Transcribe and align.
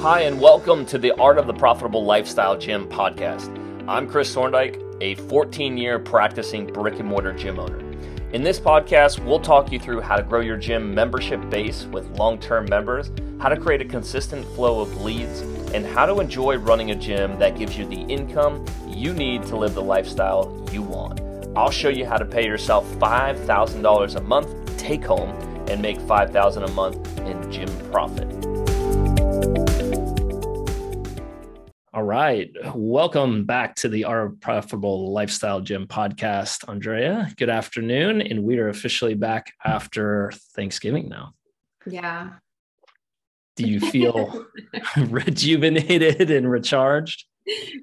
Hi, 0.00 0.22
and 0.22 0.40
welcome 0.40 0.86
to 0.86 0.96
the 0.96 1.12
Art 1.20 1.36
of 1.36 1.46
the 1.46 1.52
Profitable 1.52 2.06
Lifestyle 2.06 2.56
Gym 2.56 2.88
podcast. 2.88 3.54
I'm 3.86 4.08
Chris 4.08 4.32
Thorndike, 4.32 4.80
a 5.02 5.14
14 5.14 5.76
year 5.76 5.98
practicing 5.98 6.66
brick 6.66 6.98
and 6.98 7.06
mortar 7.06 7.34
gym 7.34 7.58
owner. 7.58 7.78
In 8.32 8.42
this 8.42 8.58
podcast, 8.58 9.22
we'll 9.22 9.40
talk 9.40 9.70
you 9.70 9.78
through 9.78 10.00
how 10.00 10.16
to 10.16 10.22
grow 10.22 10.40
your 10.40 10.56
gym 10.56 10.94
membership 10.94 11.38
base 11.50 11.84
with 11.84 12.08
long 12.12 12.38
term 12.38 12.64
members, 12.70 13.12
how 13.40 13.50
to 13.50 13.58
create 13.58 13.82
a 13.82 13.84
consistent 13.84 14.46
flow 14.54 14.80
of 14.80 15.02
leads, 15.02 15.42
and 15.74 15.84
how 15.84 16.06
to 16.06 16.18
enjoy 16.18 16.56
running 16.56 16.92
a 16.92 16.96
gym 16.96 17.38
that 17.38 17.58
gives 17.58 17.76
you 17.76 17.84
the 17.84 18.00
income 18.00 18.64
you 18.88 19.12
need 19.12 19.42
to 19.42 19.56
live 19.58 19.74
the 19.74 19.82
lifestyle 19.82 20.66
you 20.72 20.80
want. 20.80 21.20
I'll 21.54 21.70
show 21.70 21.90
you 21.90 22.06
how 22.06 22.16
to 22.16 22.24
pay 22.24 22.46
yourself 22.46 22.86
$5,000 22.94 24.16
a 24.16 24.20
month 24.22 24.78
take 24.78 25.04
home 25.04 25.28
and 25.68 25.82
make 25.82 25.98
$5,000 25.98 26.64
a 26.64 26.72
month 26.72 27.18
in 27.18 27.52
gym 27.52 27.68
profit. 27.90 28.49
All 32.00 32.06
right. 32.06 32.50
Welcome 32.74 33.44
back 33.44 33.74
to 33.76 33.88
the 33.90 34.04
Our 34.04 34.30
Profitable 34.30 35.12
Lifestyle 35.12 35.60
Gym 35.60 35.86
podcast. 35.86 36.66
Andrea, 36.66 37.30
good 37.36 37.50
afternoon. 37.50 38.22
And 38.22 38.42
we 38.42 38.58
are 38.58 38.70
officially 38.70 39.12
back 39.12 39.52
after 39.62 40.32
Thanksgiving 40.54 41.10
now. 41.10 41.34
Yeah. 41.84 42.30
Do 43.56 43.68
you 43.68 43.80
feel 43.80 44.46
rejuvenated 44.96 46.30
and 46.30 46.50
recharged? 46.50 47.26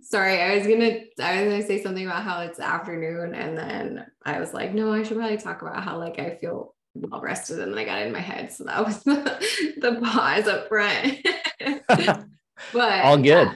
Sorry, 0.01 0.41
I 0.41 0.57
was 0.57 0.65
gonna 0.65 1.01
I 1.21 1.43
was 1.43 1.51
gonna 1.51 1.67
say 1.67 1.83
something 1.83 2.07
about 2.07 2.23
how 2.23 2.41
it's 2.41 2.59
afternoon, 2.59 3.35
and 3.35 3.55
then 3.55 4.07
I 4.25 4.39
was 4.39 4.51
like, 4.51 4.73
no, 4.73 4.93
I 4.93 5.03
should 5.03 5.17
probably 5.17 5.37
talk 5.37 5.61
about 5.61 5.83
how 5.83 5.99
like 5.99 6.17
I 6.17 6.37
feel 6.37 6.73
well 6.95 7.21
rested, 7.21 7.59
and 7.59 7.71
then 7.71 7.77
I 7.77 7.85
got 7.85 8.01
in 8.01 8.11
my 8.11 8.19
head. 8.19 8.51
So 8.51 8.63
that 8.63 8.83
was 8.83 9.03
the, 9.03 9.75
the 9.77 10.01
pause 10.01 10.47
up 10.47 10.69
front. 10.69 11.19
but 12.73 13.05
all 13.05 13.17
good. 13.17 13.49
Yeah 13.49 13.55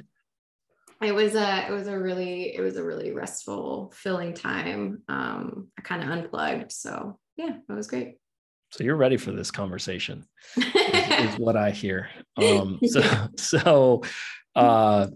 it 1.01 1.13
was 1.13 1.35
a 1.35 1.67
it 1.67 1.71
was 1.71 1.87
a 1.87 1.97
really 1.97 2.55
it 2.55 2.61
was 2.61 2.77
a 2.77 2.83
really 2.83 3.11
restful 3.11 3.91
filling 3.95 4.33
time. 4.33 5.01
Um 5.07 5.69
i 5.77 5.81
kind 5.81 6.03
of 6.03 6.09
unplugged 6.09 6.71
so 6.71 7.17
yeah 7.37 7.55
it 7.67 7.73
was 7.73 7.87
great. 7.87 8.17
So 8.71 8.83
you're 8.83 8.95
ready 8.95 9.17
for 9.17 9.31
this 9.31 9.51
conversation 9.51 10.25
is, 10.55 11.33
is 11.33 11.35
what 11.39 11.57
i 11.57 11.71
hear. 11.71 12.09
Um 12.37 12.79
so 12.85 13.27
so 13.37 14.01
uh 14.55 15.07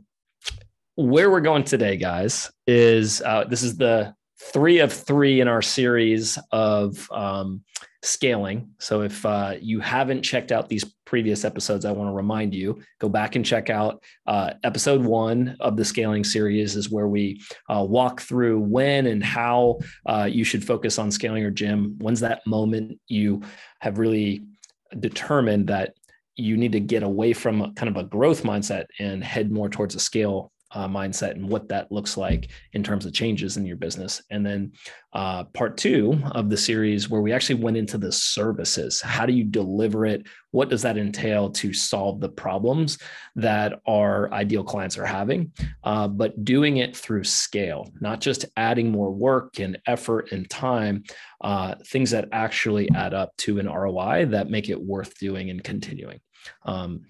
where 0.95 1.29
we're 1.29 1.41
going 1.41 1.63
today 1.63 1.97
guys 1.97 2.51
is 2.65 3.21
uh 3.21 3.43
this 3.43 3.61
is 3.61 3.77
the 3.77 4.14
three 4.39 4.79
of 4.79 4.91
three 4.91 5.41
in 5.41 5.47
our 5.47 5.61
series 5.61 6.37
of 6.51 7.07
um 7.11 7.63
scaling. 8.05 8.69
So 8.79 9.01
if 9.01 9.25
uh, 9.25 9.55
you 9.59 9.79
haven't 9.79 10.21
checked 10.21 10.51
out 10.51 10.69
these 10.69 10.85
previous 11.05 11.43
episodes, 11.43 11.85
I 11.85 11.91
want 11.91 12.09
to 12.09 12.13
remind 12.13 12.53
you 12.53 12.81
go 12.99 13.09
back 13.09 13.35
and 13.35 13.45
check 13.45 13.69
out 13.69 14.03
uh, 14.27 14.51
episode 14.63 15.01
one 15.03 15.57
of 15.59 15.75
the 15.75 15.85
scaling 15.85 16.23
series, 16.23 16.75
is 16.75 16.91
where 16.91 17.07
we 17.07 17.41
uh, 17.69 17.83
walk 17.87 18.21
through 18.21 18.59
when 18.59 19.07
and 19.07 19.23
how 19.23 19.79
uh, 20.05 20.29
you 20.31 20.43
should 20.43 20.65
focus 20.65 20.99
on 20.99 21.11
scaling 21.11 21.41
your 21.41 21.51
gym. 21.51 21.95
When's 21.99 22.19
that 22.19 22.45
moment 22.45 22.99
you 23.07 23.41
have 23.81 23.97
really 23.97 24.43
determined 24.99 25.67
that 25.67 25.95
you 26.35 26.57
need 26.57 26.73
to 26.73 26.79
get 26.79 27.03
away 27.03 27.33
from 27.33 27.73
kind 27.75 27.89
of 27.89 27.97
a 27.97 28.07
growth 28.07 28.43
mindset 28.43 28.85
and 28.99 29.23
head 29.23 29.51
more 29.51 29.69
towards 29.69 29.95
a 29.95 29.99
scale 29.99 30.51
uh, 30.71 30.87
mindset 30.87 31.31
and 31.31 31.47
what 31.47 31.69
that 31.69 31.91
looks 31.91 32.17
like 32.17 32.49
in 32.73 32.83
terms 32.83 33.05
of 33.05 33.13
changes 33.13 33.57
in 33.57 33.65
your 33.65 33.77
business. 33.77 34.21
And 34.29 34.45
then 34.45 34.73
uh, 35.13 35.45
part 35.45 35.77
two 35.77 36.21
of 36.31 36.49
the 36.49 36.57
series, 36.57 37.09
where 37.09 37.21
we 37.21 37.31
actually 37.31 37.55
went 37.55 37.77
into 37.77 37.97
the 37.97 38.11
services. 38.11 38.99
How 38.99 39.25
do 39.25 39.33
you 39.33 39.45
deliver 39.45 40.05
it? 40.05 40.27
What 40.51 40.69
does 40.69 40.81
that 40.81 40.97
entail 40.97 41.49
to 41.51 41.73
solve 41.73 42.19
the 42.19 42.29
problems 42.29 42.97
that 43.35 43.79
our 43.87 44.31
ideal 44.33 44.63
clients 44.63 44.97
are 44.97 45.05
having? 45.05 45.53
Uh, 45.83 46.07
but 46.07 46.43
doing 46.43 46.77
it 46.77 46.95
through 46.95 47.23
scale, 47.23 47.91
not 48.01 48.19
just 48.19 48.45
adding 48.57 48.91
more 48.91 49.11
work 49.11 49.59
and 49.59 49.77
effort 49.87 50.31
and 50.31 50.49
time, 50.49 51.03
uh, 51.41 51.75
things 51.85 52.11
that 52.11 52.27
actually 52.31 52.89
add 52.91 53.13
up 53.13 53.35
to 53.37 53.59
an 53.59 53.69
ROI 53.69 54.25
that 54.27 54.49
make 54.49 54.69
it 54.69 54.81
worth 54.81 55.17
doing 55.17 55.49
and 55.49 55.63
continuing. 55.63 56.19
Um, 56.63 57.05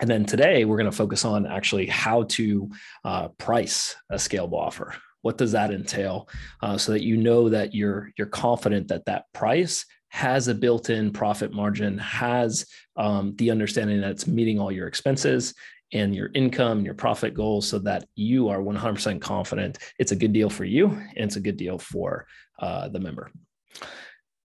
and 0.00 0.10
then 0.10 0.24
today 0.24 0.64
we're 0.64 0.76
going 0.76 0.90
to 0.90 0.96
focus 0.96 1.24
on 1.24 1.46
actually 1.46 1.86
how 1.86 2.24
to 2.24 2.70
uh, 3.04 3.28
price 3.38 3.96
a 4.10 4.16
scalable 4.16 4.58
offer. 4.58 4.94
What 5.22 5.38
does 5.38 5.52
that 5.52 5.70
entail? 5.70 6.28
Uh, 6.62 6.76
so 6.76 6.92
that 6.92 7.02
you 7.02 7.16
know 7.16 7.48
that 7.48 7.74
you're 7.74 8.10
you're 8.18 8.26
confident 8.26 8.88
that 8.88 9.06
that 9.06 9.24
price 9.32 9.86
has 10.08 10.46
a 10.46 10.54
built-in 10.54 11.10
profit 11.10 11.52
margin, 11.52 11.98
has 11.98 12.66
um, 12.96 13.34
the 13.36 13.50
understanding 13.50 14.00
that 14.00 14.12
it's 14.12 14.28
meeting 14.28 14.60
all 14.60 14.70
your 14.70 14.86
expenses 14.86 15.54
and 15.92 16.14
your 16.14 16.30
income, 16.34 16.78
and 16.78 16.86
your 16.86 16.94
profit 16.94 17.34
goals, 17.34 17.66
so 17.66 17.78
that 17.80 18.06
you 18.14 18.48
are 18.48 18.58
100% 18.58 19.20
confident 19.20 19.78
it's 19.98 20.12
a 20.12 20.16
good 20.16 20.32
deal 20.32 20.50
for 20.50 20.64
you 20.64 20.86
and 20.88 21.24
it's 21.24 21.36
a 21.36 21.40
good 21.40 21.56
deal 21.56 21.78
for 21.78 22.26
uh, 22.60 22.88
the 22.88 23.00
member. 23.00 23.30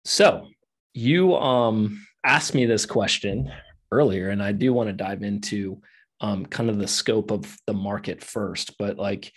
So 0.05 0.49
you 0.95 1.37
um, 1.37 2.05
asked 2.25 2.55
me 2.55 2.67
this 2.67 2.87
question 2.87 3.53
earlier, 3.93 4.31
and 4.31 4.43
I 4.43 4.53
do 4.53 4.73
want 4.73 4.89
to 4.89 4.93
dive 4.93 5.23
into 5.23 5.81
um, 6.21 6.47
kind 6.47 6.71
of 6.71 6.79
the 6.79 6.89
scope 6.89 7.31
of 7.31 7.57
the 7.67 7.75
market 7.75 8.23
first. 8.23 8.79
But 8.79 8.97
like 8.97 9.33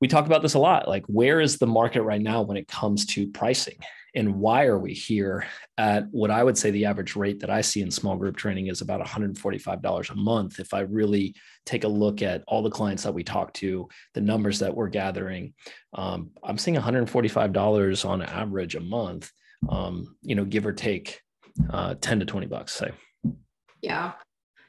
we 0.00 0.08
talk 0.08 0.26
about 0.26 0.42
this 0.42 0.54
a 0.54 0.58
lot, 0.58 0.88
like 0.88 1.04
where 1.06 1.40
is 1.40 1.58
the 1.58 1.66
market 1.66 2.02
right 2.02 2.20
now 2.20 2.42
when 2.42 2.56
it 2.56 2.68
comes 2.68 3.04
to 3.06 3.28
pricing? 3.28 3.78
And 4.14 4.36
why 4.36 4.64
are 4.64 4.78
we 4.78 4.94
here 4.94 5.46
at 5.76 6.08
what 6.10 6.30
I 6.30 6.42
would 6.42 6.56
say 6.56 6.70
the 6.70 6.86
average 6.86 7.14
rate 7.14 7.40
that 7.40 7.50
I 7.50 7.60
see 7.60 7.82
in 7.82 7.90
small 7.90 8.16
group 8.16 8.36
training 8.36 8.68
is 8.68 8.80
about 8.80 9.04
$145 9.04 10.10
a 10.10 10.14
month? 10.14 10.60
If 10.60 10.72
I 10.72 10.80
really 10.80 11.34
take 11.66 11.84
a 11.84 11.88
look 11.88 12.22
at 12.22 12.42
all 12.48 12.62
the 12.62 12.70
clients 12.70 13.02
that 13.02 13.12
we 13.12 13.22
talk 13.22 13.52
to, 13.54 13.88
the 14.14 14.20
numbers 14.20 14.60
that 14.60 14.74
we're 14.74 14.88
gathering, 14.88 15.52
um, 15.92 16.30
I'm 16.42 16.58
seeing 16.58 16.76
$145 16.76 18.08
on 18.08 18.22
average 18.22 18.76
a 18.76 18.80
month, 18.80 19.30
um, 19.68 20.16
you 20.22 20.34
know, 20.34 20.44
give 20.44 20.66
or 20.66 20.72
take 20.72 21.20
uh, 21.70 21.94
10 22.00 22.20
to 22.20 22.26
20 22.26 22.46
bucks, 22.46 22.72
say. 22.72 22.90
Yeah. 23.82 24.12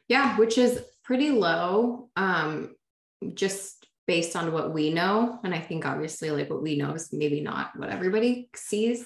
Yeah, 0.08 0.38
which 0.38 0.58
is 0.58 0.82
pretty 1.04 1.32
low. 1.32 2.10
Um, 2.16 2.76
just 3.34 3.86
based 4.08 4.36
on 4.36 4.52
what 4.52 4.74
we 4.74 4.92
know. 4.92 5.40
And 5.44 5.54
I 5.54 5.60
think 5.60 5.86
obviously 5.86 6.32
like 6.32 6.50
what 6.50 6.64
we 6.64 6.78
know 6.78 6.94
is 6.94 7.14
maybe 7.14 7.42
not 7.42 7.72
what 7.76 7.90
everybody 7.90 8.50
sees 8.56 9.06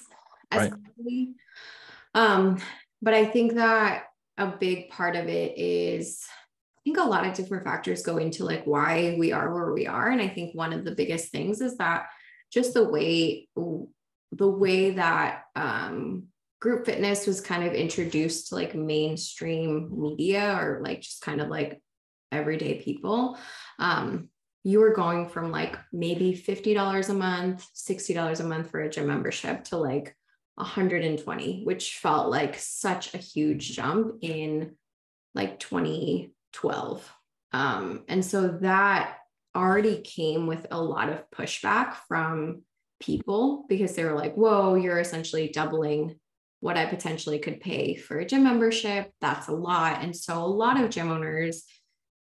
as 0.50 0.70
right. 0.70 1.28
um, 2.14 2.58
but 3.02 3.12
I 3.12 3.26
think 3.26 3.54
that 3.54 4.04
a 4.38 4.46
big 4.46 4.88
part 4.88 5.14
of 5.14 5.26
it 5.26 5.58
is 5.58 6.24
I 6.78 6.80
think 6.84 6.98
a 6.98 7.02
lot 7.02 7.26
of 7.26 7.34
different 7.34 7.64
factors 7.64 8.02
go 8.02 8.16
into 8.16 8.44
like 8.44 8.64
why 8.64 9.16
we 9.18 9.32
are 9.32 9.52
where 9.52 9.72
we 9.72 9.86
are. 9.86 10.10
And 10.10 10.22
I 10.22 10.28
think 10.28 10.54
one 10.54 10.72
of 10.72 10.84
the 10.84 10.94
biggest 10.94 11.30
things 11.30 11.60
is 11.60 11.76
that 11.76 12.06
just 12.50 12.74
the 12.74 12.84
way 12.84 13.48
the 14.32 14.48
way 14.48 14.92
that 14.92 15.42
um, 15.54 16.28
group 16.64 16.86
fitness 16.86 17.26
was 17.26 17.42
kind 17.42 17.62
of 17.62 17.74
introduced 17.74 18.48
to 18.48 18.54
like 18.54 18.74
mainstream 18.74 19.90
media 19.92 20.56
or 20.58 20.80
like 20.82 21.02
just 21.02 21.20
kind 21.20 21.42
of 21.42 21.48
like 21.48 21.78
everyday 22.32 22.80
people. 22.80 23.36
Um, 23.78 24.30
you 24.62 24.80
were 24.80 24.94
going 24.94 25.28
from 25.28 25.50
like 25.50 25.76
maybe 25.92 26.32
$50 26.32 27.10
a 27.10 27.12
month 27.12 27.68
$60 27.76 28.40
a 28.40 28.44
month 28.44 28.70
for 28.70 28.80
a 28.80 28.88
gym 28.88 29.08
membership 29.08 29.64
to 29.64 29.76
like 29.76 30.16
120 30.54 31.64
which 31.64 31.98
felt 31.98 32.30
like 32.30 32.58
such 32.58 33.12
a 33.12 33.18
huge 33.18 33.76
jump 33.76 34.14
in 34.22 34.74
like 35.34 35.58
2012 35.58 37.14
um, 37.52 38.04
and 38.08 38.24
so 38.24 38.48
that 38.62 39.18
already 39.54 40.00
came 40.00 40.46
with 40.46 40.66
a 40.70 40.80
lot 40.80 41.10
of 41.10 41.28
pushback 41.30 41.96
from 42.08 42.62
people 43.00 43.66
because 43.68 43.94
they 43.94 44.04
were 44.04 44.16
like 44.16 44.34
whoa 44.34 44.76
you're 44.76 44.98
essentially 44.98 45.48
doubling 45.48 46.18
what 46.64 46.78
I 46.78 46.86
potentially 46.86 47.38
could 47.38 47.60
pay 47.60 47.94
for 47.94 48.18
a 48.18 48.24
gym 48.24 48.44
membership. 48.44 49.12
That's 49.20 49.48
a 49.48 49.52
lot. 49.52 50.02
And 50.02 50.16
so 50.16 50.42
a 50.42 50.46
lot 50.46 50.80
of 50.80 50.88
gym 50.88 51.10
owners 51.10 51.64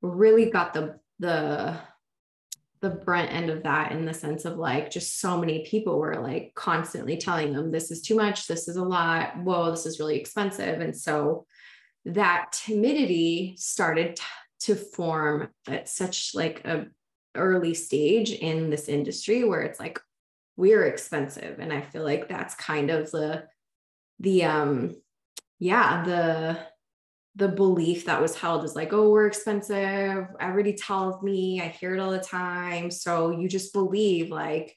really 0.03 0.49
got 0.49 0.73
the 0.73 1.01
the 1.19 1.77
the 2.81 2.91
brunt 2.91 3.33
end 3.33 3.51
of 3.51 3.65
that 3.65 3.91
in 3.91 4.07
the 4.07 4.15
sense 4.15 4.45
of 4.45 4.57
like 4.57 4.89
just 4.89 5.19
so 5.21 5.37
many 5.37 5.67
people 5.67 5.99
were 5.99 6.23
like 6.23 6.53
constantly 6.55 7.17
telling 7.17 7.53
them 7.53 7.73
this 7.73 7.91
is 7.91 8.03
too 8.03 8.15
much, 8.15 8.47
this 8.47 8.69
is 8.69 8.77
a 8.77 8.85
lot, 8.85 9.37
whoa, 9.39 9.73
this 9.73 9.85
is 9.85 9.99
really 9.99 10.17
expensive. 10.17 10.81
And 10.81 10.97
so 10.97 11.45
that 12.05 12.53
timidity 12.53 13.57
started 13.59 14.21
to 14.61 14.77
form 14.77 15.49
at 15.67 15.89
such 15.89 16.37
like 16.37 16.65
a 16.65 16.87
early 17.35 17.75
stage 17.75 18.31
in 18.31 18.71
this 18.71 18.89
industry 18.89 19.43
where 19.43 19.63
it's 19.63 19.81
like 19.81 19.99
we're 20.57 20.85
expensive 20.85 21.59
and 21.61 21.73
i 21.73 21.81
feel 21.81 22.03
like 22.03 22.29
that's 22.29 22.55
kind 22.57 22.91
of 22.91 23.11
the 23.13 23.45
the 24.21 24.45
um 24.45 24.95
yeah 25.59 26.03
the 26.05 26.59
the 27.37 27.49
belief 27.49 28.07
that 28.07 28.21
was 28.21 28.37
held 28.37 28.65
is 28.65 28.77
like 28.77 28.93
oh 28.93 29.11
we're 29.11 29.27
expensive 29.27 30.27
everybody 30.39 30.75
tells 30.75 31.23
me 31.23 31.61
i 31.61 31.69
hear 31.69 31.95
it 31.95 32.01
all 32.01 32.11
the 32.11 32.19
time 32.19 32.91
so 32.91 33.31
you 33.31 33.49
just 33.49 33.73
believe 33.73 34.31
like 34.31 34.77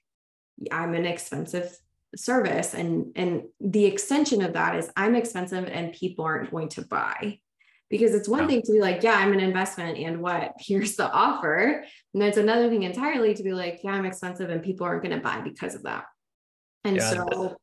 i'm 0.71 0.93
an 0.93 1.05
expensive 1.05 1.75
service 2.15 2.73
and 2.73 3.11
and 3.15 3.43
the 3.59 3.85
extension 3.85 4.41
of 4.43 4.53
that 4.53 4.75
is 4.75 4.89
i'm 4.95 5.15
expensive 5.15 5.65
and 5.65 5.93
people 5.93 6.25
aren't 6.25 6.51
going 6.51 6.69
to 6.69 6.83
buy 6.83 7.39
because 7.93 8.15
it's 8.15 8.27
one 8.27 8.47
thing 8.47 8.63
to 8.63 8.71
be 8.71 8.79
like, 8.79 9.03
yeah, 9.03 9.13
I'm 9.13 9.33
an 9.33 9.39
investment 9.39 9.99
and 9.99 10.19
what? 10.19 10.53
Here's 10.59 10.95
the 10.95 11.11
offer. 11.11 11.83
And 12.15 12.23
it's 12.23 12.39
another 12.39 12.67
thing 12.67 12.81
entirely 12.81 13.35
to 13.35 13.43
be 13.43 13.53
like, 13.53 13.81
yeah, 13.83 13.91
I'm 13.91 14.05
expensive 14.05 14.49
and 14.49 14.63
people 14.63 14.87
aren't 14.87 15.03
going 15.03 15.15
to 15.15 15.21
buy 15.21 15.41
because 15.41 15.75
of 15.75 15.83
that. 15.83 16.05
And 16.83 16.95
yeah. 16.95 17.11
so, 17.11 17.55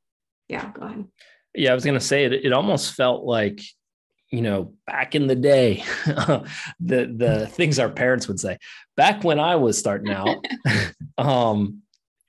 yeah, 0.47 0.71
go 0.73 0.83
ahead. 0.83 1.05
Yeah, 1.55 1.73
I 1.73 1.75
was 1.75 1.85
going 1.85 1.99
to 1.99 2.05
say 2.05 2.25
it, 2.25 2.33
it 2.33 2.53
almost 2.53 2.95
felt 2.95 3.25
like, 3.25 3.61
you 4.31 4.43
know, 4.43 4.75
back 4.87 5.15
in 5.15 5.27
the 5.27 5.35
day, 5.35 5.85
the 6.07 6.45
the 6.81 7.49
things 7.51 7.79
our 7.79 7.89
parents 7.89 8.29
would 8.29 8.39
say. 8.39 8.59
Back 8.97 9.25
when 9.25 9.41
I 9.41 9.57
was 9.57 9.77
starting 9.77 10.13
out, 10.13 10.45
um, 11.19 11.83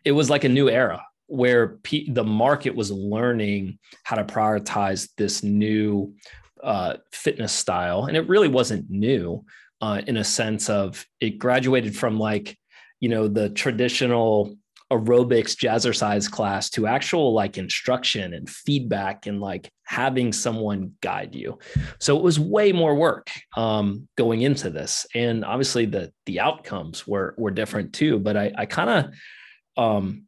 it 0.04 0.12
was 0.14 0.30
like 0.30 0.44
a 0.44 0.50
new 0.50 0.70
era 0.70 1.06
where 1.28 1.78
P- 1.84 2.12
the 2.12 2.24
market 2.24 2.76
was 2.76 2.92
learning 2.92 3.78
how 4.04 4.16
to 4.16 4.24
prioritize 4.24 5.10
this 5.18 5.44
new 5.44 6.16
uh, 6.64 6.98
fitness 7.12 7.54
style, 7.54 8.06
and 8.06 8.18
it 8.18 8.28
really 8.28 8.48
wasn't 8.48 8.90
new 8.90 9.46
uh, 9.82 10.02
in 10.08 10.18
a 10.18 10.24
sense 10.24 10.70
of 10.70 11.06
it 11.20 11.38
graduated 11.38 11.96
from 11.96 12.20
like 12.20 12.58
you 13.00 13.10
know 13.10 13.28
the 13.28 13.50
traditional 13.50 14.56
aerobics 14.92 15.56
jazzercise 15.56 16.30
class 16.30 16.70
to 16.72 16.86
actual 16.86 17.34
like 17.34 17.58
instruction 17.58 18.34
and 18.34 18.50
feedback 18.50 19.26
and 19.26 19.40
like 19.40 19.72
having 19.84 20.34
someone 20.34 20.92
guide 21.02 21.34
you. 21.34 21.58
So 22.00 22.18
it 22.18 22.24
was 22.24 22.40
way 22.40 22.72
more 22.72 22.96
work 22.96 23.30
um, 23.56 24.08
going 24.18 24.42
into 24.42 24.70
this. 24.70 25.06
And 25.16 25.44
obviously 25.46 25.86
the 25.86 26.12
the 26.26 26.40
outcomes 26.40 27.08
were 27.08 27.34
were 27.38 27.52
different 27.52 27.94
too 27.94 28.20
but 28.20 28.38
i 28.38 28.52
i 28.58 28.66
kind 28.66 28.90
of 28.90 29.84
um, 29.84 30.24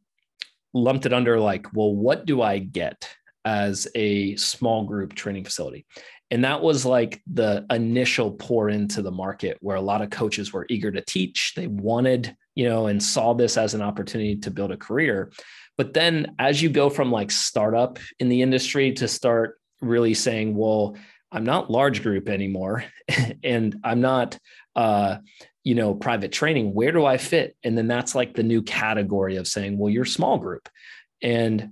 lumped 0.73 1.05
it 1.05 1.13
under 1.13 1.39
like 1.39 1.73
well 1.73 1.93
what 1.93 2.25
do 2.25 2.41
i 2.41 2.57
get 2.57 3.07
as 3.45 3.87
a 3.95 4.35
small 4.35 4.85
group 4.85 5.13
training 5.13 5.43
facility? 5.43 5.85
And 6.31 6.43
that 6.45 6.61
was 6.61 6.85
like 6.85 7.21
the 7.31 7.65
initial 7.69 8.31
pour 8.31 8.69
into 8.69 9.01
the 9.01 9.11
market 9.11 9.57
where 9.61 9.75
a 9.75 9.81
lot 9.81 10.01
of 10.01 10.09
coaches 10.09 10.51
were 10.51 10.65
eager 10.69 10.91
to 10.91 11.01
teach. 11.01 11.53
They 11.55 11.67
wanted, 11.67 12.35
you 12.55 12.67
know, 12.67 12.87
and 12.87 13.01
saw 13.01 13.33
this 13.33 13.57
as 13.57 13.73
an 13.73 13.81
opportunity 13.81 14.35
to 14.37 14.51
build 14.51 14.71
a 14.71 14.77
career. 14.77 15.31
But 15.77 15.93
then 15.93 16.35
as 16.39 16.61
you 16.61 16.69
go 16.69 16.89
from 16.89 17.11
like 17.11 17.31
startup 17.31 17.99
in 18.19 18.29
the 18.29 18.41
industry 18.41 18.91
to 18.93 19.07
start 19.07 19.59
really 19.81 20.13
saying, 20.13 20.55
well, 20.55 20.95
I'm 21.31 21.45
not 21.45 21.71
large 21.71 22.03
group 22.03 22.29
anymore 22.29 22.85
and 23.43 23.75
I'm 23.83 24.01
not 24.01 24.37
uh, 24.75 25.17
you 25.63 25.75
know, 25.75 25.93
private 25.93 26.31
training, 26.31 26.73
where 26.73 26.91
do 26.91 27.05
I 27.05 27.17
fit? 27.17 27.55
And 27.63 27.77
then 27.77 27.87
that's 27.87 28.15
like 28.15 28.33
the 28.33 28.43
new 28.43 28.61
category 28.61 29.37
of 29.37 29.47
saying, 29.47 29.77
well, 29.77 29.89
you're 29.89 30.05
small 30.05 30.37
group 30.37 30.67
and 31.21 31.71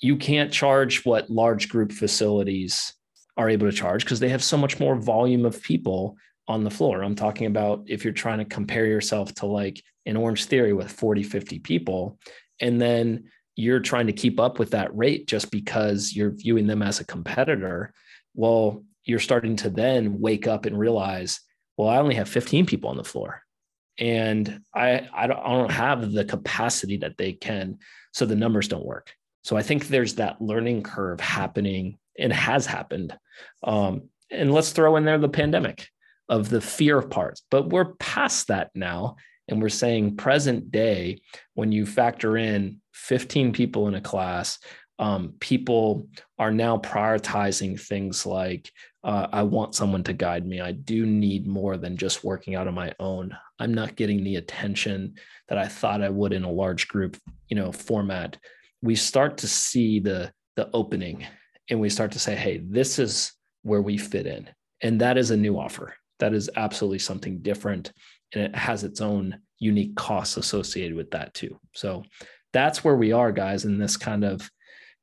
you 0.00 0.16
can't 0.16 0.52
charge 0.52 1.04
what 1.04 1.30
large 1.30 1.68
group 1.68 1.92
facilities 1.92 2.92
are 3.36 3.48
able 3.48 3.70
to 3.70 3.76
charge 3.76 4.04
because 4.04 4.20
they 4.20 4.28
have 4.28 4.42
so 4.42 4.56
much 4.56 4.80
more 4.80 4.96
volume 4.96 5.44
of 5.44 5.62
people 5.62 6.16
on 6.48 6.64
the 6.64 6.70
floor. 6.70 7.02
I'm 7.02 7.14
talking 7.14 7.46
about 7.46 7.84
if 7.86 8.04
you're 8.04 8.12
trying 8.12 8.38
to 8.38 8.44
compare 8.44 8.86
yourself 8.86 9.34
to 9.36 9.46
like 9.46 9.82
an 10.08 10.16
Orange 10.16 10.46
Theory 10.46 10.72
with 10.72 10.90
40, 10.90 11.22
50 11.22 11.58
people, 11.60 12.18
and 12.60 12.80
then 12.80 13.24
you're 13.54 13.80
trying 13.80 14.06
to 14.06 14.12
keep 14.12 14.38
up 14.38 14.58
with 14.58 14.70
that 14.70 14.96
rate 14.96 15.26
just 15.26 15.50
because 15.50 16.14
you're 16.14 16.30
viewing 16.30 16.66
them 16.66 16.82
as 16.82 17.00
a 17.00 17.06
competitor. 17.06 17.92
Well, 18.34 18.84
you're 19.04 19.18
starting 19.18 19.56
to 19.56 19.70
then 19.70 20.20
wake 20.20 20.46
up 20.46 20.64
and 20.64 20.78
realize, 20.78 21.40
well, 21.76 21.88
I 21.88 21.98
only 21.98 22.14
have 22.14 22.28
15 22.28 22.66
people 22.66 22.90
on 22.90 22.96
the 22.96 23.04
floor. 23.04 23.42
And 23.98 24.60
I, 24.74 25.08
I 25.12 25.26
don't, 25.26 25.40
I 25.40 25.48
don't 25.56 25.72
have 25.72 26.12
the 26.12 26.24
capacity 26.24 26.98
that 26.98 27.16
they 27.16 27.32
can. 27.32 27.78
So 28.12 28.26
the 28.26 28.36
numbers 28.36 28.68
don't 28.68 28.86
work. 28.86 29.12
So 29.42 29.56
I 29.56 29.62
think 29.62 29.88
there's 29.88 30.14
that 30.16 30.40
learning 30.40 30.82
curve 30.82 31.20
happening 31.20 31.98
and 32.18 32.32
has 32.32 32.66
happened. 32.66 33.16
Um, 33.64 34.10
and 34.30 34.52
let's 34.52 34.70
throw 34.70 34.96
in 34.96 35.04
there 35.04 35.18
the 35.18 35.28
pandemic 35.28 35.88
of 36.28 36.48
the 36.48 36.60
fear 36.60 37.00
parts, 37.00 37.42
but 37.50 37.70
we're 37.70 37.94
past 37.94 38.48
that 38.48 38.70
now. 38.74 39.16
And 39.48 39.60
we're 39.62 39.68
saying 39.68 40.16
present 40.16 40.70
day, 40.70 41.20
when 41.54 41.72
you 41.72 41.86
factor 41.86 42.36
in 42.36 42.80
15 42.92 43.52
people 43.52 43.88
in 43.88 43.94
a 43.94 44.00
class, 44.00 44.58
um, 44.98 45.34
people 45.40 46.08
are 46.38 46.50
now 46.50 46.76
prioritizing 46.78 47.80
things 47.80 48.26
like 48.26 48.70
uh, 49.04 49.28
I 49.32 49.42
want 49.42 49.74
someone 49.74 50.02
to 50.04 50.12
guide 50.12 50.44
me. 50.46 50.60
I 50.60 50.72
do 50.72 51.06
need 51.06 51.46
more 51.46 51.76
than 51.76 51.96
just 51.96 52.24
working 52.24 52.56
out 52.56 52.66
on 52.66 52.74
my 52.74 52.92
own. 52.98 53.36
I'm 53.58 53.72
not 53.72 53.96
getting 53.96 54.24
the 54.24 54.36
attention 54.36 55.14
that 55.48 55.56
I 55.56 55.68
thought 55.68 56.02
I 56.02 56.08
would 56.08 56.32
in 56.32 56.44
a 56.44 56.50
large 56.50 56.88
group, 56.88 57.16
you 57.48 57.56
know, 57.56 57.70
format. 57.70 58.36
We 58.82 58.96
start 58.96 59.38
to 59.38 59.48
see 59.48 60.00
the 60.00 60.32
the 60.56 60.68
opening 60.74 61.24
and 61.70 61.80
we 61.80 61.88
start 61.88 62.12
to 62.12 62.18
say, 62.18 62.34
hey, 62.34 62.58
this 62.58 62.98
is 62.98 63.32
where 63.62 63.80
we 63.80 63.96
fit 63.96 64.26
in. 64.26 64.48
And 64.82 65.00
that 65.00 65.16
is 65.16 65.30
a 65.30 65.36
new 65.36 65.58
offer. 65.58 65.94
That 66.18 66.34
is 66.34 66.50
absolutely 66.56 66.98
something 66.98 67.38
different. 67.38 67.92
And 68.34 68.44
it 68.44 68.54
has 68.54 68.84
its 68.84 69.00
own 69.00 69.38
unique 69.58 69.96
costs 69.96 70.36
associated 70.36 70.96
with 70.96 71.10
that 71.12 71.34
too. 71.34 71.58
So 71.74 72.04
that's 72.52 72.84
where 72.84 72.96
we 72.96 73.12
are, 73.12 73.32
guys, 73.32 73.64
in 73.64 73.78
this 73.78 73.96
kind 73.96 74.24
of 74.24 74.48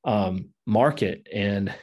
um, 0.03 0.49
market. 0.65 1.27
And 1.33 1.73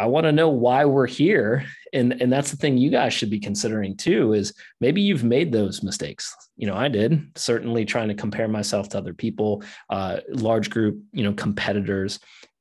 I 0.00 0.06
want 0.06 0.24
to 0.24 0.32
know 0.32 0.48
why 0.48 0.84
we're 0.84 1.08
here. 1.08 1.64
And, 1.92 2.20
and 2.22 2.32
that's 2.32 2.50
the 2.52 2.56
thing 2.56 2.78
you 2.78 2.90
guys 2.90 3.12
should 3.12 3.30
be 3.30 3.40
considering 3.40 3.96
too 3.96 4.32
is 4.32 4.52
maybe 4.80 5.00
you've 5.00 5.24
made 5.24 5.50
those 5.50 5.82
mistakes. 5.82 6.32
You 6.56 6.68
know, 6.68 6.76
I 6.76 6.88
did 6.88 7.20
certainly 7.36 7.84
trying 7.84 8.08
to 8.08 8.14
compare 8.14 8.46
myself 8.46 8.88
to 8.90 8.98
other 8.98 9.14
people, 9.14 9.64
uh, 9.90 10.18
large 10.28 10.70
group, 10.70 11.00
you 11.12 11.24
know, 11.24 11.32
competitors. 11.32 12.20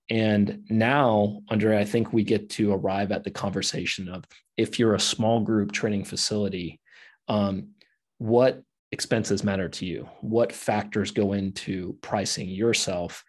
And 0.10 0.64
now, 0.70 1.42
under 1.50 1.76
I 1.76 1.84
think 1.84 2.14
we 2.14 2.24
get 2.24 2.50
to 2.52 2.74
arrive 2.74 3.12
at 3.12 3.24
the 3.24 3.32
conversation 3.32 4.08
of 4.08 4.24
if 4.56 4.80
you're 4.80 4.96
a 4.96 5.00
small 5.00 5.42
group 5.42 5.72
training 5.74 6.06
facility, 6.06 6.80
um, 7.28 7.70
what 8.18 8.62
expenses 8.92 9.44
matter 9.44 9.70
to 9.70 9.86
you? 9.86 10.08
What 10.22 10.52
factors 10.52 11.12
go 11.12 11.34
into 11.34 11.98
pricing 12.02 12.48
yourself? 12.48 13.24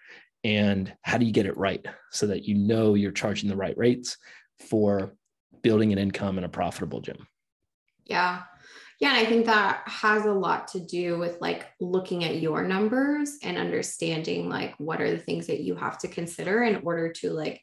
And 0.45 0.93
how 1.03 1.19
do 1.19 1.27
you 1.27 1.33
get 1.33 1.47
it 1.47 1.57
right 1.57 1.85
so 2.13 2.27
that 2.29 2.45
you 2.45 2.55
know 2.55 2.95
you're 2.95 3.11
charging 3.11 3.49
the 3.49 3.57
right 3.57 3.77
rates 3.77 4.17
for 4.69 5.15
building 5.63 5.93
an 5.93 5.99
income 5.99 6.39
and 6.39 6.45
a 6.45 6.49
profitable 6.49 7.01
gym? 7.01 7.27
Yeah. 8.05 8.43
Yeah, 9.01 9.11
and 9.11 9.19
I 9.19 9.31
think 9.31 9.47
that 9.47 9.83
has 9.87 10.25
a 10.25 10.33
lot 10.33 10.69
to 10.69 10.81
do 10.81 11.19
with 11.19 11.41
like 11.41 11.67
looking 11.81 12.25
at 12.25 12.41
your 12.41 12.65
numbers 12.65 13.39
and 13.45 13.57
understanding 13.57 14.49
like 14.49 14.75
what 14.79 15.01
are 15.01 15.11
the 15.11 15.19
things 15.19 15.47
that 15.47 15.61
you 15.61 15.77
have 15.77 15.99
to 15.99 16.09
consider 16.09 16.65
in 16.65 16.83
order 16.83 17.13
to 17.13 17.31
like 17.31 17.63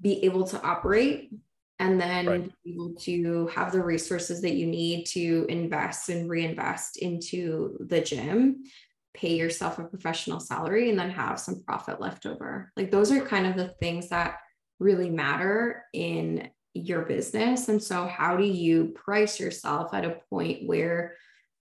be 0.00 0.24
able 0.24 0.44
to 0.48 0.60
operate 0.62 1.30
and 1.78 2.00
then 2.00 2.26
right. 2.26 2.52
be 2.64 2.72
able 2.72 2.94
to 2.94 3.46
have 3.48 3.72
the 3.72 3.82
resources 3.82 4.40
that 4.42 4.54
you 4.54 4.66
need 4.66 5.04
to 5.04 5.46
invest 5.48 6.08
and 6.08 6.30
reinvest 6.30 6.96
into 6.98 7.76
the 7.88 8.00
gym 8.00 8.64
pay 9.14 9.36
yourself 9.36 9.78
a 9.78 9.84
professional 9.84 10.40
salary 10.40 10.90
and 10.90 10.98
then 10.98 11.10
have 11.10 11.40
some 11.40 11.62
profit 11.64 12.00
left 12.00 12.26
over 12.26 12.70
like 12.76 12.90
those 12.90 13.10
are 13.10 13.20
kind 13.20 13.46
of 13.46 13.56
the 13.56 13.68
things 13.80 14.08
that 14.08 14.38
really 14.78 15.08
matter 15.08 15.84
in 15.92 16.50
your 16.76 17.02
business. 17.02 17.68
And 17.68 17.82
so, 17.82 18.06
how 18.06 18.36
do 18.36 18.44
you 18.44 18.94
price 18.94 19.40
yourself 19.40 19.94
at 19.94 20.04
a 20.04 20.18
point 20.30 20.66
where 20.66 21.14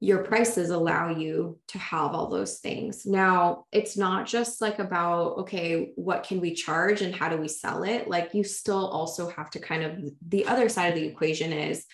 your 0.03 0.25
prices 0.25 0.71
allow 0.71 1.11
you 1.11 1.61
to 1.69 1.79
have 1.79 2.13
all 2.13 2.29
those 2.29 2.59
things? 2.59 3.07
Now, 3.07 3.67
it's 3.71 3.97
not 3.97 4.27
just 4.27 4.61
like 4.61 4.81
about, 4.81 5.39
okay, 5.39 5.93
what 5.95 6.25
can 6.25 6.41
we 6.41 6.55
charge 6.55 7.03
and 7.03 7.15
how 7.15 7.29
do 7.29 7.37
we 7.37 7.47
sell 7.47 7.85
it? 7.85 8.09
Like, 8.09 8.35
you 8.35 8.43
still 8.43 8.85
also 8.89 9.29
have 9.29 9.49
to 9.51 9.61
kind 9.61 9.85
of, 9.85 9.93
the 10.27 10.45
other 10.47 10.69
side 10.69 10.89
of 10.89 10.97
the 10.97 11.07
equation 11.07 11.53
is, 11.53 11.87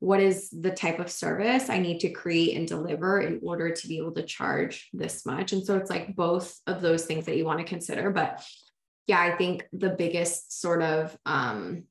what 0.00 0.20
is 0.20 0.50
the 0.50 0.72
type 0.72 0.98
of 0.98 1.10
service 1.10 1.70
I 1.70 1.78
need 1.78 2.00
to 2.00 2.10
create 2.10 2.54
and 2.54 2.68
deliver 2.68 3.22
in 3.22 3.40
order 3.42 3.70
to 3.70 3.88
be 3.88 3.96
able 3.96 4.12
to 4.12 4.22
charge 4.24 4.90
this 4.92 5.24
much? 5.24 5.54
And 5.54 5.64
so 5.64 5.78
it's 5.78 5.88
like 5.88 6.14
both 6.14 6.60
of 6.66 6.82
those 6.82 7.06
things 7.06 7.24
that 7.24 7.38
you 7.38 7.46
want 7.46 7.60
to 7.60 7.64
consider. 7.64 8.10
But 8.10 8.44
yeah, 9.06 9.22
I 9.22 9.38
think 9.38 9.66
the 9.72 9.88
biggest 9.88 10.60
sort 10.60 10.82
of 10.82 11.16
um, 11.24 11.84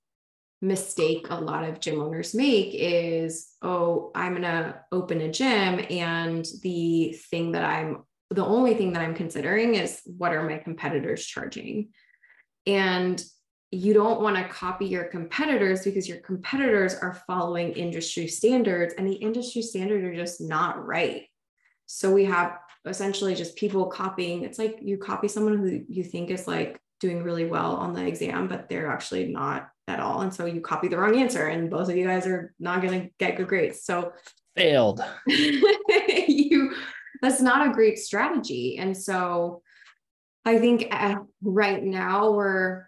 mistake 0.63 1.27
a 1.29 1.39
lot 1.39 1.63
of 1.65 1.79
gym 1.79 1.99
owners 1.99 2.33
make 2.33 2.69
is 2.73 3.49
oh 3.61 4.11
i'm 4.15 4.31
going 4.31 4.43
to 4.43 4.73
open 4.93 5.19
a 5.19 5.31
gym 5.31 5.85
and 5.89 6.47
the 6.61 7.11
thing 7.29 7.51
that 7.51 7.65
i'm 7.65 8.03
the 8.29 8.45
only 8.45 8.73
thing 8.73 8.93
that 8.93 9.01
i'm 9.01 9.13
considering 9.13 9.75
is 9.75 10.01
what 10.05 10.33
are 10.33 10.47
my 10.47 10.57
competitors 10.57 11.25
charging? 11.25 11.89
And 12.65 13.23
you 13.71 13.93
don't 13.93 14.21
want 14.21 14.37
to 14.37 14.47
copy 14.53 14.85
your 14.85 15.05
competitors 15.05 15.83
because 15.83 16.07
your 16.07 16.19
competitors 16.19 16.95
are 16.95 17.21
following 17.25 17.73
industry 17.73 18.27
standards 18.27 18.93
and 18.97 19.07
the 19.07 19.15
industry 19.15 19.61
standards 19.61 20.03
are 20.03 20.15
just 20.15 20.39
not 20.39 20.85
right. 20.85 21.23
So 21.87 22.13
we 22.13 22.25
have 22.25 22.57
essentially 22.85 23.33
just 23.33 23.55
people 23.55 23.85
copying 23.85 24.43
it's 24.43 24.59
like 24.59 24.77
you 24.81 24.97
copy 24.97 25.27
someone 25.27 25.57
who 25.57 25.85
you 25.87 26.03
think 26.03 26.29
is 26.29 26.47
like 26.47 26.79
doing 26.99 27.23
really 27.23 27.45
well 27.45 27.77
on 27.77 27.93
the 27.93 28.05
exam 28.05 28.45
but 28.49 28.67
they're 28.67 28.91
actually 28.91 29.25
not 29.27 29.69
at 29.87 29.99
all. 29.99 30.21
And 30.21 30.33
so 30.33 30.45
you 30.45 30.61
copy 30.61 30.87
the 30.87 30.97
wrong 30.97 31.19
answer, 31.19 31.47
and 31.47 31.69
both 31.69 31.89
of 31.89 31.97
you 31.97 32.05
guys 32.05 32.25
are 32.25 32.53
not 32.59 32.81
going 32.81 33.01
to 33.01 33.09
get 33.19 33.37
good 33.37 33.47
grades. 33.47 33.83
So 33.83 34.13
failed. 34.55 35.03
you 35.27 36.73
that's 37.21 37.41
not 37.41 37.67
a 37.67 37.73
great 37.73 37.97
strategy. 37.97 38.77
And 38.77 38.95
so 38.95 39.61
I 40.45 40.59
think 40.59 40.87
uh, 40.91 41.15
right 41.41 41.81
now 41.81 42.31
we're 42.31 42.85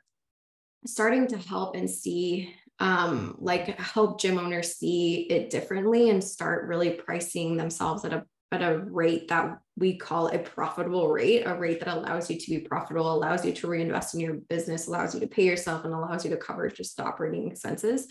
starting 0.86 1.28
to 1.28 1.38
help 1.38 1.76
and 1.76 1.90
see 1.90 2.54
um, 2.80 3.38
like 3.40 3.80
help 3.80 4.20
gym 4.20 4.38
owners 4.38 4.76
see 4.76 5.22
it 5.30 5.50
differently 5.50 6.10
and 6.10 6.22
start 6.22 6.68
really 6.68 6.90
pricing 6.92 7.56
themselves 7.56 8.04
at 8.04 8.14
a 8.14 8.26
at 8.52 8.62
a 8.62 8.80
rate 8.80 9.28
that 9.28 9.60
we 9.78 9.98
call 9.98 10.28
a 10.28 10.40
profitable 10.40 11.10
rate, 11.10 11.44
a 11.46 11.56
rate 11.56 11.80
that 11.80 11.94
allows 11.94 12.30
you 12.30 12.40
to 12.40 12.50
be 12.50 12.60
profitable, 12.60 13.12
allows 13.12 13.44
you 13.44 13.52
to 13.52 13.68
reinvest 13.68 14.14
in 14.14 14.22
your 14.22 14.36
business, 14.50 14.88
allows 14.88 15.14
you 15.14 15.20
to 15.20 15.28
pay 15.28 15.44
yourself, 15.44 15.84
and 15.84 15.94
allows 15.94 16.24
you 16.24 16.32
to 16.32 16.38
cover 16.38 16.70
just 16.70 17.00
operating 17.00 17.52
expenses. 17.52 18.08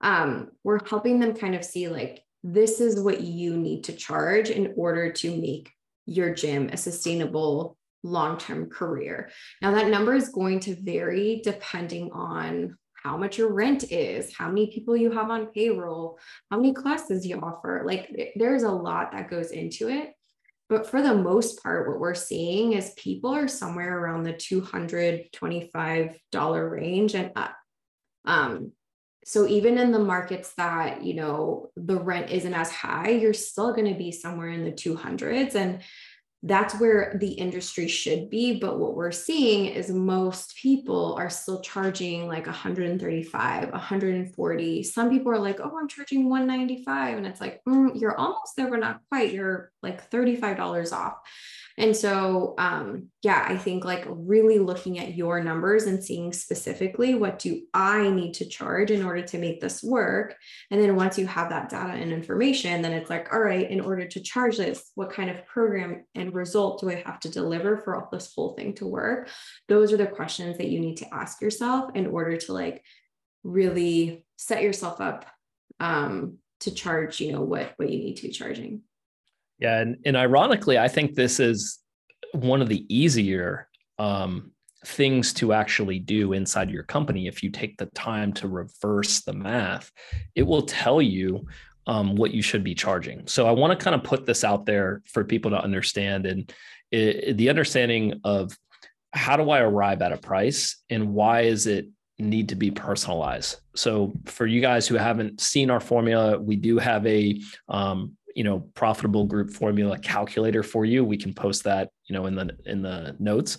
Um, 0.00 0.50
we're 0.64 0.84
helping 0.86 1.18
them 1.18 1.34
kind 1.34 1.54
of 1.54 1.64
see 1.64 1.88
like 1.88 2.22
this 2.42 2.80
is 2.80 3.00
what 3.00 3.20
you 3.20 3.56
need 3.56 3.84
to 3.84 3.92
charge 3.92 4.50
in 4.50 4.74
order 4.76 5.12
to 5.12 5.36
make 5.36 5.70
your 6.06 6.34
gym 6.34 6.70
a 6.72 6.76
sustainable 6.76 7.76
long-term 8.02 8.70
career. 8.70 9.30
Now 9.60 9.72
that 9.72 9.88
number 9.88 10.14
is 10.14 10.30
going 10.30 10.60
to 10.60 10.74
vary 10.74 11.42
depending 11.44 12.10
on 12.12 12.78
how 13.02 13.16
much 13.16 13.38
your 13.38 13.52
rent 13.52 13.90
is, 13.90 14.32
how 14.34 14.48
many 14.48 14.70
people 14.70 14.94
you 14.96 15.10
have 15.10 15.30
on 15.30 15.46
payroll, 15.46 16.18
how 16.50 16.58
many 16.58 16.74
classes 16.74 17.26
you 17.26 17.40
offer. 17.40 17.82
Like 17.86 18.34
there's 18.36 18.62
a 18.62 18.70
lot 18.70 19.12
that 19.12 19.30
goes 19.30 19.50
into 19.50 19.88
it. 19.88 20.12
But 20.68 20.86
for 20.86 21.00
the 21.02 21.14
most 21.14 21.62
part, 21.62 21.88
what 21.88 21.98
we're 21.98 22.14
seeing 22.14 22.74
is 22.74 22.92
people 22.96 23.34
are 23.34 23.48
somewhere 23.48 23.98
around 23.98 24.22
the 24.22 24.34
$225 24.34 26.70
range 26.70 27.14
and 27.14 27.32
up. 27.34 27.56
Um, 28.24 28.70
so 29.24 29.46
even 29.46 29.78
in 29.78 29.92
the 29.92 29.98
markets 29.98 30.52
that, 30.56 31.02
you 31.02 31.14
know, 31.14 31.70
the 31.76 31.98
rent 31.98 32.30
isn't 32.30 32.54
as 32.54 32.70
high, 32.70 33.10
you're 33.10 33.34
still 33.34 33.72
going 33.72 33.92
to 33.92 33.98
be 33.98 34.12
somewhere 34.12 34.50
in 34.50 34.64
the 34.64 34.72
200s. 34.72 35.56
And 35.56 35.80
that's 36.42 36.78
where 36.80 37.16
the 37.20 37.32
industry 37.32 37.86
should 37.86 38.30
be. 38.30 38.58
But 38.58 38.78
what 38.78 38.96
we're 38.96 39.12
seeing 39.12 39.66
is 39.66 39.90
most 39.90 40.56
people 40.56 41.14
are 41.18 41.28
still 41.28 41.60
charging 41.60 42.26
like 42.26 42.46
135, 42.46 43.70
140. 43.70 44.82
Some 44.82 45.10
people 45.10 45.32
are 45.32 45.38
like, 45.38 45.60
oh, 45.60 45.78
I'm 45.78 45.88
charging 45.88 46.30
195. 46.30 47.18
And 47.18 47.26
it's 47.26 47.40
like, 47.40 47.60
mm, 47.68 47.90
you're 48.00 48.16
almost 48.16 48.56
there, 48.56 48.70
but 48.70 48.80
not 48.80 49.00
quite. 49.10 49.34
You're 49.34 49.70
like 49.82 50.10
$35 50.10 50.92
off. 50.92 51.16
And 51.80 51.96
so, 51.96 52.54
um, 52.58 53.08
yeah, 53.22 53.42
I 53.48 53.56
think 53.56 53.86
like 53.86 54.04
really 54.06 54.58
looking 54.58 54.98
at 54.98 55.14
your 55.14 55.42
numbers 55.42 55.84
and 55.84 56.04
seeing 56.04 56.30
specifically 56.30 57.14
what 57.14 57.38
do 57.38 57.62
I 57.72 58.10
need 58.10 58.34
to 58.34 58.46
charge 58.46 58.90
in 58.90 59.02
order 59.02 59.22
to 59.22 59.38
make 59.38 59.62
this 59.62 59.82
work. 59.82 60.36
And 60.70 60.78
then 60.78 60.94
once 60.94 61.18
you 61.18 61.26
have 61.26 61.48
that 61.48 61.70
data 61.70 61.94
and 61.94 62.12
information, 62.12 62.82
then 62.82 62.92
it's 62.92 63.08
like, 63.08 63.32
all 63.32 63.40
right, 63.40 63.68
in 63.68 63.80
order 63.80 64.06
to 64.06 64.20
charge 64.20 64.58
this, 64.58 64.90
what 64.94 65.10
kind 65.10 65.30
of 65.30 65.46
program 65.46 66.04
and 66.14 66.34
result 66.34 66.82
do 66.82 66.90
I 66.90 67.02
have 67.06 67.18
to 67.20 67.30
deliver 67.30 67.78
for 67.78 67.96
all 67.96 68.10
this 68.12 68.30
whole 68.34 68.52
thing 68.52 68.74
to 68.74 68.86
work? 68.86 69.30
Those 69.66 69.90
are 69.90 69.96
the 69.96 70.06
questions 70.06 70.58
that 70.58 70.68
you 70.68 70.80
need 70.80 70.98
to 70.98 71.14
ask 71.14 71.40
yourself 71.40 71.92
in 71.94 72.08
order 72.08 72.36
to 72.36 72.52
like 72.52 72.84
really 73.42 74.26
set 74.36 74.62
yourself 74.62 75.00
up 75.00 75.24
um, 75.80 76.36
to 76.60 76.74
charge, 76.74 77.22
you 77.22 77.32
know, 77.32 77.40
what 77.40 77.72
what 77.76 77.88
you 77.88 78.00
need 78.00 78.16
to 78.16 78.24
be 78.24 78.32
charging. 78.32 78.82
Yeah, 79.60 79.80
and, 79.80 79.98
and 80.04 80.16
ironically, 80.16 80.78
I 80.78 80.88
think 80.88 81.14
this 81.14 81.38
is 81.38 81.78
one 82.32 82.62
of 82.62 82.68
the 82.68 82.84
easier 82.94 83.68
um, 83.98 84.52
things 84.86 85.32
to 85.34 85.52
actually 85.52 85.98
do 85.98 86.32
inside 86.32 86.70
your 86.70 86.82
company. 86.82 87.26
If 87.26 87.42
you 87.42 87.50
take 87.50 87.76
the 87.76 87.86
time 87.86 88.32
to 88.34 88.48
reverse 88.48 89.20
the 89.20 89.34
math, 89.34 89.90
it 90.34 90.42
will 90.42 90.62
tell 90.62 91.02
you 91.02 91.46
um, 91.86 92.16
what 92.16 92.32
you 92.32 92.42
should 92.42 92.64
be 92.64 92.74
charging. 92.74 93.26
So 93.26 93.46
I 93.46 93.50
want 93.50 93.78
to 93.78 93.84
kind 93.84 93.94
of 93.94 94.02
put 94.02 94.24
this 94.24 94.44
out 94.44 94.64
there 94.64 95.02
for 95.06 95.24
people 95.24 95.50
to 95.50 95.62
understand 95.62 96.24
and 96.26 96.52
it, 96.90 97.36
the 97.36 97.50
understanding 97.50 98.20
of 98.24 98.56
how 99.12 99.36
do 99.36 99.50
I 99.50 99.60
arrive 99.60 100.02
at 100.02 100.12
a 100.12 100.16
price 100.16 100.82
and 100.88 101.12
why 101.12 101.42
is 101.42 101.66
it 101.66 101.88
need 102.18 102.50
to 102.50 102.54
be 102.54 102.70
personalized. 102.70 103.56
So 103.74 104.12
for 104.26 104.46
you 104.46 104.60
guys 104.60 104.86
who 104.86 104.96
haven't 104.96 105.40
seen 105.40 105.70
our 105.70 105.80
formula, 105.80 106.38
we 106.38 106.56
do 106.56 106.78
have 106.78 107.06
a 107.06 107.40
um, 107.68 108.16
you 108.34 108.44
know 108.44 108.60
profitable 108.74 109.24
group 109.24 109.50
formula 109.50 109.98
calculator 109.98 110.62
for 110.62 110.84
you. 110.84 111.04
We 111.04 111.16
can 111.16 111.34
post 111.34 111.64
that 111.64 111.90
you 112.06 112.14
know 112.14 112.26
in 112.26 112.34
the 112.34 112.56
in 112.66 112.82
the 112.82 113.16
notes. 113.18 113.58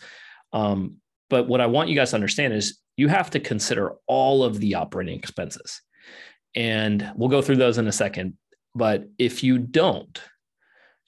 Um, 0.53 0.97
but 1.29 1.47
what 1.47 1.61
i 1.61 1.65
want 1.65 1.87
you 1.87 1.95
guys 1.95 2.09
to 2.09 2.17
understand 2.17 2.53
is 2.53 2.79
you 2.97 3.07
have 3.07 3.29
to 3.29 3.39
consider 3.39 3.93
all 4.05 4.43
of 4.43 4.59
the 4.59 4.75
operating 4.75 5.17
expenses. 5.17 5.81
And 6.55 7.09
we'll 7.15 7.29
go 7.29 7.41
through 7.41 7.55
those 7.55 7.77
in 7.77 7.87
a 7.87 7.91
second. 7.93 8.37
But 8.75 9.05
if 9.17 9.41
you 9.41 9.57
don't 9.57 10.19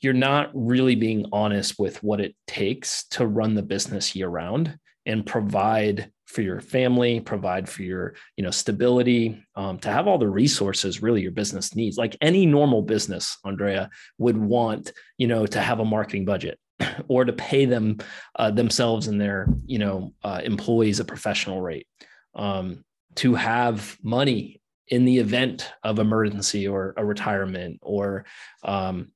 you're 0.04 0.14
not 0.14 0.52
really 0.54 0.96
being 0.96 1.26
honest 1.32 1.80
with 1.80 2.04
what 2.04 2.20
it 2.20 2.36
takes 2.46 3.08
to 3.08 3.26
run 3.26 3.56
the 3.56 3.64
business 3.64 4.14
year 4.16 4.28
round 4.28 4.78
and 5.06 5.26
provide 5.26 6.12
for 6.34 6.42
your 6.42 6.60
family, 6.60 7.20
provide 7.20 7.70
for 7.70 7.84
your, 7.84 8.16
you 8.38 8.44
know, 8.44 8.52
stability, 8.52 9.44
um, 9.56 9.78
to 9.80 9.90
have 9.90 10.08
all 10.08 10.18
the 10.18 10.28
resources 10.28 11.02
really 11.02 11.22
your 11.22 11.32
business 11.32 11.76
needs. 11.76 11.98
Like 11.98 12.18
any 12.22 12.46
normal 12.46 12.82
business, 12.82 13.38
Andrea 13.46 13.90
would 14.18 14.38
want, 14.38 14.92
you 15.18 15.28
know, 15.28 15.46
to 15.46 15.62
have 15.62 15.80
a 15.80 15.86
marketing 15.86 16.26
budget 16.26 16.60
or 17.08 17.24
to 17.24 17.34
pay 17.34 17.66
them 17.66 17.98
uh, 18.36 18.50
themselves 18.52 19.08
and 19.08 19.22
their, 19.22 19.48
you 19.66 19.78
know, 19.78 20.14
uh, 20.24 20.42
employees 20.44 21.00
a 21.00 21.06
professional 21.06 21.62
rate, 21.62 21.88
um, 22.34 22.84
to 23.16 23.36
have 23.36 23.98
money 24.02 24.60
in 24.88 25.06
the 25.06 25.20
event 25.20 25.72
of 25.84 26.00
emergency 26.00 26.68
or 26.68 26.94
a 26.98 27.06
retirement 27.06 27.80
or, 27.82 28.26
um, 28.64 29.12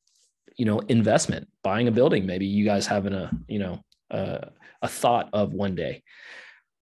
you 0.56 0.66
know, 0.66 0.80
investment, 0.80 1.48
buying 1.64 1.88
a 1.88 1.92
building. 1.92 2.26
Maybe 2.26 2.46
you 2.46 2.64
guys 2.64 2.88
having 2.88 3.14
a, 3.14 3.32
you 3.48 3.60
know, 3.60 3.84
uh, 4.12 4.50
a 4.82 4.88
thought 4.88 5.30
of 5.34 5.54
one 5.54 5.76
day. 5.76 6.04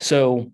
So 0.00 0.52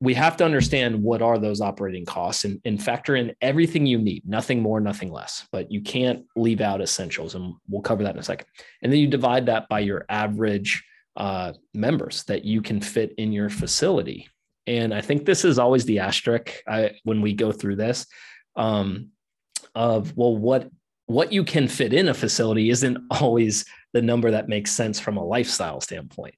we 0.00 0.14
have 0.14 0.36
to 0.36 0.44
understand 0.44 1.00
what 1.00 1.22
are 1.22 1.38
those 1.38 1.60
operating 1.60 2.04
costs 2.04 2.44
and, 2.44 2.60
and, 2.64 2.82
factor 2.82 3.14
in 3.14 3.32
everything 3.40 3.86
you 3.86 3.98
need, 3.98 4.22
nothing 4.26 4.60
more, 4.60 4.80
nothing 4.80 5.12
less. 5.12 5.46
But 5.52 5.70
you 5.70 5.80
can't 5.80 6.24
leave 6.34 6.60
out 6.60 6.80
essentials, 6.80 7.36
and 7.36 7.54
we'll 7.68 7.82
cover 7.82 8.02
that 8.02 8.14
in 8.14 8.20
a 8.20 8.24
second. 8.24 8.48
And 8.82 8.92
then 8.92 8.98
you 8.98 9.06
divide 9.06 9.46
that 9.46 9.68
by 9.68 9.78
your 9.78 10.04
average 10.08 10.82
uh, 11.16 11.52
members 11.72 12.24
that 12.24 12.44
you 12.44 12.62
can 12.62 12.80
fit 12.80 13.14
in 13.16 13.32
your 13.32 13.48
facility. 13.48 14.28
And 14.66 14.92
I 14.92 15.00
think 15.00 15.24
this 15.24 15.44
is 15.44 15.58
always 15.58 15.84
the 15.84 16.00
asterisk 16.00 16.62
I, 16.66 16.92
when 17.04 17.20
we 17.20 17.32
go 17.32 17.52
through 17.52 17.76
this 17.76 18.06
um, 18.56 19.10
of 19.74 20.16
well, 20.16 20.36
what 20.36 20.68
what 21.06 21.32
you 21.32 21.44
can 21.44 21.68
fit 21.68 21.92
in 21.92 22.08
a 22.08 22.14
facility 22.14 22.70
isn't 22.70 22.98
always 23.10 23.64
the 23.92 24.02
number 24.02 24.30
that 24.30 24.48
makes 24.48 24.72
sense 24.72 24.98
from 24.98 25.16
a 25.16 25.24
lifestyle 25.24 25.80
standpoint. 25.80 26.34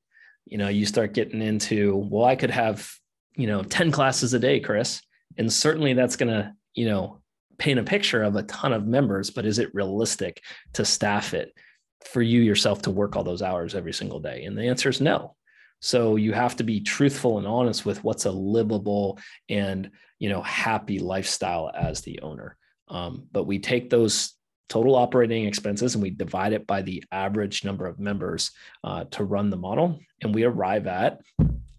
You 0.46 0.58
know, 0.58 0.68
you 0.68 0.86
start 0.86 1.14
getting 1.14 1.42
into, 1.42 1.96
well, 1.96 2.24
I 2.24 2.36
could 2.36 2.50
have, 2.50 2.90
you 3.34 3.46
know, 3.46 3.62
10 3.62 3.90
classes 3.90 4.34
a 4.34 4.38
day, 4.38 4.60
Chris. 4.60 5.02
And 5.36 5.52
certainly 5.52 5.94
that's 5.94 6.16
going 6.16 6.32
to, 6.32 6.52
you 6.74 6.86
know, 6.86 7.20
paint 7.58 7.78
a 7.78 7.84
picture 7.84 8.22
of 8.22 8.36
a 8.36 8.42
ton 8.44 8.72
of 8.72 8.86
members, 8.86 9.30
but 9.30 9.46
is 9.46 9.58
it 9.58 9.74
realistic 9.74 10.42
to 10.74 10.84
staff 10.84 11.34
it 11.34 11.52
for 12.04 12.20
you 12.20 12.40
yourself 12.40 12.82
to 12.82 12.90
work 12.90 13.16
all 13.16 13.24
those 13.24 13.42
hours 13.42 13.74
every 13.74 13.92
single 13.92 14.20
day? 14.20 14.44
And 14.44 14.56
the 14.56 14.68
answer 14.68 14.88
is 14.88 15.00
no. 15.00 15.34
So 15.80 16.16
you 16.16 16.32
have 16.32 16.56
to 16.56 16.64
be 16.64 16.80
truthful 16.80 17.38
and 17.38 17.46
honest 17.46 17.84
with 17.84 18.02
what's 18.04 18.24
a 18.24 18.30
livable 18.30 19.18
and, 19.48 19.90
you 20.18 20.28
know, 20.28 20.42
happy 20.42 20.98
lifestyle 20.98 21.70
as 21.74 22.00
the 22.00 22.20
owner. 22.20 22.56
Um, 22.88 23.26
but 23.32 23.44
we 23.44 23.58
take 23.58 23.90
those 23.90 24.33
total 24.68 24.94
operating 24.94 25.46
expenses 25.46 25.94
and 25.94 26.02
we 26.02 26.10
divide 26.10 26.52
it 26.52 26.66
by 26.66 26.82
the 26.82 27.04
average 27.12 27.64
number 27.64 27.86
of 27.86 27.98
members 27.98 28.50
uh, 28.82 29.04
to 29.10 29.24
run 29.24 29.50
the 29.50 29.56
model 29.56 29.98
and 30.22 30.34
we 30.34 30.44
arrive 30.44 30.86
at 30.86 31.20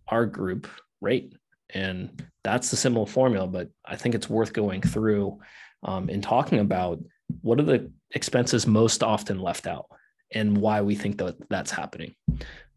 our 0.08 0.26
group 0.26 0.68
rate. 1.02 1.36
And 1.74 2.24
that's 2.46 2.70
the 2.70 2.78
simple 2.78 3.08
formula 3.08 3.48
but 3.48 3.70
i 3.84 3.96
think 3.98 4.16
it's 4.16 4.30
worth 4.30 4.54
going 4.54 4.82
through 4.82 5.40
um, 5.84 6.10
and 6.10 6.24
talking 6.24 6.60
about 6.60 7.00
what 7.42 7.60
are 7.60 7.64
the 7.64 7.92
expenses 8.12 8.68
most 8.68 9.04
often 9.04 9.40
left 9.40 9.68
out 9.68 9.88
and 10.32 10.56
why 10.56 10.82
we 10.82 10.96
think 10.96 11.18
that 11.18 11.36
that's 11.50 11.72
happening. 11.72 12.16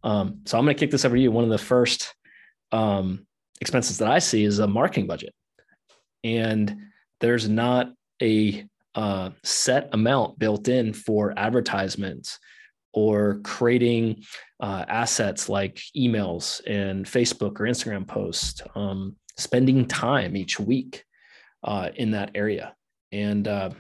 Um, 0.03 0.41
so 0.47 0.59
i'm 0.59 0.65
going 0.65 0.75
to 0.75 0.81
kick 0.81 0.91
this 0.91 1.05
over 1.05 1.15
to 1.15 1.23
you. 1.23 1.31
One 1.31 1.45
of 1.45 1.51
the 1.51 1.59
first 1.59 2.15
um, 2.73 3.27
expenses 3.61 3.99
that 3.99 4.09
i 4.09 4.19
see 4.19 4.43
is 4.43 4.59
a 4.59 4.67
marketing 4.67 5.07
budget. 5.07 5.35
And 6.25 6.77
there's 7.21 7.49
not 7.49 7.93
a 8.23 8.65
uh, 8.95 9.31
set 9.43 9.89
amount 9.93 10.39
built 10.39 10.69
in 10.69 10.93
for 10.93 11.33
advertisements 11.37 12.39
or 12.93 13.41
creating 13.45 14.25
uh, 14.61 14.85
assets 14.89 15.49
like 15.49 15.81
emails 15.97 16.61
and 16.67 17.05
Facebook 17.07 17.61
or 17.61 17.67
Instagram 17.67 18.07
posts, 18.07 18.63
um, 18.75 19.15
spending 19.37 19.87
time 19.87 20.37
each 20.37 20.59
week 20.59 21.05
uh, 21.65 21.91
in 21.95 22.11
that 22.13 22.31
area. 22.35 22.75
And 23.13 23.47
uh, 23.47 23.71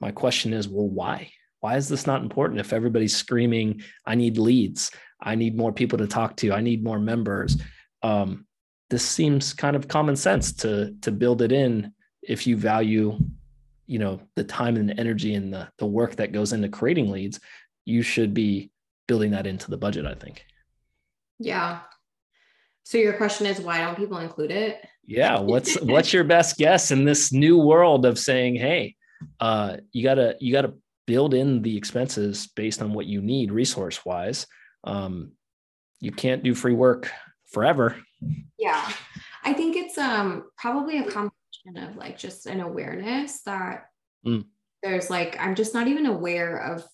my 0.00 0.10
question 0.12 0.52
is, 0.52 0.68
well, 0.68 0.88
why? 0.88 1.30
Why 1.60 1.76
is 1.76 1.88
this 1.88 2.06
not 2.06 2.22
important 2.22 2.60
if 2.60 2.72
everybody's 2.72 3.16
screaming, 3.16 3.82
I 4.04 4.14
need 4.14 4.36
leads, 4.36 4.90
I 5.20 5.34
need 5.34 5.56
more 5.56 5.72
people 5.72 5.98
to 5.98 6.06
talk 6.06 6.36
to, 6.38 6.52
I 6.52 6.60
need 6.60 6.84
more 6.84 6.98
members? 6.98 7.60
Um, 8.02 8.46
this 8.90 9.04
seems 9.08 9.54
kind 9.54 9.74
of 9.74 9.88
common 9.88 10.16
sense 10.16 10.52
to 10.52 10.94
to 11.00 11.10
build 11.10 11.40
it 11.40 11.50
in 11.50 11.94
if 12.22 12.46
you 12.46 12.56
value 12.56 13.18
you 13.92 13.98
know 13.98 14.20
the 14.36 14.44
time 14.44 14.76
and 14.76 14.88
the 14.88 14.98
energy 14.98 15.34
and 15.34 15.52
the, 15.52 15.68
the 15.78 15.86
work 15.86 16.16
that 16.16 16.32
goes 16.32 16.52
into 16.52 16.68
creating 16.68 17.10
leads 17.10 17.38
you 17.84 18.02
should 18.02 18.32
be 18.32 18.70
building 19.08 19.30
that 19.30 19.46
into 19.46 19.70
the 19.70 19.76
budget 19.76 20.06
i 20.06 20.14
think 20.14 20.44
yeah 21.38 21.80
So 22.84 22.98
your 22.98 23.12
question 23.14 23.46
is 23.46 23.60
why 23.60 23.78
don't 23.78 23.96
people 23.96 24.18
include 24.18 24.50
it? 24.50 24.84
Yeah, 25.06 25.40
what's 25.40 25.80
what's 25.82 26.12
your 26.12 26.24
best 26.24 26.58
guess 26.58 26.90
in 26.90 27.04
this 27.04 27.32
new 27.32 27.58
world 27.58 28.04
of 28.04 28.18
saying, 28.18 28.56
hey, 28.56 28.96
uh, 29.40 29.78
you 29.92 30.02
gotta 30.02 30.36
you 30.40 30.52
gotta 30.52 30.74
build 31.06 31.34
in 31.34 31.62
the 31.62 31.76
expenses 31.76 32.48
based 32.48 32.82
on 32.82 32.92
what 32.92 33.06
you 33.06 33.20
need 33.20 33.52
resource 33.52 34.04
wise. 34.04 34.46
Um, 34.84 35.32
you 36.00 36.12
can't 36.12 36.42
do 36.42 36.54
free 36.54 36.74
work 36.74 37.10
forever. 37.46 37.96
Yeah, 38.58 38.92
I 39.44 39.52
think 39.52 39.76
it's 39.76 39.98
um 39.98 40.44
probably 40.56 40.98
a 40.98 41.04
combination 41.04 41.41
of 41.76 41.96
like 41.96 42.18
just 42.18 42.46
an 42.46 42.60
awareness 42.60 43.42
that 43.42 43.86
mm. 44.26 44.44
there's 44.82 45.10
like 45.10 45.36
I'm 45.40 45.54
just 45.54 45.74
not 45.74 45.88
even 45.88 46.06
aware 46.06 46.58
of 46.58 46.84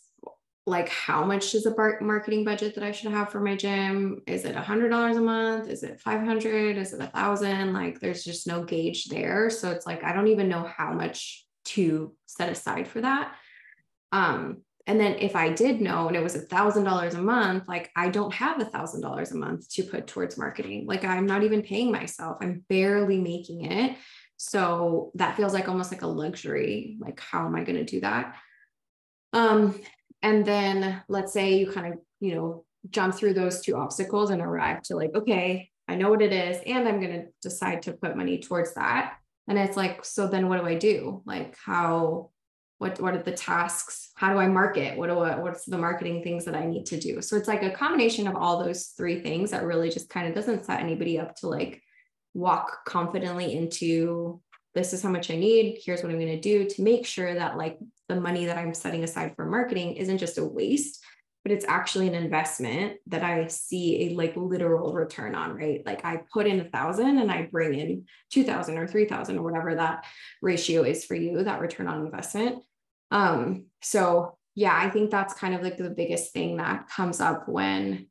like 0.68 0.90
how 0.90 1.24
much 1.24 1.54
is 1.54 1.66
a 1.66 1.74
marketing 2.00 2.44
budget 2.44 2.74
that 2.74 2.84
I 2.84 2.92
should 2.92 3.10
have 3.10 3.30
for 3.30 3.40
my 3.40 3.56
gym? 3.56 4.20
Is 4.26 4.44
it 4.44 4.54
a 4.54 4.60
hundred 4.60 4.90
dollars 4.90 5.16
a 5.16 5.20
month? 5.20 5.68
Is 5.68 5.82
it 5.82 5.98
500? 5.98 6.76
Is 6.76 6.92
it 6.92 7.00
a 7.00 7.06
thousand? 7.06 7.72
Like 7.72 8.00
there's 8.00 8.22
just 8.22 8.46
no 8.46 8.62
gauge 8.62 9.06
there. 9.06 9.48
So 9.48 9.70
it's 9.70 9.86
like, 9.86 10.04
I 10.04 10.12
don't 10.12 10.28
even 10.28 10.48
know 10.48 10.64
how 10.64 10.92
much 10.92 11.46
to 11.66 12.14
set 12.26 12.50
aside 12.50 12.86
for 12.86 13.00
that. 13.00 13.34
Um, 14.12 14.58
and 14.86 14.98
then 14.98 15.16
if 15.18 15.36
I 15.36 15.50
did 15.50 15.80
know 15.80 16.08
and 16.08 16.16
it 16.16 16.22
was 16.22 16.34
a 16.34 16.40
thousand 16.40 16.84
dollars 16.84 17.14
a 17.14 17.22
month, 17.22 17.64
like 17.68 17.90
I 17.96 18.08
don't 18.08 18.32
have 18.34 18.60
a 18.60 18.64
thousand 18.64 19.00
dollars 19.00 19.32
a 19.32 19.36
month 19.36 19.68
to 19.74 19.82
put 19.82 20.06
towards 20.06 20.38
marketing. 20.38 20.86
Like 20.86 21.04
I'm 21.04 21.26
not 21.26 21.44
even 21.44 21.62
paying 21.62 21.90
myself. 21.92 22.38
I'm 22.40 22.64
barely 22.68 23.20
making 23.20 23.66
it. 23.66 23.96
So 24.38 25.10
that 25.16 25.36
feels 25.36 25.52
like 25.52 25.68
almost 25.68 25.92
like 25.92 26.02
a 26.02 26.06
luxury. 26.06 26.96
Like, 27.00 27.20
how 27.20 27.44
am 27.44 27.56
I 27.56 27.64
going 27.64 27.76
to 27.76 27.84
do 27.84 28.00
that? 28.00 28.36
Um, 29.32 29.78
and 30.22 30.46
then 30.46 31.02
let's 31.08 31.32
say 31.32 31.58
you 31.58 31.70
kind 31.70 31.92
of, 31.92 31.98
you 32.20 32.34
know, 32.34 32.64
jump 32.88 33.14
through 33.14 33.34
those 33.34 33.60
two 33.60 33.76
obstacles 33.76 34.30
and 34.30 34.40
arrive 34.40 34.82
to 34.82 34.96
like, 34.96 35.14
okay, 35.14 35.70
I 35.88 35.96
know 35.96 36.10
what 36.10 36.22
it 36.22 36.32
is, 36.32 36.60
and 36.66 36.86
I'm 36.86 37.00
going 37.00 37.12
to 37.12 37.26
decide 37.42 37.82
to 37.82 37.92
put 37.92 38.16
money 38.16 38.38
towards 38.38 38.74
that. 38.74 39.16
And 39.48 39.58
it's 39.58 39.76
like, 39.76 40.04
so 40.04 40.28
then 40.28 40.48
what 40.48 40.60
do 40.60 40.66
I 40.66 40.76
do? 40.76 41.22
Like, 41.24 41.56
how, 41.64 42.30
what, 42.76 43.00
what 43.00 43.14
are 43.14 43.22
the 43.22 43.32
tasks? 43.32 44.10
How 44.14 44.32
do 44.32 44.38
I 44.38 44.46
market? 44.46 44.96
What 44.96 45.08
do 45.08 45.18
I, 45.18 45.38
what's 45.38 45.64
the 45.64 45.78
marketing 45.78 46.22
things 46.22 46.44
that 46.44 46.54
I 46.54 46.66
need 46.66 46.86
to 46.86 47.00
do? 47.00 47.22
So 47.22 47.36
it's 47.36 47.48
like 47.48 47.62
a 47.62 47.70
combination 47.70 48.28
of 48.28 48.36
all 48.36 48.62
those 48.62 48.88
three 48.88 49.20
things 49.20 49.50
that 49.50 49.64
really 49.64 49.90
just 49.90 50.10
kind 50.10 50.28
of 50.28 50.34
doesn't 50.34 50.64
set 50.64 50.80
anybody 50.80 51.18
up 51.18 51.34
to 51.36 51.48
like 51.48 51.82
walk 52.38 52.84
confidently 52.86 53.54
into 53.54 54.40
this 54.74 54.92
is 54.92 55.02
how 55.02 55.08
much 55.08 55.30
I 55.30 55.36
need. 55.36 55.80
Here's 55.84 56.02
what 56.02 56.12
I'm 56.12 56.20
going 56.20 56.28
to 56.28 56.40
do 56.40 56.68
to 56.68 56.82
make 56.82 57.04
sure 57.04 57.34
that 57.34 57.56
like 57.56 57.78
the 58.08 58.20
money 58.20 58.46
that 58.46 58.56
I'm 58.56 58.74
setting 58.74 59.02
aside 59.02 59.34
for 59.34 59.44
marketing 59.44 59.94
isn't 59.94 60.18
just 60.18 60.38
a 60.38 60.44
waste, 60.44 61.02
but 61.42 61.50
it's 61.50 61.64
actually 61.66 62.06
an 62.06 62.14
investment 62.14 62.98
that 63.08 63.24
I 63.24 63.48
see 63.48 64.08
a 64.08 64.14
like 64.14 64.36
literal 64.36 64.92
return 64.92 65.34
on, 65.34 65.56
right? 65.56 65.84
Like 65.84 66.04
I 66.04 66.22
put 66.32 66.46
in 66.46 66.60
a 66.60 66.68
thousand 66.68 67.18
and 67.18 67.30
I 67.30 67.48
bring 67.50 67.74
in 67.74 68.06
2000 68.30 68.78
or 68.78 68.86
3000 68.86 69.38
or 69.38 69.42
whatever 69.42 69.74
that 69.74 70.04
ratio 70.40 70.82
is 70.82 71.04
for 71.04 71.16
you, 71.16 71.42
that 71.42 71.60
return 71.60 71.88
on 71.88 72.04
investment. 72.04 72.62
Um, 73.10 73.66
so 73.82 74.38
yeah, 74.54 74.78
I 74.78 74.90
think 74.90 75.10
that's 75.10 75.34
kind 75.34 75.54
of 75.54 75.62
like 75.62 75.76
the 75.76 75.90
biggest 75.90 76.32
thing 76.32 76.58
that 76.58 76.88
comes 76.88 77.20
up 77.20 77.48
when 77.48 78.06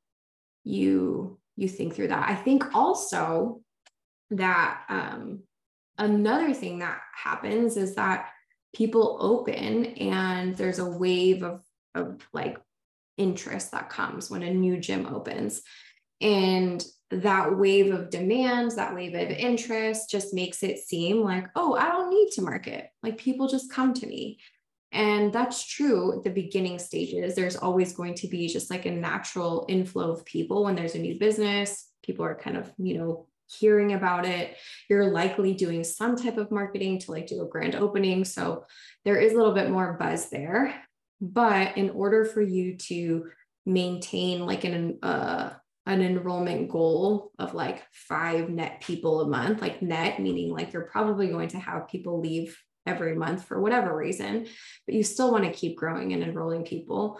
you 0.64 1.40
you 1.56 1.68
think 1.68 1.96
through 1.96 2.10
that. 2.10 2.30
I 2.30 2.36
think 2.36 2.76
also 2.76 3.62
that 4.32 4.84
um 4.90 5.44
another 5.98 6.54
thing 6.54 6.80
that 6.80 7.02
happens 7.16 7.78
is 7.78 7.96
that 7.96 8.30
people 8.76 9.18
open 9.20 9.86
and 9.86 10.56
there's 10.56 10.80
a 10.80 10.90
wave 10.90 11.44
of, 11.44 11.64
of 11.96 12.28
like 12.34 12.58
interest 13.18 13.72
that 13.72 13.90
comes 13.90 14.30
when 14.30 14.44
a 14.44 14.54
new 14.54 14.78
gym 14.78 15.08
opens. 15.08 15.62
And 16.22 16.84
that 17.10 17.58
wave 17.58 17.94
of 17.94 18.10
demands, 18.10 18.76
that 18.76 18.94
wave 18.94 19.16
of 19.16 19.30
interest 19.30 20.10
just 20.10 20.34
makes 20.34 20.62
it 20.62 20.80
seem 20.80 21.22
like, 21.22 21.48
oh, 21.56 21.74
I 21.76 21.86
don't 21.90 22.10
need 22.10 22.30
to 22.34 22.42
market. 22.42 22.90
Like 23.02 23.18
people 23.18 23.48
just 23.48 23.72
come 23.72 23.94
to 23.96 24.08
me. 24.08 24.40
And 24.92 25.34
that's 25.34 25.66
true 25.66 26.22
the 26.24 26.30
beginning 26.30 26.80
stages. 26.80 27.36
There's 27.36 27.56
always 27.56 27.94
going 27.94 28.16
to 28.16 28.28
be 28.28 28.48
just 28.48 28.70
like 28.70 28.86
a 28.86 28.92
natural 28.92 29.66
inflow 29.68 30.12
of 30.12 30.26
people 30.26 30.64
when 30.64 30.76
there's 30.76 30.96
a 30.96 31.00
new 31.00 31.20
business. 31.20 31.90
People 32.04 32.26
are 32.26 32.36
kind 32.36 32.58
of, 32.58 32.72
you 32.78 32.98
know, 32.98 33.28
hearing 33.48 33.94
about 33.94 34.26
it. 34.26 34.58
You're 34.90 35.12
likely 35.12 35.54
doing 35.54 35.84
some 35.84 36.16
type 36.16 36.38
of 36.38 36.52
marketing 36.52 37.00
to 37.00 37.12
like 37.12 37.28
do 37.28 37.42
a 37.42 37.48
grand 37.48 37.76
opening. 37.76 38.26
So 38.26 38.66
there 39.06 39.18
is 39.18 39.34
a 39.34 39.38
little 39.38 39.54
bit 39.54 39.70
more 39.70 39.98
buzz 40.00 40.30
there. 40.30 40.76
But 41.20 41.78
in 41.78 41.90
order 41.92 42.26
for 42.26 42.42
you 42.42 42.78
to 42.78 43.28
maintain 43.66 44.46
like 44.46 44.64
an 44.64 45.00
uh, 45.02 45.52
an 45.86 46.02
enrollment 46.02 46.70
goal 46.70 47.32
of 47.40 47.54
like 47.54 47.82
five 47.94 48.50
net 48.50 48.82
people 48.82 49.22
a 49.22 49.28
month, 49.28 49.62
like 49.62 49.82
net, 49.82 50.22
meaning 50.22 50.52
like 50.52 50.74
you're 50.74 50.90
probably 50.92 51.30
going 51.30 51.48
to 51.48 51.60
have 51.60 51.88
people 51.88 52.20
leave 52.20 52.58
every 52.86 53.16
month 53.16 53.46
for 53.46 53.62
whatever 53.62 53.96
reason, 53.96 54.48
but 54.86 54.96
you 54.96 55.04
still 55.04 55.32
want 55.32 55.46
to 55.46 55.52
keep 55.52 55.78
growing 55.78 56.14
and 56.14 56.24
enrolling 56.24 56.64
people 56.64 57.20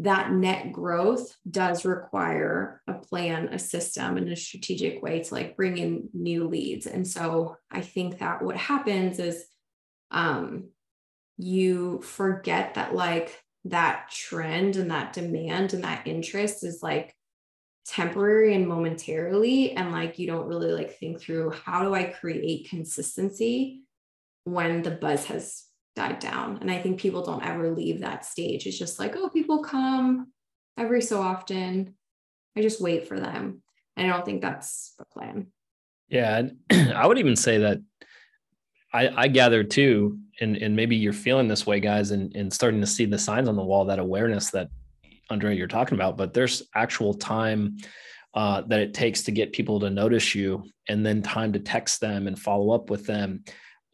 that 0.00 0.30
net 0.32 0.72
growth 0.72 1.36
does 1.50 1.84
require 1.84 2.80
a 2.86 2.94
plan, 2.94 3.48
a 3.48 3.58
system, 3.58 4.16
and 4.16 4.28
a 4.28 4.36
strategic 4.36 5.02
way 5.02 5.22
to 5.22 5.34
like 5.34 5.56
bring 5.56 5.76
in 5.76 6.08
new 6.14 6.46
leads. 6.46 6.86
And 6.86 7.06
so 7.06 7.56
I 7.70 7.80
think 7.80 8.18
that 8.18 8.42
what 8.42 8.56
happens 8.56 9.18
is 9.18 9.44
um, 10.10 10.68
you 11.36 12.00
forget 12.02 12.74
that 12.74 12.94
like 12.94 13.42
that 13.64 14.10
trend 14.10 14.76
and 14.76 14.90
that 14.90 15.12
demand 15.12 15.74
and 15.74 15.84
that 15.84 16.06
interest 16.06 16.64
is 16.64 16.82
like 16.82 17.14
temporary 17.86 18.54
and 18.54 18.68
momentarily 18.68 19.72
and 19.72 19.92
like 19.92 20.18
you 20.18 20.26
don't 20.26 20.46
really 20.46 20.72
like 20.72 20.98
think 20.98 21.18
through 21.18 21.50
how 21.64 21.82
do 21.82 21.94
i 21.94 22.04
create 22.04 22.68
consistency 22.68 23.82
when 24.44 24.82
the 24.82 24.90
buzz 24.90 25.24
has 25.24 25.64
died 25.98 26.20
down. 26.20 26.58
And 26.60 26.70
I 26.70 26.78
think 26.78 27.00
people 27.00 27.24
don't 27.24 27.44
ever 27.44 27.72
leave 27.72 28.00
that 28.00 28.24
stage. 28.24 28.66
It's 28.66 28.78
just 28.78 29.00
like, 29.00 29.16
oh, 29.16 29.28
people 29.28 29.64
come 29.64 30.32
every 30.78 31.02
so 31.02 31.20
often. 31.20 31.94
I 32.56 32.62
just 32.62 32.80
wait 32.80 33.08
for 33.08 33.18
them. 33.18 33.62
And 33.96 34.06
I 34.06 34.14
don't 34.14 34.24
think 34.24 34.40
that's 34.40 34.94
the 34.96 35.04
plan. 35.04 35.48
Yeah. 36.08 36.42
I 36.70 37.04
would 37.04 37.18
even 37.18 37.34
say 37.34 37.58
that 37.58 37.78
I, 38.94 39.08
I 39.08 39.28
gather 39.28 39.64
too, 39.64 40.20
and, 40.40 40.56
and 40.56 40.76
maybe 40.76 40.94
you're 40.94 41.12
feeling 41.12 41.48
this 41.48 41.66
way, 41.66 41.80
guys, 41.80 42.12
and, 42.12 42.34
and 42.36 42.52
starting 42.52 42.80
to 42.80 42.86
see 42.86 43.04
the 43.04 43.18
signs 43.18 43.48
on 43.48 43.56
the 43.56 43.64
wall, 43.64 43.84
that 43.86 43.98
awareness 43.98 44.50
that 44.52 44.68
Andrea 45.30 45.56
you're 45.56 45.66
talking 45.66 45.98
about, 45.98 46.16
but 46.16 46.32
there's 46.32 46.62
actual 46.76 47.12
time 47.12 47.76
uh, 48.34 48.62
that 48.68 48.80
it 48.80 48.94
takes 48.94 49.24
to 49.24 49.32
get 49.32 49.52
people 49.52 49.80
to 49.80 49.90
notice 49.90 50.34
you 50.34 50.62
and 50.88 51.04
then 51.04 51.22
time 51.22 51.52
to 51.52 51.58
text 51.58 52.00
them 52.00 52.28
and 52.28 52.38
follow 52.38 52.70
up 52.70 52.88
with 52.88 53.04
them. 53.04 53.42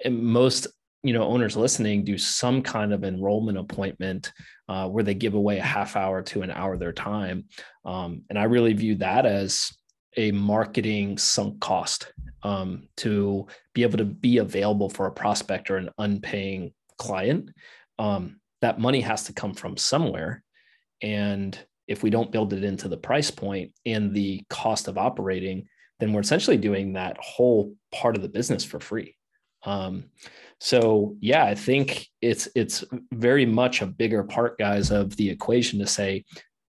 And 0.04 0.22
most 0.22 0.66
you 1.04 1.12
know 1.12 1.22
owners 1.22 1.56
listening 1.56 2.02
do 2.02 2.16
some 2.18 2.62
kind 2.62 2.92
of 2.92 3.04
enrollment 3.04 3.58
appointment 3.58 4.32
uh, 4.68 4.88
where 4.88 5.04
they 5.04 5.14
give 5.14 5.34
away 5.34 5.58
a 5.58 5.62
half 5.62 5.96
hour 5.96 6.22
to 6.22 6.42
an 6.42 6.50
hour 6.50 6.72
of 6.72 6.80
their 6.80 6.92
time. 6.92 7.44
Um, 7.84 8.22
and 8.30 8.38
i 8.38 8.44
really 8.44 8.72
view 8.72 8.96
that 8.96 9.26
as 9.26 9.70
a 10.16 10.32
marketing 10.32 11.18
sunk 11.18 11.60
cost 11.60 12.12
um, 12.42 12.88
to 12.96 13.46
be 13.74 13.82
able 13.82 13.98
to 13.98 14.04
be 14.04 14.38
available 14.38 14.88
for 14.88 15.06
a 15.06 15.12
prospect 15.12 15.70
or 15.70 15.76
an 15.76 15.90
unpaying 15.98 16.72
client. 16.98 17.50
Um, 17.98 18.40
that 18.62 18.80
money 18.80 19.02
has 19.02 19.24
to 19.24 19.32
come 19.32 19.52
from 19.52 19.76
somewhere. 19.76 20.42
And 21.02 21.58
if 21.86 22.02
we 22.02 22.10
don't 22.10 22.32
build 22.32 22.54
it 22.54 22.64
into 22.64 22.88
the 22.88 22.96
price 22.96 23.30
point 23.30 23.72
and 23.84 24.14
the 24.14 24.42
cost 24.48 24.88
of 24.88 24.96
operating 24.96 25.68
then 26.00 26.12
we're 26.12 26.20
essentially 26.20 26.56
doing 26.56 26.94
that 26.94 27.16
whole 27.20 27.74
part 27.92 28.16
of 28.16 28.22
the 28.22 28.28
business 28.28 28.64
for 28.64 28.80
free 28.80 29.14
um, 29.64 30.04
so 30.60 31.16
yeah, 31.20 31.44
I 31.44 31.54
think 31.54 32.08
it's 32.22 32.48
it's 32.54 32.84
very 33.12 33.46
much 33.46 33.82
a 33.82 33.86
bigger 33.86 34.24
part, 34.24 34.58
guys, 34.58 34.90
of 34.90 35.16
the 35.16 35.28
equation 35.28 35.78
to 35.80 35.86
say 35.86 36.24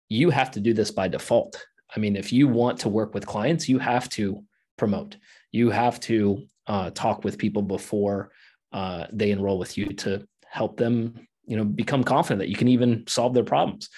you 0.08 0.30
have 0.30 0.50
to 0.52 0.60
do 0.60 0.72
this 0.72 0.90
by 0.90 1.08
default. 1.08 1.64
I 1.94 2.00
mean, 2.00 2.16
if 2.16 2.32
you 2.32 2.48
want 2.48 2.78
to 2.80 2.88
work 2.88 3.14
with 3.14 3.26
clients, 3.26 3.68
you 3.68 3.78
have 3.78 4.08
to 4.10 4.42
promote. 4.76 5.16
You 5.52 5.70
have 5.70 6.00
to 6.00 6.46
uh, 6.66 6.90
talk 6.90 7.24
with 7.24 7.38
people 7.38 7.62
before 7.62 8.32
uh, 8.72 9.06
they 9.12 9.30
enroll 9.30 9.58
with 9.58 9.78
you 9.78 9.86
to 9.86 10.26
help 10.46 10.76
them, 10.76 11.28
you 11.46 11.56
know, 11.56 11.64
become 11.64 12.02
confident 12.02 12.40
that 12.40 12.48
you 12.48 12.56
can 12.56 12.68
even 12.68 13.04
solve 13.06 13.34
their 13.34 13.44
problems. 13.44 13.88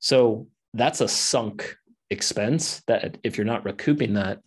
So 0.00 0.48
that's 0.72 1.00
a 1.00 1.08
sunk 1.08 1.76
expense 2.10 2.82
that 2.86 3.18
if 3.22 3.36
you're 3.36 3.44
not 3.44 3.64
recouping 3.64 4.14
that 4.14 4.40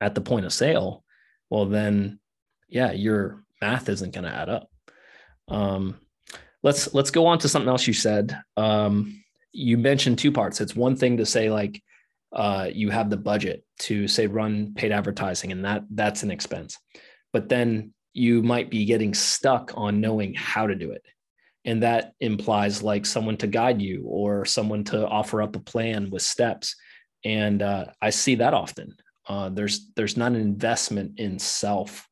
at 0.00 0.14
the 0.14 0.20
point 0.20 0.46
of 0.46 0.52
sale, 0.52 1.04
well, 1.50 1.66
then 1.66 2.20
yeah, 2.68 2.92
you're 2.92 3.42
math 3.60 3.88
isn't 3.88 4.14
going 4.14 4.24
to 4.24 4.34
add 4.34 4.48
up. 4.48 4.70
Um, 5.48 5.98
let's 6.62 6.92
let's 6.94 7.10
go 7.10 7.26
on 7.26 7.38
to 7.40 7.48
something 7.48 7.68
else 7.68 7.86
you 7.86 7.94
said. 7.94 8.38
Um, 8.56 9.22
you 9.52 9.78
mentioned 9.78 10.18
two 10.18 10.32
parts. 10.32 10.60
It's 10.60 10.76
one 10.76 10.96
thing 10.96 11.16
to 11.16 11.26
say 11.26 11.50
like 11.50 11.82
uh, 12.32 12.68
you 12.72 12.90
have 12.90 13.10
the 13.10 13.16
budget 13.16 13.64
to 13.80 14.06
say 14.06 14.26
run 14.26 14.74
paid 14.74 14.92
advertising, 14.92 15.52
and 15.52 15.64
that 15.64 15.84
that's 15.90 16.22
an 16.22 16.30
expense, 16.30 16.78
but 17.32 17.48
then 17.48 17.92
you 18.12 18.42
might 18.42 18.70
be 18.70 18.84
getting 18.84 19.14
stuck 19.14 19.72
on 19.76 20.00
knowing 20.00 20.34
how 20.34 20.66
to 20.66 20.74
do 20.74 20.90
it. 20.90 21.02
And 21.64 21.82
that 21.82 22.14
implies 22.20 22.82
like 22.82 23.06
someone 23.06 23.36
to 23.38 23.46
guide 23.46 23.80
you 23.80 24.04
or 24.06 24.44
someone 24.44 24.84
to 24.84 25.06
offer 25.06 25.42
up 25.42 25.54
a 25.54 25.60
plan 25.60 26.10
with 26.10 26.22
steps. 26.22 26.74
And 27.24 27.62
uh, 27.62 27.86
I 28.00 28.10
see 28.10 28.36
that 28.36 28.54
often. 28.54 28.96
Uh, 29.28 29.50
there's 29.50 29.90
there's 29.94 30.16
not 30.16 30.32
an 30.32 30.40
investment 30.40 31.18
in 31.18 31.38
self 31.38 32.07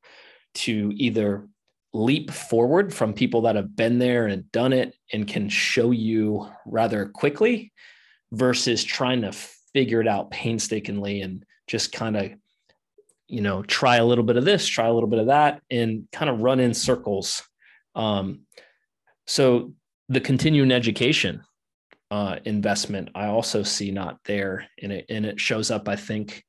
to 0.56 0.92
either 0.94 1.48
leap 1.92 2.30
forward 2.30 2.92
from 2.92 3.12
people 3.12 3.42
that 3.42 3.56
have 3.56 3.74
been 3.74 3.98
there 3.98 4.26
and 4.26 4.50
done 4.52 4.72
it 4.72 4.94
and 5.12 5.26
can 5.26 5.48
show 5.48 5.90
you 5.90 6.48
rather 6.66 7.06
quickly 7.06 7.72
versus 8.32 8.84
trying 8.84 9.22
to 9.22 9.32
figure 9.72 10.00
it 10.00 10.08
out 10.08 10.30
painstakingly 10.30 11.22
and 11.22 11.44
just 11.66 11.92
kind 11.92 12.16
of 12.16 12.32
you 13.28 13.40
know 13.40 13.62
try 13.62 13.96
a 13.96 14.04
little 14.04 14.24
bit 14.24 14.36
of 14.36 14.44
this 14.44 14.66
try 14.66 14.86
a 14.86 14.92
little 14.92 15.08
bit 15.08 15.18
of 15.18 15.26
that 15.26 15.62
and 15.70 16.06
kind 16.12 16.30
of 16.30 16.40
run 16.40 16.60
in 16.60 16.74
circles. 16.74 17.42
Um, 17.94 18.40
so 19.26 19.72
the 20.08 20.20
continuing 20.20 20.70
education 20.70 21.42
uh, 22.10 22.36
investment 22.44 23.10
i 23.14 23.26
also 23.26 23.62
see 23.62 23.90
not 23.90 24.18
there 24.24 24.68
and 24.80 24.92
it 24.92 25.06
and 25.08 25.26
it 25.26 25.40
shows 25.40 25.70
up 25.72 25.88
i 25.88 25.96
think 25.96 26.44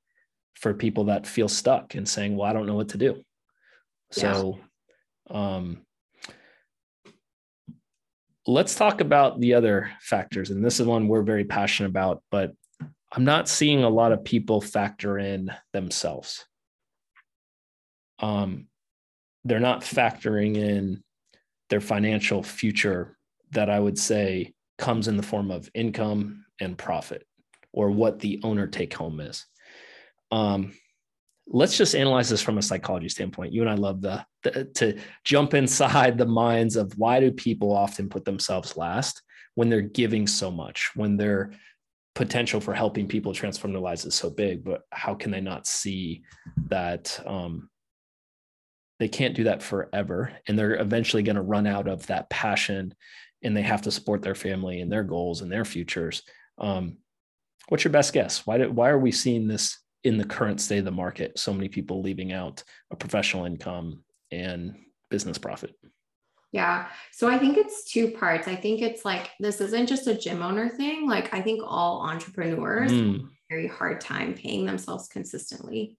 for 0.54 0.74
people 0.74 1.06
that 1.06 1.26
feel 1.26 1.48
stuck 1.48 1.96
and 1.96 2.08
saying 2.08 2.36
well 2.36 2.48
i 2.48 2.54
don't 2.54 2.68
know 2.68 2.76
what 2.76 2.90
to 2.90 2.98
do 2.98 3.24
so 4.12 4.60
um, 5.30 5.86
let's 8.46 8.76
talk 8.76 9.02
about 9.02 9.40
the 9.40 9.54
other 9.54 9.92
factors 10.02 10.50
and 10.50 10.64
this 10.64 10.80
is 10.80 10.86
one 10.86 11.08
we're 11.08 11.22
very 11.22 11.44
passionate 11.44 11.90
about 11.90 12.24
but 12.32 12.54
i'm 13.12 13.26
not 13.26 13.50
seeing 13.50 13.84
a 13.84 13.90
lot 13.90 14.12
of 14.12 14.24
people 14.24 14.62
factor 14.62 15.18
in 15.18 15.52
themselves 15.74 16.46
um, 18.20 18.68
they're 19.44 19.60
not 19.60 19.82
factoring 19.82 20.58
in 20.58 21.04
their 21.70 21.82
financial 21.82 22.44
future 22.44 23.18
that 23.52 23.70
I 23.70 23.80
would 23.80 23.98
say 23.98 24.54
comes 24.78 25.08
in 25.08 25.18
the 25.18 25.24
form 25.24 25.52
of 25.52 25.70
income 25.74 26.46
and 26.60 26.78
profit 26.78 27.26
or 27.72 27.92
what 27.92 28.20
the 28.20 28.40
owner 28.44 28.68
take 28.68 28.94
home 28.94 29.20
is. 29.20 29.46
Um, 30.32 30.74
let's 31.50 31.78
just 31.78 31.96
analyze 31.96 32.30
this 32.30 32.42
from 32.42 32.58
a 32.58 32.62
psychology 32.62 33.10
standpoint. 33.10 33.54
You 33.54 33.62
and 33.62 33.70
I 33.70 33.76
love 33.76 34.02
the, 34.02 34.26
the, 34.44 34.66
to 34.76 35.00
jump 35.24 35.54
inside 35.54 36.18
the 36.18 36.26
minds 36.26 36.76
of 36.76 36.94
why 36.98 37.20
do 37.20 37.32
people 37.32 37.72
often 37.72 38.10
put 38.10 38.26
themselves 38.26 38.78
last 38.78 39.22
when 39.56 39.70
they're 39.70 39.82
giving 39.82 40.28
so 40.28 40.52
much, 40.52 40.92
when 40.96 41.18
their 41.18 41.52
potential 42.16 42.60
for 42.60 42.74
helping 42.74 43.08
people 43.08 43.34
transform 43.34 43.74
their 43.74 43.82
lives 43.82 44.06
is 44.06 44.16
so 44.16 44.30
big, 44.30 44.64
but 44.64 44.82
how 44.92 45.14
can 45.14 45.32
they 45.32 45.42
not 45.42 45.68
see 45.68 46.24
that 46.68 47.20
um, 47.26 47.70
they 49.00 49.08
can't 49.08 49.36
do 49.36 49.46
that 49.46 49.62
forever 49.62 50.32
and 50.48 50.58
they're 50.58 50.82
eventually 50.82 51.24
going 51.24 51.36
to 51.36 51.42
run 51.42 51.68
out 51.68 51.88
of 51.88 52.06
that 52.08 52.30
passion 52.30 52.94
and 53.44 53.56
they 53.56 53.62
have 53.62 53.84
to 53.84 53.92
support 53.92 54.22
their 54.22 54.36
family 54.36 54.82
and 54.82 54.92
their 54.92 55.04
goals 55.04 55.42
and 55.42 55.52
their 55.52 55.66
futures 55.66 56.24
um, 56.58 56.98
what's 57.70 57.84
your 57.84 57.92
best 57.92 58.14
guess 58.14 58.46
why, 58.48 58.66
why 58.66 58.90
are 58.90 59.00
we 59.00 59.12
seeing 59.12 59.48
this 59.48 59.78
in 60.04 60.18
the 60.18 60.26
current 60.26 60.62
state 60.62 60.80
of 60.80 60.86
the 60.86 60.92
market 60.92 61.38
so 61.38 61.54
many 61.54 61.68
people 61.68 62.02
leaving 62.02 62.32
out 62.32 62.64
a 62.92 62.96
professional 62.96 63.46
income 63.46 64.04
and 64.32 64.76
business 65.10 65.38
profit 65.38 65.76
yeah. 66.54 66.88
So 67.12 67.30
I 67.30 67.38
think 67.38 67.58
it's 67.58 67.84
two 67.84 68.12
parts. 68.12 68.48
I 68.48 68.56
think 68.56 68.82
it's 68.82 69.04
like 69.04 69.32
this 69.38 69.60
isn't 69.60 69.88
just 69.88 70.08
a 70.08 70.18
gym 70.18 70.42
owner 70.42 70.70
thing. 70.70 71.06
Like 71.08 71.34
I 71.34 71.42
think 71.42 71.62
all 71.64 72.02
entrepreneurs 72.02 72.92
mm. 72.92 73.28
very 73.50 73.68
hard 73.68 74.00
time 74.00 74.34
paying 74.34 74.66
themselves 74.66 75.10
consistently. 75.10 75.98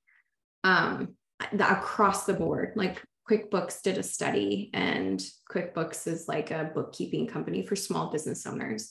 Um, 0.65 1.17
the, 1.53 1.71
across 1.71 2.25
the 2.25 2.35
board. 2.35 2.73
Like 2.77 3.03
QuickBooks 3.31 3.83
did 3.83 3.99
a 3.99 4.03
study, 4.03 4.71
and 4.73 5.25
QuickBooks 5.51 6.07
is 6.07 6.29
like 6.29 6.51
a 6.51 6.71
bookkeeping 6.75 7.27
company 7.27 7.65
for 7.65 7.77
small 7.77 8.11
business 8.11 8.47
owners. 8.47 8.91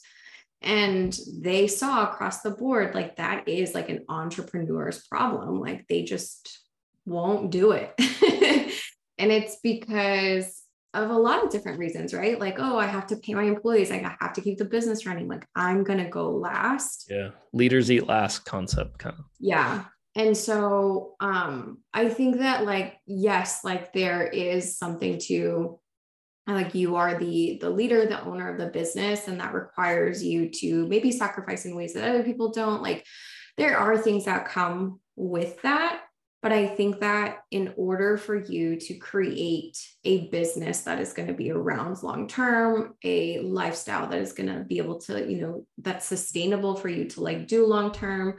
And 0.62 1.17
they 1.41 1.67
saw 1.67 2.04
across 2.04 2.41
the 2.41 2.52
board, 2.52 2.96
like 2.96 3.17
that 3.17 3.48
is 3.48 3.74
like 3.74 3.89
an 3.89 4.06
entrepreneur's 4.10 5.06
problem. 5.06 5.60
Like 5.60 5.86
they 5.88 6.04
just 6.04 6.60
won't 7.06 7.52
do 7.52 7.72
it. 7.72 7.93
and 9.17 9.32
it's 9.32 9.58
because 9.62 10.63
of 10.93 11.12
a 11.12 11.17
lot 11.17 11.43
of 11.43 11.52
different 11.52 11.78
reasons, 11.78 12.13
right? 12.13 12.39
Like, 12.39 12.56
oh, 12.58 12.78
I 12.78 12.88
have 12.88 13.06
to 13.08 13.17
pay 13.17 13.36
my 13.36 13.43
employees. 13.43 13.91
Like, 13.91 14.04
I 14.04 14.15
have 14.20 14.34
to 14.34 14.41
keep 14.41 14.58
the 14.58 14.65
business 14.65 15.06
running. 15.06 15.28
Like, 15.28 15.46
I'm 15.56 15.84
going 15.84 16.00
to 16.00 16.10
go 16.10 16.32
last. 16.32 17.06
Yeah. 17.10 17.30
Leaders 17.54 17.91
eat 17.91 18.08
last 18.08 18.46
concept 18.46 18.98
kind 18.98 19.15
of. 19.20 19.26
Yeah 19.39 19.84
and 20.17 20.36
so 20.36 21.15
um 21.22 21.78
i 21.93 22.10
think 22.10 22.39
that 22.39 22.65
like 22.65 22.98
yes 23.06 23.63
like 23.63 23.93
there 23.93 24.28
is 24.28 24.78
something 24.78 25.17
to 25.20 25.80
like 26.55 26.73
you 26.73 26.95
are 26.95 27.17
the 27.17 27.57
the 27.60 27.69
leader 27.69 28.05
the 28.05 28.23
owner 28.23 28.49
of 28.49 28.57
the 28.57 28.67
business 28.67 29.27
and 29.27 29.39
that 29.39 29.53
requires 29.53 30.23
you 30.23 30.49
to 30.49 30.88
maybe 30.88 31.12
sacrifice 31.12 31.65
in 31.65 31.75
ways 31.75 31.93
that 31.93 32.07
other 32.07 32.23
people 32.23 32.51
don't. 32.51 32.81
Like 32.81 33.05
there 33.57 33.77
are 33.77 33.97
things 33.97 34.25
that 34.25 34.47
come 34.47 34.99
with 35.15 35.62
that 35.63 36.03
but 36.41 36.51
i 36.51 36.67
think 36.67 36.99
that 36.99 37.39
in 37.51 37.73
order 37.75 38.17
for 38.17 38.36
you 38.36 38.77
to 38.77 38.93
create 38.95 39.77
a 40.03 40.27
business 40.27 40.81
that 40.81 40.99
is 40.99 41.13
going 41.13 41.27
to 41.27 41.33
be 41.33 41.51
around 41.51 42.01
long 42.03 42.27
term 42.27 42.93
a 43.03 43.39
lifestyle 43.39 44.07
that 44.07 44.21
is 44.21 44.33
going 44.33 44.47
to 44.47 44.63
be 44.63 44.77
able 44.77 44.99
to 44.99 45.29
you 45.29 45.41
know 45.41 45.65
that's 45.79 46.05
sustainable 46.05 46.75
for 46.75 46.89
you 46.89 47.05
to 47.05 47.21
like 47.21 47.47
do 47.47 47.65
long 47.65 47.91
term 47.91 48.38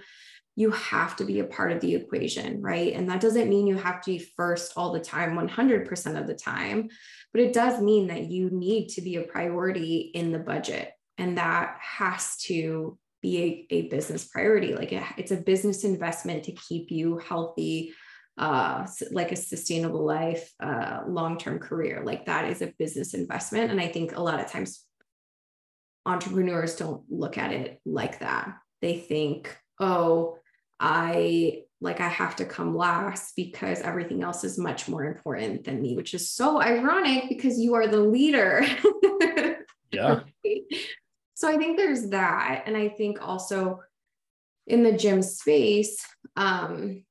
you 0.58 0.72
have 0.72 1.14
to 1.14 1.24
be 1.24 1.38
a 1.38 1.44
part 1.44 1.70
of 1.70 1.80
the 1.80 1.94
equation, 1.94 2.60
right? 2.60 2.92
And 2.92 3.08
that 3.08 3.20
doesn't 3.20 3.48
mean 3.48 3.68
you 3.68 3.76
have 3.76 4.02
to 4.02 4.10
be 4.10 4.18
first 4.18 4.72
all 4.76 4.92
the 4.92 4.98
time, 4.98 5.36
100% 5.36 6.20
of 6.20 6.26
the 6.26 6.34
time, 6.34 6.88
but 7.32 7.40
it 7.40 7.52
does 7.52 7.80
mean 7.80 8.08
that 8.08 8.24
you 8.24 8.50
need 8.50 8.88
to 8.88 9.00
be 9.00 9.14
a 9.14 9.22
priority 9.22 10.10
in 10.14 10.32
the 10.32 10.40
budget. 10.40 10.90
And 11.16 11.38
that 11.38 11.76
has 11.80 12.38
to 12.46 12.98
be 13.22 13.66
a, 13.70 13.74
a 13.76 13.82
business 13.82 14.24
priority. 14.24 14.74
Like 14.74 14.92
it, 14.92 15.04
it's 15.16 15.30
a 15.30 15.36
business 15.36 15.84
investment 15.84 16.42
to 16.44 16.52
keep 16.52 16.90
you 16.90 17.18
healthy, 17.18 17.94
uh, 18.36 18.84
like 19.12 19.30
a 19.30 19.36
sustainable 19.36 20.04
life, 20.04 20.52
uh, 20.58 21.02
long 21.06 21.38
term 21.38 21.60
career. 21.60 22.02
Like 22.04 22.26
that 22.26 22.50
is 22.50 22.62
a 22.62 22.74
business 22.80 23.14
investment. 23.14 23.70
And 23.70 23.80
I 23.80 23.86
think 23.86 24.16
a 24.16 24.20
lot 24.20 24.40
of 24.40 24.50
times 24.50 24.84
entrepreneurs 26.04 26.74
don't 26.74 27.04
look 27.08 27.38
at 27.38 27.52
it 27.52 27.80
like 27.86 28.18
that. 28.18 28.56
They 28.82 28.96
think, 28.98 29.56
oh, 29.78 30.38
I 30.80 31.62
like 31.80 32.00
I 32.00 32.08
have 32.08 32.36
to 32.36 32.44
come 32.44 32.76
last 32.76 33.36
because 33.36 33.80
everything 33.80 34.22
else 34.22 34.42
is 34.42 34.58
much 34.58 34.88
more 34.88 35.04
important 35.04 35.64
than 35.64 35.80
me, 35.80 35.96
which 35.96 36.14
is 36.14 36.30
so 36.30 36.60
ironic 36.60 37.28
because 37.28 37.58
you 37.58 37.74
are 37.74 37.86
the 37.86 38.00
leader. 38.00 38.66
yeah. 39.92 40.20
So 41.34 41.48
I 41.48 41.56
think 41.56 41.76
there's 41.76 42.10
that. 42.10 42.64
And 42.66 42.76
I 42.76 42.88
think 42.88 43.18
also 43.26 43.80
in 44.66 44.82
the 44.82 44.92
gym 44.92 45.22
space, 45.22 46.04
um, 46.36 47.04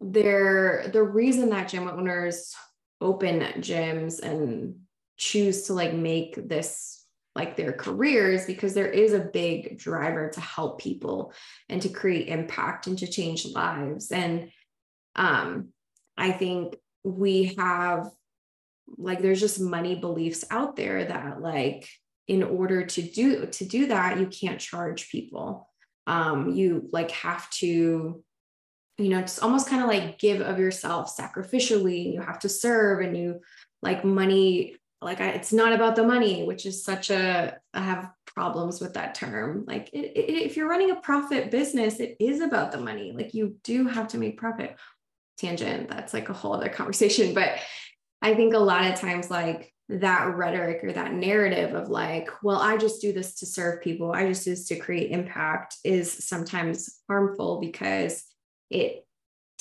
there 0.00 0.88
the 0.92 1.02
reason 1.02 1.50
that 1.50 1.68
gym 1.68 1.88
owners 1.88 2.54
open 3.00 3.40
gyms 3.60 4.20
and 4.20 4.76
choose 5.16 5.64
to 5.66 5.74
like 5.74 5.94
make 5.94 6.48
this 6.48 7.01
like 7.34 7.56
their 7.56 7.72
careers 7.72 8.44
because 8.44 8.74
there 8.74 8.90
is 8.90 9.14
a 9.14 9.20
big 9.20 9.78
driver 9.78 10.28
to 10.28 10.40
help 10.40 10.80
people 10.80 11.32
and 11.68 11.80
to 11.82 11.88
create 11.88 12.28
impact 12.28 12.86
and 12.86 12.98
to 12.98 13.06
change 13.06 13.46
lives. 13.46 14.10
And 14.10 14.50
um 15.16 15.68
i 16.16 16.30
think 16.30 16.74
we 17.04 17.54
have 17.58 18.08
like 18.96 19.20
there's 19.20 19.40
just 19.40 19.60
money 19.60 19.94
beliefs 19.94 20.44
out 20.50 20.76
there 20.76 21.04
that 21.04 21.40
like 21.40 21.88
in 22.28 22.42
order 22.42 22.86
to 22.86 23.02
do 23.02 23.46
to 23.46 23.64
do 23.64 23.86
that 23.86 24.18
you 24.18 24.26
can't 24.26 24.60
charge 24.60 25.10
people. 25.10 25.68
Um 26.06 26.52
you 26.54 26.88
like 26.92 27.10
have 27.12 27.48
to 27.50 28.22
you 28.98 29.08
know 29.08 29.18
it's 29.18 29.38
almost 29.38 29.68
kind 29.68 29.82
of 29.82 29.88
like 29.88 30.18
give 30.18 30.40
of 30.40 30.58
yourself 30.58 31.16
sacrificially 31.16 32.12
you 32.12 32.20
have 32.20 32.38
to 32.40 32.48
serve 32.48 33.00
and 33.00 33.16
you 33.16 33.40
like 33.80 34.04
money 34.04 34.76
like 35.02 35.20
I, 35.20 35.28
it's 35.30 35.52
not 35.52 35.72
about 35.72 35.96
the 35.96 36.06
money 36.06 36.44
which 36.44 36.66
is 36.66 36.84
such 36.84 37.10
a 37.10 37.58
i 37.74 37.80
have 37.80 38.10
problems 38.34 38.80
with 38.80 38.94
that 38.94 39.14
term. 39.14 39.64
Like 39.66 39.90
it, 39.92 40.16
it, 40.16 40.42
if 40.42 40.56
you're 40.56 40.68
running 40.68 40.90
a 40.90 40.96
profit 40.96 41.50
business 41.50 42.00
it 42.00 42.16
is 42.18 42.40
about 42.40 42.72
the 42.72 42.78
money. 42.78 43.12
Like 43.12 43.34
you 43.34 43.56
do 43.62 43.86
have 43.86 44.08
to 44.08 44.18
make 44.18 44.38
profit. 44.38 44.76
Tangent 45.38 45.88
that's 45.88 46.14
like 46.14 46.28
a 46.28 46.32
whole 46.32 46.52
other 46.52 46.68
conversation 46.80 47.34
but 47.34 47.54
i 48.20 48.34
think 48.34 48.54
a 48.54 48.58
lot 48.58 48.84
of 48.84 49.00
times 49.00 49.28
like 49.28 49.72
that 49.88 50.36
rhetoric 50.36 50.84
or 50.84 50.92
that 50.92 51.14
narrative 51.14 51.74
of 51.74 51.88
like 51.88 52.28
well 52.44 52.60
i 52.60 52.76
just 52.76 53.00
do 53.00 53.12
this 53.12 53.34
to 53.36 53.46
serve 53.46 53.80
people. 53.80 54.12
I 54.12 54.26
just 54.28 54.44
do 54.44 54.50
this 54.50 54.68
to 54.68 54.76
create 54.76 55.10
impact 55.10 55.78
is 55.84 56.12
sometimes 56.12 57.00
harmful 57.08 57.60
because 57.60 58.24
it 58.70 59.01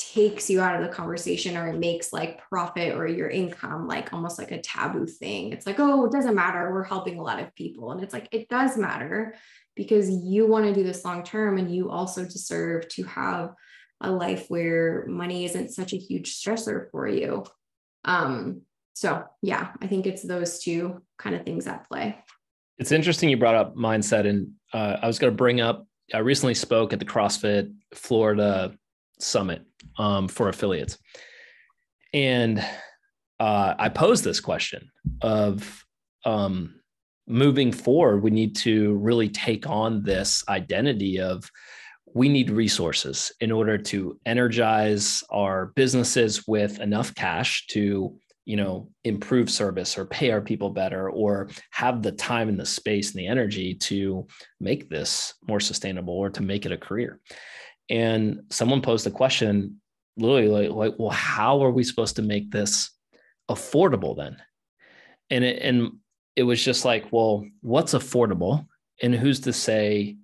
takes 0.01 0.49
you 0.49 0.61
out 0.61 0.75
of 0.75 0.87
the 0.87 0.93
conversation 0.93 1.55
or 1.55 1.67
it 1.67 1.77
makes 1.77 2.11
like 2.11 2.41
profit 2.49 2.95
or 2.95 3.07
your 3.07 3.29
income 3.29 3.87
like 3.87 4.13
almost 4.13 4.39
like 4.39 4.51
a 4.51 4.61
taboo 4.61 5.05
thing. 5.05 5.51
It's 5.51 5.65
like, 5.65 5.79
oh, 5.79 6.05
it 6.05 6.11
doesn't 6.11 6.35
matter. 6.35 6.71
We're 6.73 6.83
helping 6.83 7.19
a 7.19 7.23
lot 7.23 7.39
of 7.39 7.53
people. 7.55 7.91
And 7.91 8.01
it's 8.01 8.13
like, 8.13 8.27
it 8.31 8.49
does 8.49 8.77
matter 8.77 9.35
because 9.75 10.09
you 10.09 10.47
want 10.47 10.65
to 10.65 10.73
do 10.73 10.83
this 10.83 11.05
long 11.05 11.23
term 11.23 11.57
and 11.57 11.73
you 11.73 11.89
also 11.89 12.23
deserve 12.23 12.87
to 12.89 13.03
have 13.03 13.53
a 14.01 14.11
life 14.11 14.45
where 14.47 15.05
money 15.07 15.45
isn't 15.45 15.69
such 15.69 15.93
a 15.93 15.97
huge 15.97 16.35
stressor 16.35 16.89
for 16.89 17.07
you. 17.07 17.45
Um, 18.03 18.61
so 18.93 19.23
yeah, 19.41 19.69
I 19.81 19.87
think 19.87 20.07
it's 20.07 20.23
those 20.23 20.59
two 20.59 21.01
kind 21.17 21.35
of 21.35 21.43
things 21.43 21.67
at 21.67 21.87
play. 21.87 22.17
It's 22.79 22.91
interesting 22.91 23.29
you 23.29 23.37
brought 23.37 23.55
up 23.55 23.75
mindset, 23.75 24.27
and 24.27 24.53
uh, 24.73 24.97
I 25.01 25.05
was 25.05 25.19
going 25.19 25.31
to 25.31 25.37
bring 25.37 25.61
up. 25.61 25.85
I 26.13 26.17
recently 26.17 26.55
spoke 26.55 26.93
at 26.93 26.99
the 26.99 27.05
CrossFit 27.05 27.71
Florida 27.93 28.75
summit 29.21 29.63
um, 29.97 30.27
for 30.27 30.49
affiliates. 30.49 30.97
And 32.13 32.59
uh, 33.39 33.73
I 33.77 33.89
posed 33.89 34.23
this 34.23 34.39
question 34.39 34.91
of 35.21 35.83
um, 36.25 36.81
moving 37.27 37.71
forward, 37.71 38.23
we 38.23 38.31
need 38.31 38.55
to 38.57 38.95
really 38.97 39.29
take 39.29 39.67
on 39.67 40.03
this 40.03 40.43
identity 40.49 41.19
of 41.19 41.49
we 42.13 42.27
need 42.27 42.49
resources 42.49 43.31
in 43.39 43.51
order 43.51 43.77
to 43.77 44.19
energize 44.25 45.23
our 45.29 45.67
businesses 45.75 46.45
with 46.45 46.79
enough 46.79 47.15
cash 47.15 47.65
to 47.67 48.15
you 48.43 48.57
know 48.57 48.89
improve 49.03 49.49
service 49.49 49.97
or 49.97 50.05
pay 50.05 50.31
our 50.31 50.41
people 50.41 50.71
better 50.71 51.09
or 51.09 51.47
have 51.69 52.01
the 52.01 52.11
time 52.11 52.49
and 52.49 52.59
the 52.59 52.65
space 52.65 53.11
and 53.11 53.19
the 53.19 53.27
energy 53.27 53.73
to 53.75 54.27
make 54.59 54.89
this 54.89 55.35
more 55.47 55.59
sustainable 55.59 56.13
or 56.13 56.29
to 56.29 56.41
make 56.41 56.65
it 56.65 56.71
a 56.71 56.77
career 56.77 57.19
and 57.89 58.41
someone 58.49 58.81
posed 58.81 59.07
a 59.07 59.11
question 59.11 59.81
literally 60.17 60.67
like, 60.67 60.91
like 60.91 60.99
well 60.99 61.09
how 61.09 61.63
are 61.63 61.71
we 61.71 61.83
supposed 61.83 62.15
to 62.17 62.21
make 62.21 62.51
this 62.51 62.91
affordable 63.49 64.15
then? 64.15 64.37
And 65.29 65.43
it 65.43 65.61
and 65.61 65.93
it 66.35 66.43
was 66.43 66.63
just 66.63 66.85
like 66.85 67.11
well 67.11 67.45
what's 67.61 67.93
affordable 67.93 68.67
and 69.01 69.15
who's 69.15 69.41
to 69.41 69.53
say 69.53 70.17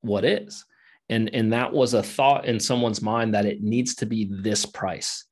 what 0.00 0.24
is? 0.24 0.64
And 1.08 1.32
and 1.34 1.52
that 1.52 1.72
was 1.72 1.94
a 1.94 2.02
thought 2.02 2.46
in 2.46 2.58
someone's 2.58 3.02
mind 3.02 3.34
that 3.34 3.46
it 3.46 3.62
needs 3.62 3.94
to 3.96 4.06
be 4.06 4.28
this 4.30 4.66
price. 4.66 5.24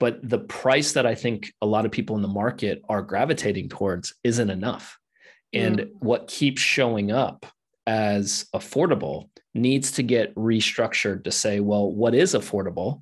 But 0.00 0.20
the 0.22 0.38
price 0.38 0.92
that 0.92 1.06
i 1.06 1.14
think 1.14 1.52
a 1.60 1.66
lot 1.66 1.84
of 1.84 1.90
people 1.90 2.16
in 2.16 2.22
the 2.22 2.28
market 2.28 2.82
are 2.88 3.02
gravitating 3.02 3.68
towards 3.68 4.14
isn't 4.22 4.50
enough. 4.50 4.98
And 5.52 5.78
mm. 5.78 5.90
what 5.98 6.28
keeps 6.28 6.60
showing 6.60 7.10
up 7.10 7.46
as 7.86 8.46
affordable 8.54 9.30
needs 9.54 9.92
to 9.92 10.02
get 10.02 10.34
restructured 10.34 11.24
to 11.24 11.32
say 11.32 11.60
well 11.60 11.90
what 11.90 12.14
is 12.14 12.34
affordable 12.34 13.00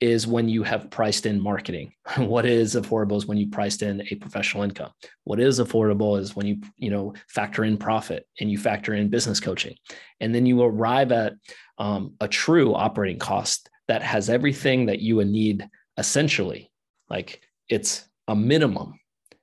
is 0.00 0.26
when 0.26 0.48
you 0.48 0.62
have 0.62 0.90
priced 0.90 1.24
in 1.24 1.40
marketing. 1.40 1.92
what 2.18 2.44
is 2.44 2.74
affordable 2.74 3.16
is 3.16 3.26
when 3.26 3.38
you 3.38 3.48
priced 3.48 3.82
in 3.82 4.02
a 4.10 4.14
professional 4.16 4.62
income. 4.62 4.90
What 5.24 5.40
is 5.40 5.58
affordable 5.58 6.20
is 6.20 6.36
when 6.36 6.46
you, 6.46 6.58
you 6.76 6.90
know, 6.90 7.14
factor 7.28 7.64
in 7.64 7.78
profit 7.78 8.26
and 8.40 8.50
you 8.50 8.58
factor 8.58 8.94
in 8.94 9.08
business 9.08 9.40
coaching. 9.40 9.76
And 10.20 10.34
then 10.34 10.44
you 10.44 10.62
arrive 10.62 11.12
at 11.12 11.34
um, 11.78 12.14
a 12.20 12.28
true 12.28 12.74
operating 12.74 13.18
cost 13.18 13.70
that 13.88 14.02
has 14.02 14.28
everything 14.28 14.86
that 14.86 15.00
you 15.00 15.16
would 15.16 15.28
need 15.28 15.66
essentially. 15.96 16.70
Like 17.08 17.40
it's 17.68 18.06
a 18.28 18.36
minimum. 18.36 18.98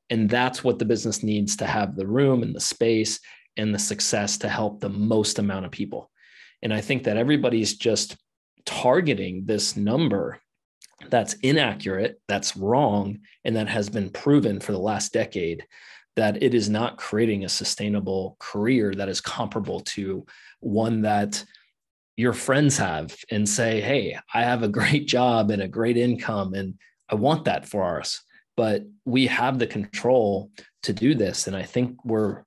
And 0.10 0.30
that's 0.30 0.64
what 0.64 0.78
the 0.78 0.86
business 0.86 1.24
needs 1.24 1.56
to 1.58 1.66
have 1.66 1.96
the 1.96 2.06
room 2.06 2.44
and 2.44 2.54
the 2.54 2.60
space 2.60 3.20
and 3.58 3.74
the 3.74 3.80
success 3.80 4.38
to 4.40 4.50
help 4.50 4.80
the 4.80 4.90
most 4.90 5.40
amount 5.40 5.66
of 5.66 5.72
people. 5.72 6.12
And 6.64 6.74
I 6.74 6.82
think 6.82 7.04
that 7.04 7.18
everybody's 7.18 7.76
just 7.76 8.18
targeting 8.66 9.46
this 9.46 9.76
number 9.76 10.40
that's 11.10 11.34
inaccurate, 11.36 12.20
that's 12.28 12.56
wrong, 12.56 13.20
and 13.44 13.56
that 13.58 13.68
has 13.68 13.90
been 13.90 14.10
proven 14.10 14.60
for 14.60 14.72
the 14.72 14.80
last 14.80 15.12
decade 15.12 15.66
that 16.16 16.42
it 16.42 16.54
is 16.54 16.70
not 16.70 16.98
creating 16.98 17.44
a 17.44 17.50
sustainable 17.50 18.38
career 18.40 18.94
that 18.96 19.10
is 19.10 19.20
comparable 19.20 19.82
to 19.82 20.26
one 20.62 21.02
that 21.02 21.44
your 22.16 22.34
friends 22.34 22.78
have 22.78 23.16
and 23.32 23.50
say, 23.50 23.82
Hey, 23.82 24.18
I 24.34 24.44
have 24.44 24.64
a 24.64 24.68
great 24.80 25.08
job 25.08 25.52
and 25.52 25.62
a 25.62 25.68
great 25.68 25.98
income, 25.98 26.54
and 26.54 26.76
I 27.10 27.16
want 27.16 27.46
that 27.46 27.68
for 27.68 28.00
us. 28.00 28.22
But 28.56 28.84
we 29.04 29.28
have 29.28 29.60
the 29.60 29.68
control 29.68 30.52
to 30.84 30.94
do 30.94 31.16
this. 31.16 31.48
And 31.48 31.56
I 31.56 31.64
think 31.64 32.06
we're 32.06 32.44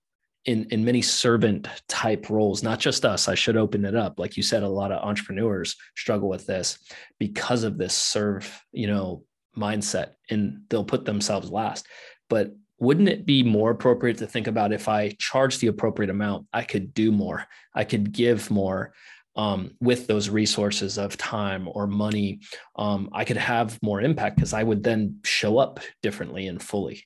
in 0.46 0.64
in 0.70 0.84
many 0.84 1.02
servant 1.02 1.68
type 1.88 2.30
roles 2.30 2.62
not 2.62 2.78
just 2.78 3.04
us. 3.04 3.28
I 3.28 3.34
should 3.34 3.56
open 3.56 3.84
it 3.84 3.94
up. 3.94 4.18
Like 4.18 4.36
you 4.36 4.42
said 4.42 4.62
a 4.62 4.68
lot 4.68 4.92
of 4.92 5.06
entrepreneurs 5.06 5.76
struggle 5.96 6.28
with 6.28 6.46
this 6.46 6.78
because 7.18 7.64
of 7.64 7.76
this 7.76 7.94
serve 7.94 8.62
you 8.72 8.86
know 8.86 9.24
mindset 9.56 10.12
and 10.30 10.62
they'll 10.68 10.84
put 10.84 11.04
themselves 11.04 11.50
last. 11.50 11.86
But 12.28 12.52
wouldn't 12.78 13.08
it 13.08 13.26
be 13.26 13.42
more 13.42 13.70
appropriate 13.70 14.18
to 14.18 14.26
think 14.26 14.46
about 14.46 14.72
if 14.72 14.86
i 14.86 15.08
charge 15.18 15.58
the 15.58 15.68
appropriate 15.68 16.10
amount 16.10 16.46
i 16.52 16.62
could 16.62 16.94
do 16.94 17.10
more. 17.10 17.46
I 17.74 17.84
could 17.84 18.12
give 18.12 18.50
more 18.50 18.92
um, 19.34 19.72
with 19.80 20.06
those 20.06 20.30
resources 20.30 20.96
of 20.96 21.16
time 21.18 21.68
or 21.72 21.86
money. 21.86 22.40
Um, 22.76 23.08
i 23.12 23.24
could 23.24 23.38
have 23.38 23.82
more 23.82 24.00
impact 24.00 24.36
because 24.36 24.52
i 24.52 24.62
would 24.62 24.82
then 24.82 25.20
show 25.24 25.58
up 25.58 25.80
differently 26.02 26.46
and 26.46 26.62
fully. 26.62 27.04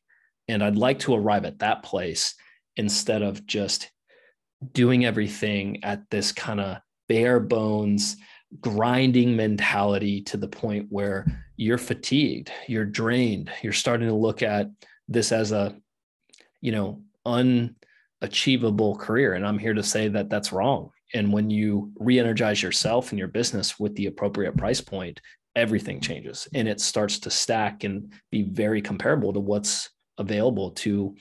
And 0.48 0.62
i'd 0.62 0.76
like 0.76 0.98
to 1.00 1.14
arrive 1.14 1.44
at 1.44 1.60
that 1.60 1.82
place 1.84 2.34
instead 2.76 3.22
of 3.22 3.46
just 3.46 3.90
doing 4.72 5.04
everything 5.04 5.82
at 5.84 6.08
this 6.10 6.32
kind 6.32 6.60
of 6.60 6.78
bare 7.08 7.40
bones 7.40 8.16
grinding 8.60 9.36
mentality 9.36 10.22
to 10.22 10.36
the 10.36 10.48
point 10.48 10.86
where 10.90 11.24
you're 11.56 11.78
fatigued 11.78 12.50
you're 12.66 12.84
drained 12.84 13.50
you're 13.62 13.72
starting 13.72 14.08
to 14.08 14.14
look 14.14 14.42
at 14.42 14.68
this 15.08 15.32
as 15.32 15.52
a 15.52 15.74
you 16.60 16.72
know 16.72 17.02
unachievable 17.26 18.96
career. 18.96 19.34
And 19.34 19.46
i'm 19.46 19.58
here 19.58 19.74
to 19.74 19.82
say 19.82 20.08
that 20.08 20.30
that's 20.30 20.52
wrong. 20.52 20.90
And 21.12 21.32
when 21.32 21.50
you 21.50 21.92
re-energize 21.98 22.62
yourself 22.62 23.10
and 23.10 23.18
your 23.18 23.28
business 23.28 23.80
with 23.80 23.94
the 23.96 24.06
appropriate 24.06 24.56
price 24.56 24.80
point 24.80 25.20
everything 25.56 26.00
changes 26.00 26.46
and 26.54 26.68
it 26.68 26.80
starts 26.80 27.18
to 27.18 27.28
stack 27.28 27.82
and 27.82 28.12
be 28.30 28.44
very 28.44 28.80
comparable 28.80 29.32
to 29.32 29.40
what's 29.40 29.90
available 30.16 30.70
to 30.70 31.16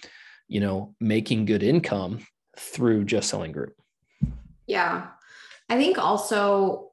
you 0.49 0.59
know, 0.59 0.95
making 0.99 1.45
good 1.45 1.63
income 1.63 2.19
through 2.57 3.05
just 3.05 3.29
selling 3.29 3.53
group. 3.53 3.73
Yeah. 4.67 5.07
I 5.69 5.77
think 5.77 5.97
also 5.97 6.91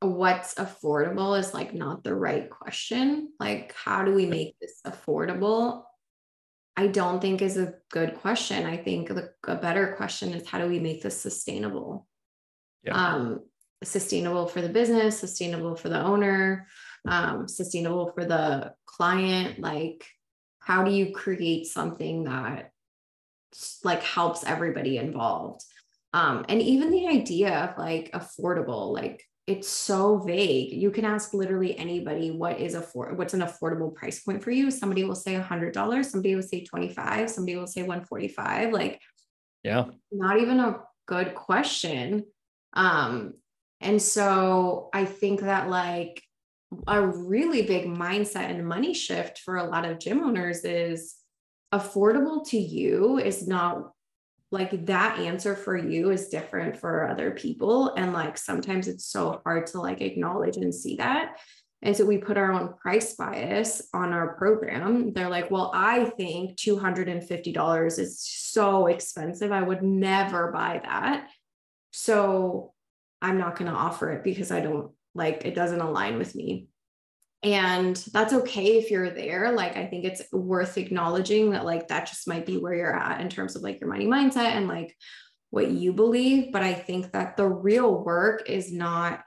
what's 0.00 0.54
affordable 0.54 1.38
is 1.38 1.54
like 1.54 1.74
not 1.74 2.02
the 2.02 2.14
right 2.14 2.48
question. 2.50 3.32
Like, 3.38 3.74
how 3.74 4.04
do 4.04 4.14
we 4.14 4.26
make 4.26 4.58
this 4.60 4.80
affordable? 4.86 5.84
I 6.76 6.86
don't 6.86 7.20
think 7.20 7.42
is 7.42 7.58
a 7.58 7.74
good 7.90 8.16
question. 8.16 8.64
I 8.64 8.78
think 8.78 9.08
the, 9.08 9.32
a 9.46 9.56
better 9.56 9.94
question 9.96 10.32
is 10.32 10.48
how 10.48 10.58
do 10.58 10.66
we 10.66 10.80
make 10.80 11.02
this 11.02 11.20
sustainable? 11.20 12.06
Yeah. 12.82 12.94
Um, 12.94 13.40
sustainable 13.84 14.46
for 14.46 14.62
the 14.62 14.68
business, 14.68 15.18
sustainable 15.18 15.76
for 15.76 15.90
the 15.90 16.00
owner, 16.00 16.66
um, 17.06 17.46
sustainable 17.48 18.12
for 18.12 18.24
the 18.24 18.72
client. 18.86 19.60
Like, 19.60 20.06
how 20.60 20.84
do 20.84 20.90
you 20.90 21.12
create 21.12 21.66
something 21.66 22.24
that 22.24 22.69
like 23.84 24.02
helps 24.02 24.44
everybody 24.44 24.98
involved. 24.98 25.64
Um, 26.12 26.44
and 26.48 26.60
even 26.60 26.90
the 26.90 27.06
idea 27.06 27.52
of 27.52 27.78
like 27.78 28.10
affordable 28.12 28.92
like 28.92 29.24
it's 29.46 29.68
so 29.68 30.18
vague. 30.18 30.72
You 30.72 30.90
can 30.90 31.04
ask 31.04 31.34
literally 31.34 31.76
anybody 31.76 32.30
what 32.30 32.60
is 32.60 32.74
afford 32.74 33.18
what's 33.18 33.34
an 33.34 33.40
affordable 33.40 33.94
price 33.94 34.22
point 34.22 34.42
for 34.42 34.50
you. 34.50 34.70
Somebody 34.70 35.04
will 35.04 35.14
say 35.14 35.34
a 35.34 35.42
hundred 35.42 35.72
dollars 35.72 36.10
somebody 36.10 36.34
will 36.34 36.42
say 36.42 36.64
25 36.64 37.30
somebody 37.30 37.56
will 37.56 37.66
say 37.66 37.82
145 37.82 38.72
like 38.72 39.00
yeah. 39.62 39.86
not 40.10 40.40
even 40.40 40.60
a 40.60 40.80
good 41.06 41.34
question. 41.34 42.24
Um 42.74 43.34
and 43.80 44.00
so 44.00 44.88
i 44.92 45.04
think 45.04 45.40
that 45.40 45.68
like 45.68 46.22
a 46.86 47.04
really 47.04 47.62
big 47.62 47.86
mindset 47.86 48.50
and 48.50 48.66
money 48.66 48.94
shift 48.94 49.38
for 49.38 49.56
a 49.56 49.64
lot 49.64 49.84
of 49.84 49.98
gym 49.98 50.22
owners 50.22 50.64
is 50.64 51.16
affordable 51.72 52.46
to 52.48 52.58
you 52.58 53.18
is 53.18 53.46
not 53.46 53.92
like 54.52 54.86
that 54.86 55.18
answer 55.20 55.54
for 55.54 55.76
you 55.76 56.10
is 56.10 56.28
different 56.28 56.76
for 56.76 57.08
other 57.08 57.30
people. 57.30 57.94
And 57.94 58.12
like 58.12 58.36
sometimes 58.36 58.88
it's 58.88 59.06
so 59.06 59.40
hard 59.44 59.66
to 59.68 59.80
like 59.80 60.00
acknowledge 60.00 60.56
and 60.56 60.74
see 60.74 60.96
that. 60.96 61.36
And 61.82 61.96
so 61.96 62.04
we 62.04 62.18
put 62.18 62.36
our 62.36 62.52
own 62.52 62.74
price 62.74 63.14
bias 63.14 63.88
on 63.94 64.12
our 64.12 64.34
program. 64.34 65.12
They're 65.12 65.30
like 65.30 65.50
well 65.50 65.70
i 65.72 66.04
think 66.16 66.56
$250 66.58 67.98
is 67.98 68.20
so 68.20 68.86
expensive. 68.88 69.52
I 69.52 69.62
would 69.62 69.82
never 69.82 70.50
buy 70.50 70.80
that. 70.82 71.28
So 71.92 72.72
i'm 73.22 73.38
not 73.38 73.56
going 73.56 73.70
to 73.70 73.76
offer 73.76 74.10
it 74.12 74.24
because 74.24 74.50
i 74.50 74.60
don't 74.60 74.92
like 75.14 75.44
it 75.44 75.54
doesn't 75.54 75.80
align 75.80 76.16
with 76.16 76.34
me 76.34 76.68
and 77.42 77.96
that's 78.12 78.34
okay 78.34 78.78
if 78.78 78.90
you're 78.90 79.10
there 79.10 79.52
like 79.52 79.76
i 79.76 79.86
think 79.86 80.04
it's 80.04 80.22
worth 80.32 80.76
acknowledging 80.76 81.50
that 81.50 81.64
like 81.64 81.88
that 81.88 82.06
just 82.06 82.28
might 82.28 82.44
be 82.44 82.58
where 82.58 82.74
you're 82.74 82.94
at 82.94 83.20
in 83.20 83.30
terms 83.30 83.56
of 83.56 83.62
like 83.62 83.80
your 83.80 83.88
money 83.88 84.06
mindset 84.06 84.56
and 84.56 84.68
like 84.68 84.94
what 85.48 85.70
you 85.70 85.92
believe 85.92 86.52
but 86.52 86.62
i 86.62 86.74
think 86.74 87.10
that 87.12 87.36
the 87.36 87.46
real 87.46 88.04
work 88.04 88.48
is 88.48 88.72
not 88.72 89.24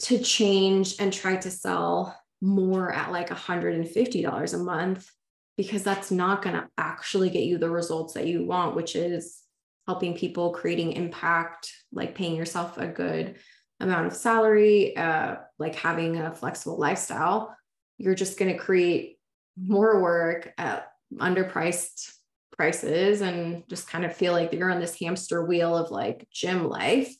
to 0.00 0.18
change 0.18 0.96
and 0.98 1.12
try 1.12 1.36
to 1.36 1.50
sell 1.50 2.18
more 2.40 2.92
at 2.92 3.12
like 3.12 3.28
$150 3.28 4.54
a 4.54 4.58
month 4.58 5.08
because 5.56 5.84
that's 5.84 6.10
not 6.10 6.42
going 6.42 6.56
to 6.56 6.68
actually 6.76 7.30
get 7.30 7.44
you 7.44 7.56
the 7.56 7.70
results 7.70 8.14
that 8.14 8.26
you 8.26 8.44
want 8.44 8.74
which 8.74 8.96
is 8.96 9.38
helping 9.86 10.16
people 10.16 10.52
creating 10.52 10.92
impact 10.92 11.72
like 11.92 12.16
paying 12.16 12.34
yourself 12.34 12.78
a 12.78 12.86
good 12.88 13.36
amount 13.82 14.06
of 14.06 14.16
salary, 14.16 14.96
uh, 14.96 15.36
like 15.58 15.74
having 15.74 16.18
a 16.18 16.34
flexible 16.34 16.78
lifestyle, 16.78 17.54
you're 17.98 18.14
just 18.14 18.38
going 18.38 18.52
to 18.52 18.58
create 18.58 19.18
more 19.56 20.00
work 20.00 20.52
at 20.56 20.88
underpriced 21.14 22.12
prices 22.56 23.20
and 23.20 23.64
just 23.68 23.88
kind 23.88 24.04
of 24.04 24.16
feel 24.16 24.32
like 24.32 24.52
you're 24.52 24.70
on 24.70 24.80
this 24.80 24.98
hamster 24.98 25.44
wheel 25.44 25.76
of 25.76 25.90
like 25.90 26.26
gym 26.32 26.68
life, 26.68 27.14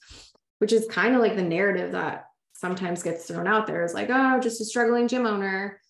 which 0.59 0.73
is 0.73 0.87
kind 0.87 1.15
of 1.15 1.21
like 1.21 1.37
the 1.37 1.43
narrative 1.43 1.93
that 1.93 2.27
sometimes 2.53 3.03
gets 3.03 3.27
thrown 3.27 3.47
out 3.47 3.67
there 3.67 3.85
is 3.85 3.95
like, 3.95 4.09
oh, 4.11 4.39
just 4.41 4.61
a 4.61 4.65
struggling 4.65 5.09
gym 5.09 5.27
owner. 5.27 5.81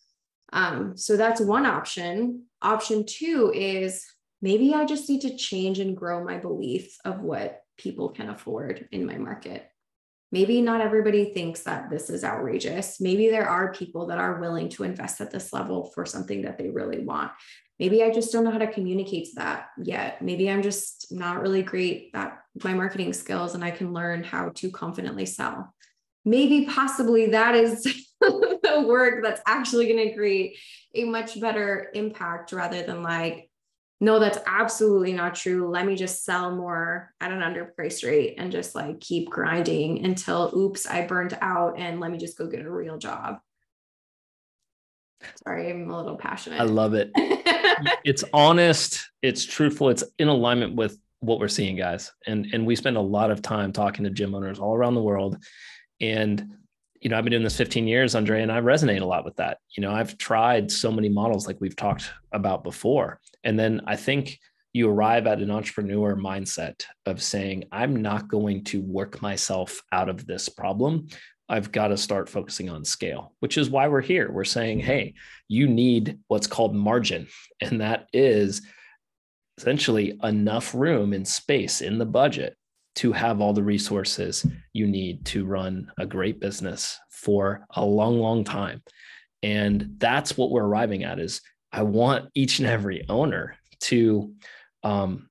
Um, 0.53 0.97
so 0.97 1.17
that's 1.17 1.41
one 1.41 1.67
option. 1.67 2.45
Option 2.61 3.05
two 3.07 3.53
is 3.55 4.05
maybe 4.41 4.75
I 4.75 4.85
just 4.85 5.09
need 5.09 5.23
to 5.23 5.37
change 5.37 5.79
and 5.79 5.97
grow 5.97 6.25
my 6.25 6.39
belief 6.39 6.97
of 7.05 7.21
what 7.21 7.61
people 7.77 8.11
can 8.11 8.29
afford 8.29 8.89
in 8.93 9.07
my 9.07 9.17
market. 9.17 9.67
Maybe 10.33 10.63
not 10.63 10.81
everybody 10.81 11.27
thinks 11.27 11.61
that 11.65 11.91
this 11.91 12.09
is 12.09 12.25
outrageous. 12.25 13.01
Maybe 13.01 13.29
there 13.29 13.47
are 13.47 13.75
people 13.75 14.07
that 14.07 14.19
are 14.19 14.41
willing 14.41 14.71
to 14.71 14.83
invest 14.83 15.21
at 15.21 15.31
this 15.31 15.53
level 15.53 15.93
for 15.95 16.07
something 16.07 16.43
that 16.43 16.57
they 16.57 16.71
really 16.71 17.05
want. 17.05 17.33
Maybe 17.79 18.03
I 18.03 18.11
just 18.11 18.33
don't 18.33 18.45
know 18.45 18.51
how 18.51 18.59
to 18.59 18.73
communicate 18.73 19.27
to 19.27 19.35
that 19.37 19.67
yet. 19.83 20.23
Maybe 20.23 20.51
I'm 20.51 20.63
just 20.63 21.09
not 21.11 21.43
really 21.43 21.63
great 21.63 22.11
at 22.15 22.39
my 22.65 22.73
marketing 22.73 23.13
skills 23.13 23.55
and 23.55 23.63
I 23.63 23.71
can 23.71 23.93
learn 23.93 24.25
how 24.25 24.51
to 24.57 24.71
confidently 24.71 25.27
sell. 25.27 25.75
Maybe 26.25 26.67
possibly 26.67 27.27
that 27.27 27.55
is 27.55 27.83
the 28.21 28.85
work 28.87 29.23
that's 29.23 29.43
actually 29.47 29.87
going 29.87 30.09
to 30.09 30.15
create 30.15 30.57
a 30.95 31.05
much 31.05 31.41
better 31.41 31.91
impact 31.95 32.53
rather 32.53 32.83
than 32.83 33.03
like 33.03 33.51
no, 34.03 34.19
that's 34.19 34.39
absolutely 34.49 35.13
not 35.13 35.37
true. 35.37 35.71
Let 35.71 35.87
me 35.87 35.95
just 35.95 36.25
sell 36.25 36.51
more 36.51 37.15
at 37.21 37.31
an 37.31 37.39
underpriced 37.39 38.05
rate 38.05 38.35
and 38.37 38.51
just 38.51 38.75
like 38.75 38.99
keep 38.99 39.31
grinding 39.31 40.05
until, 40.05 40.51
oops, 40.57 40.89
I 40.89 41.07
burned 41.07 41.39
out 41.41 41.79
and 41.79 42.01
let 42.01 42.11
me 42.11 42.19
just 42.19 42.37
go 42.37 42.49
get 42.49 42.67
a 42.67 42.71
real 42.71 42.99
job. 42.99 43.39
Sorry, 45.47 45.71
I'm 45.71 45.89
a 45.89 45.97
little 45.97 46.17
passionate. 46.17 46.61
I 46.61 46.65
love 46.65 46.95
it. 46.95 47.13
it's 48.05 48.25
honest, 48.33 49.09
it's 49.23 49.45
truthful, 49.45 49.89
it's 49.89 50.03
in 50.19 50.27
alignment 50.27 50.75
with 50.75 50.99
what 51.21 51.39
we're 51.39 51.47
seeing, 51.47 51.77
guys. 51.77 52.11
And 52.27 52.47
and 52.53 52.67
we 52.67 52.75
spend 52.75 52.97
a 52.97 53.01
lot 53.01 53.31
of 53.31 53.41
time 53.41 53.73
talking 53.73 54.03
to 54.03 54.11
gym 54.11 54.35
owners 54.35 54.59
all 54.59 54.75
around 54.75 54.97
the 54.97 55.01
world. 55.01 55.39
And 56.01 56.57
you 57.01 57.09
know, 57.09 57.17
I've 57.17 57.23
been 57.23 57.31
doing 57.31 57.45
this 57.45 57.57
15 57.57 57.87
years, 57.87 58.17
Andre, 58.17 58.43
and 58.43 58.51
I 58.51 58.61
resonate 58.61 59.01
a 59.01 59.05
lot 59.05 59.25
with 59.25 59.37
that. 59.37 59.59
You 59.77 59.83
know, 59.83 59.93
I've 59.93 60.19
tried 60.19 60.73
so 60.73 60.91
many 60.91 61.09
models 61.09 61.47
like 61.47 61.61
we've 61.61 61.77
talked 61.77 62.11
about 62.33 62.65
before. 62.65 63.21
And 63.45 63.59
then 63.59 63.83
I 63.87 63.97
think 63.97 64.39
you 64.73 64.89
arrive 64.89 65.27
at 65.27 65.43
an 65.43 65.51
entrepreneur 65.51 66.17
mindset 66.17 66.85
of 67.05 67.23
saying, 67.23 67.65
I'm 67.71 67.97
not 67.97 68.29
going 68.29 68.65
to 68.65 68.81
work 68.81 69.21
myself 69.21 69.83
out 69.93 70.09
of 70.09 70.27
this 70.27 70.49
problem. 70.49 71.09
I've 71.49 71.71
got 71.71 71.89
to 71.89 71.99
start 71.99 72.31
focusing 72.31 72.71
on 72.71 72.85
scale, 72.85 73.35
which 73.41 73.59
is 73.59 73.69
why 73.69 73.89
we're 73.89 74.01
here. 74.01 74.33
We're 74.33 74.45
saying, 74.45 74.79
mm-hmm. 74.79 74.87
hey, 74.87 75.15
you 75.49 75.69
need 75.69 76.19
what's 76.29 76.47
called 76.47 76.75
margin. 76.75 77.29
And 77.61 77.81
that 77.83 78.09
is 78.13 78.63
essentially 79.59 80.19
enough 80.23 80.75
room 80.75 81.13
and 81.13 81.29
space 81.29 81.83
in 81.83 81.99
the 81.99 82.07
budget 82.07 82.57
to 82.95 83.13
have 83.13 83.41
all 83.41 83.53
the 83.53 83.63
resources 83.63 84.47
you 84.73 84.87
need 84.87 85.25
to 85.27 85.45
run 85.45 85.91
a 85.99 86.07
great 86.07 86.41
business 86.41 86.99
for 87.11 87.67
a 87.71 87.85
long, 87.85 88.19
long 88.19 88.45
time. 88.45 88.83
And 89.43 89.97
that's 89.99 90.37
what 90.37 90.51
we're 90.51 90.65
arriving 90.65 91.05
at 91.05 91.19
is 91.19 91.41
I 91.73 91.83
want 91.83 92.31
each 92.35 92.59
and 92.59 92.69
every 92.69 93.09
owner 93.09 93.57
to 93.83 94.35
um, 94.83 95.29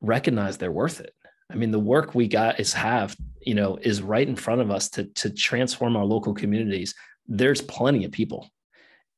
recognize 0.00 0.56
they're 0.56 0.72
worth 0.72 1.00
it. 1.00 1.14
I 1.50 1.56
mean, 1.56 1.70
the 1.70 1.78
work 1.78 2.14
we 2.14 2.26
got 2.26 2.58
is 2.58 2.72
have, 2.72 3.14
you 3.42 3.54
know, 3.54 3.78
is 3.80 4.02
right 4.02 4.26
in 4.26 4.36
front 4.36 4.60
of 4.60 4.70
us 4.70 4.88
to, 4.90 5.04
to 5.04 5.30
transform 5.30 5.96
our 5.96 6.04
local 6.04 6.32
communities. 6.32 6.94
There's 7.26 7.60
plenty 7.60 8.04
of 8.04 8.12
people. 8.12 8.48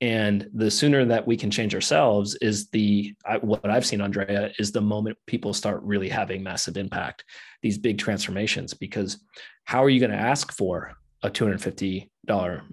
And 0.00 0.48
the 0.52 0.70
sooner 0.70 1.06
that 1.06 1.26
we 1.26 1.36
can 1.36 1.50
change 1.50 1.74
ourselves 1.74 2.34
is 2.42 2.68
the, 2.68 3.14
I, 3.24 3.38
what 3.38 3.64
I've 3.70 3.86
seen, 3.86 4.02
Andrea, 4.02 4.50
is 4.58 4.70
the 4.70 4.82
moment 4.82 5.16
people 5.26 5.54
start 5.54 5.82
really 5.82 6.08
having 6.08 6.42
massive 6.42 6.76
impact, 6.76 7.24
these 7.62 7.78
big 7.78 7.96
transformations. 7.96 8.74
Because 8.74 9.18
how 9.64 9.82
are 9.82 9.88
you 9.88 10.00
going 10.00 10.10
to 10.10 10.18
ask 10.18 10.52
for 10.52 10.92
a 11.22 11.30
$250 11.30 12.10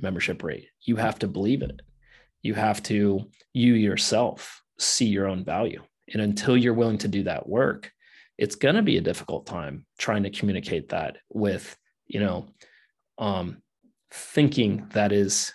membership 0.02 0.44
rate? 0.44 0.68
You 0.82 0.98
have 0.98 1.18
to 1.20 1.28
believe 1.28 1.62
in 1.62 1.70
it 1.70 1.82
you 2.44 2.54
have 2.54 2.84
to 2.84 3.28
you 3.54 3.74
yourself 3.74 4.62
see 4.78 5.06
your 5.06 5.28
own 5.28 5.44
value. 5.44 5.82
And 6.12 6.22
until 6.22 6.56
you're 6.56 6.74
willing 6.74 7.00
to 7.00 7.08
do 7.08 7.24
that 7.24 7.48
work 7.48 7.92
it's 8.38 8.56
going 8.56 8.76
to 8.76 8.82
be 8.82 8.98
a 8.98 9.02
difficult 9.02 9.46
time 9.46 9.86
trying 9.98 10.24
to 10.24 10.30
communicate 10.30 10.90
that 10.90 11.18
with 11.30 11.78
you 12.08 12.20
know 12.20 12.48
um, 13.18 13.62
thinking 14.12 14.88
that 14.94 15.12
is 15.12 15.54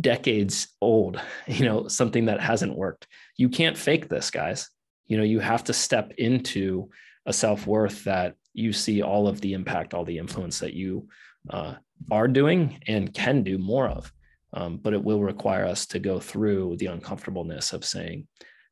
decades 0.00 0.68
old 0.80 1.20
you 1.46 1.64
know 1.64 1.88
something 1.88 2.26
that 2.26 2.40
hasn't 2.40 2.76
worked. 2.76 3.06
You 3.36 3.48
can't 3.48 3.78
fake 3.78 4.08
this 4.08 4.30
guys. 4.30 4.68
You 5.06 5.16
know 5.16 5.24
you 5.24 5.40
have 5.40 5.64
to 5.64 5.72
step 5.72 6.12
into 6.18 6.90
a 7.26 7.32
self-worth 7.32 8.04
that 8.04 8.34
you 8.54 8.72
see 8.72 9.02
all 9.02 9.28
of 9.28 9.40
the 9.40 9.52
impact 9.52 9.94
all 9.94 10.04
the 10.04 10.18
influence 10.18 10.58
that 10.60 10.74
you 10.74 11.08
uh, 11.50 11.74
are 12.10 12.28
doing 12.28 12.80
and 12.86 13.12
can 13.12 13.42
do 13.42 13.58
more 13.58 13.88
of 13.88 14.12
um, 14.52 14.78
but 14.78 14.92
it 14.92 15.02
will 15.02 15.22
require 15.22 15.64
us 15.64 15.86
to 15.86 15.98
go 15.98 16.20
through 16.20 16.76
the 16.78 16.86
uncomfortableness 16.86 17.72
of 17.72 17.84
saying, 17.84 18.26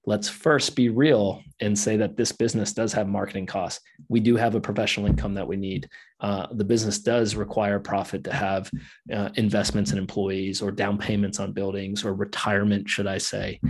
let's 0.09 0.29
first 0.29 0.75
be 0.75 0.89
real 0.89 1.43
and 1.61 1.79
say 1.79 1.97
that 1.99 2.17
this 2.17 2.33
business 2.33 2.73
does 2.73 2.95
have 2.95 3.07
marketing 3.07 3.45
costs. 3.45 3.85
We 4.09 4.21
do 4.21 4.37
have 4.37 4.55
a 4.55 4.61
professional 4.61 5.07
income 5.07 5.35
that 5.35 5.47
we 5.47 5.57
need. 5.57 5.89
Uh, 6.21 6.47
the 6.53 6.65
business 6.65 6.99
does 6.99 7.37
require 7.37 7.79
profit 7.79 8.25
to 8.25 8.33
have 8.33 8.71
uh, 9.13 9.29
investments 9.35 9.93
in 9.93 9.99
employees 9.99 10.63
or 10.63 10.71
down 10.71 10.97
payments 10.97 11.41
on 11.41 11.53
buildings 11.53 12.05
or 12.05 12.15
retirement, 12.15 12.89
should 12.89 13.07
I 13.07 13.19
say. 13.19 13.61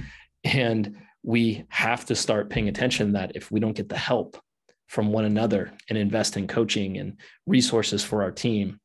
And 0.45 0.97
we 1.25 1.65
have 1.71 2.05
to 2.07 2.15
start 2.15 2.51
paying 2.51 2.69
attention 2.69 3.13
that 3.15 3.33
if 3.35 3.51
we 3.51 3.59
don't 3.59 3.77
get 3.77 3.89
the 3.89 3.99
help 3.99 4.41
from 4.87 5.13
one 5.13 5.25
another 5.25 5.73
and 5.89 5.99
invest 5.99 6.37
in 6.37 6.47
coaching 6.47 6.99
and 6.99 7.19
resources 7.47 8.05
for 8.05 8.23
our 8.23 8.31
team, 8.31 8.79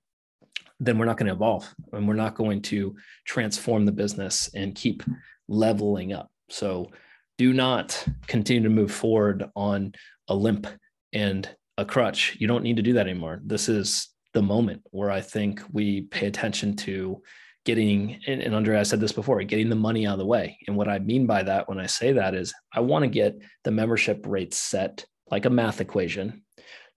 then 0.85 0.97
we're 0.97 1.05
not 1.05 1.17
going 1.17 1.27
to 1.27 1.33
evolve 1.33 1.73
and 1.91 2.07
we're 2.07 2.13
not 2.13 2.35
going 2.35 2.61
to 2.61 2.95
transform 3.25 3.85
the 3.85 3.91
business 3.91 4.49
and 4.53 4.75
keep 4.75 5.03
leveling 5.47 6.13
up. 6.13 6.29
So 6.49 6.91
do 7.37 7.53
not 7.53 8.05
continue 8.27 8.63
to 8.63 8.69
move 8.69 8.91
forward 8.91 9.45
on 9.55 9.93
a 10.27 10.35
limp 10.35 10.67
and 11.13 11.49
a 11.77 11.85
crutch. 11.85 12.37
You 12.39 12.47
don't 12.47 12.63
need 12.63 12.75
to 12.75 12.81
do 12.81 12.93
that 12.93 13.07
anymore. 13.07 13.41
This 13.43 13.69
is 13.69 14.09
the 14.33 14.41
moment 14.41 14.81
where 14.91 15.11
I 15.11 15.21
think 15.21 15.61
we 15.71 16.01
pay 16.01 16.27
attention 16.27 16.75
to 16.77 17.21
getting, 17.65 18.19
and, 18.27 18.41
and 18.41 18.53
Andre, 18.53 18.77
I 18.77 18.83
said 18.83 18.99
this 18.99 19.11
before, 19.11 19.41
getting 19.43 19.69
the 19.69 19.75
money 19.75 20.05
out 20.05 20.13
of 20.13 20.19
the 20.19 20.25
way. 20.25 20.57
And 20.67 20.75
what 20.75 20.89
I 20.89 20.99
mean 20.99 21.25
by 21.25 21.43
that 21.43 21.69
when 21.69 21.79
I 21.79 21.85
say 21.85 22.11
that 22.13 22.35
is 22.35 22.53
I 22.73 22.81
want 22.81 23.03
to 23.03 23.09
get 23.09 23.39
the 23.63 23.71
membership 23.71 24.25
rate 24.27 24.53
set 24.53 25.05
like 25.31 25.45
a 25.45 25.49
math 25.49 25.81
equation 25.81 26.43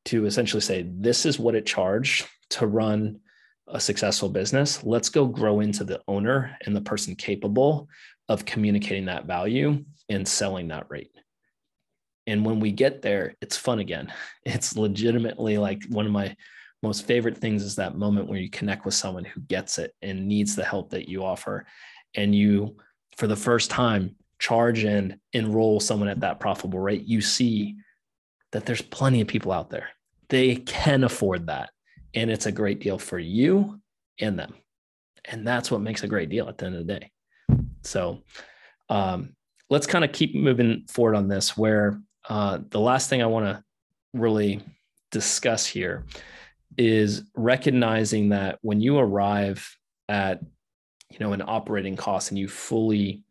to 0.07 0.27
essentially 0.27 0.61
say, 0.61 0.87
this 0.89 1.25
is 1.25 1.39
what 1.39 1.55
it 1.55 1.67
charged 1.67 2.27
to 2.51 2.67
run 2.67 3.21
a 3.69 3.81
successful 3.81 4.29
business, 4.29 4.85
let's 4.85 5.09
go 5.09 5.27
grow 5.27 5.61
into 5.61 5.85
the 5.85 6.01
owner 6.09 6.57
and 6.65 6.75
the 6.75 6.81
person 6.81 7.15
capable 7.15 7.89
of 8.29 8.45
communicating 8.45 9.07
that 9.07 9.27
value 9.27 9.85
and 10.09 10.27
selling 10.27 10.69
that 10.69 10.87
rate. 10.89 11.11
And 12.27 12.45
when 12.45 12.61
we 12.61 12.73
get 12.73 13.03
there, 13.03 13.35
it's 13.41 13.57
fun 13.57 13.79
again. 13.79 14.13
It's 14.45 14.77
legitimately 14.77 15.59
like 15.59 15.85
one 15.89 16.07
of 16.07 16.13
my 16.13 16.37
most 16.83 17.07
favorite 17.07 17.39
things 17.39 17.65
is 17.65 17.77
that 17.77 17.97
moment 17.97 18.29
where 18.29 18.39
you 18.39 18.49
connect 18.49 18.85
with 18.85 18.95
someone 18.95 19.25
who 19.25 19.41
gets 19.41 19.79
it 19.79 19.93
and 20.03 20.29
needs 20.29 20.55
the 20.55 20.65
help 20.65 20.91
that 20.91 21.09
you 21.09 21.25
offer. 21.25 21.67
And 22.15 22.35
you, 22.35 22.77
for 23.17 23.27
the 23.27 23.35
first 23.35 23.71
time, 23.71 24.15
charge 24.39 24.85
and 24.85 25.19
enroll 25.33 25.81
someone 25.81 26.09
at 26.09 26.21
that 26.21 26.39
profitable 26.39 26.79
rate. 26.79 27.05
You 27.05 27.21
see 27.21 27.77
that 28.53 28.67
there's 28.67 28.83
plenty 28.83 29.21
of 29.21 29.27
people 29.27 29.51
out 29.51 29.71
there. 29.71 29.89
They 30.29 30.57
can 30.57 31.03
afford 31.03 31.47
that 31.47 31.71
and 32.17 32.31
it's 32.31 32.47
a 32.47 32.53
great 32.53 32.81
deal 32.81 32.99
for 32.99 33.19
you 33.19 33.81
and 34.19 34.37
them. 34.37 34.55
And 35.25 35.47
that's 35.47 35.71
what 35.71 35.81
makes 35.81 36.03
a 36.03 36.09
great 36.09 36.31
deal 36.31 36.49
at 36.49 36.59
the 36.59 36.67
end 36.67 36.75
of 36.75 36.87
the 36.87 36.99
day. 36.99 37.11
So 37.83 38.23
um, 38.89 39.37
let's 39.71 39.87
kind 39.87 40.05
of 40.05 40.13
keep 40.13 40.35
moving 40.35 40.85
forward 40.89 41.15
on 41.15 41.29
this 41.29 41.57
where 41.57 42.01
uh, 42.29 42.59
the 42.71 42.81
last 42.81 43.09
thing 43.09 43.23
i 43.23 43.27
want 43.27 43.47
to 43.47 43.63
really 44.15 44.61
discuss 45.13 45.67
here 45.67 46.05
is 46.77 47.23
recognizing 47.35 48.31
that 48.31 48.59
when 48.63 48.81
you 48.81 48.99
arrive 48.99 49.77
at 50.09 50.41
you 51.11 51.19
know 51.21 51.33
an 51.33 51.43
operating 51.47 51.97
cost 51.97 52.31
and 52.31 52.39
you 52.39 52.49
fully 52.49 53.23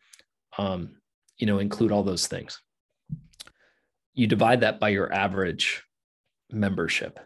um, 0.57 0.95
you 1.38 1.45
know 1.47 1.59
include 1.59 1.91
all 1.91 2.03
those 2.03 2.27
things 2.27 2.61
you 4.13 4.27
divide 4.27 4.61
that 4.61 4.79
by 4.79 4.89
your 4.89 5.11
average 5.11 5.83
membership 6.51 7.19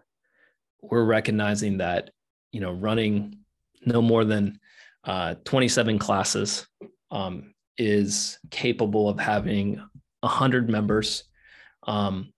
we're 0.81 1.03
recognizing 1.03 1.77
that 1.77 2.11
you 2.51 2.59
know 2.61 2.71
running 2.71 3.37
no 3.85 4.01
more 4.01 4.25
than 4.25 4.59
uh, 5.05 5.35
27 5.45 5.99
classes 5.99 6.67
um, 7.11 7.53
is 7.77 8.37
capable 8.51 9.07
of 9.07 9.19
having 9.19 9.81
100 10.21 10.69
members 10.69 11.23
um, 11.87 12.33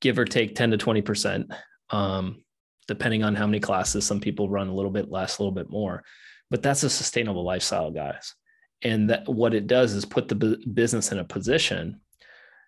give 0.00 0.18
or 0.18 0.24
take 0.24 0.54
10 0.54 0.72
to 0.72 0.76
20 0.76 1.02
percent 1.02 1.52
um, 1.90 2.42
depending 2.88 3.24
on 3.24 3.34
how 3.34 3.46
many 3.46 3.58
classes. 3.58 4.06
Some 4.06 4.20
people 4.20 4.48
run 4.48 4.68
a 4.68 4.74
little 4.74 4.90
bit 4.90 5.10
less 5.10 5.38
a 5.38 5.42
little 5.42 5.54
bit 5.54 5.70
more 5.70 6.04
but 6.50 6.62
that's 6.62 6.82
a 6.82 6.90
sustainable 6.90 7.44
lifestyle 7.44 7.90
guys. 7.90 8.34
And 8.82 9.10
that 9.10 9.28
what 9.28 9.54
it 9.54 9.66
does 9.66 9.94
is 9.94 10.04
put 10.04 10.28
the 10.28 10.34
bu- 10.34 10.66
business 10.66 11.12
in 11.12 11.18
a 11.18 11.24
position 11.24 12.00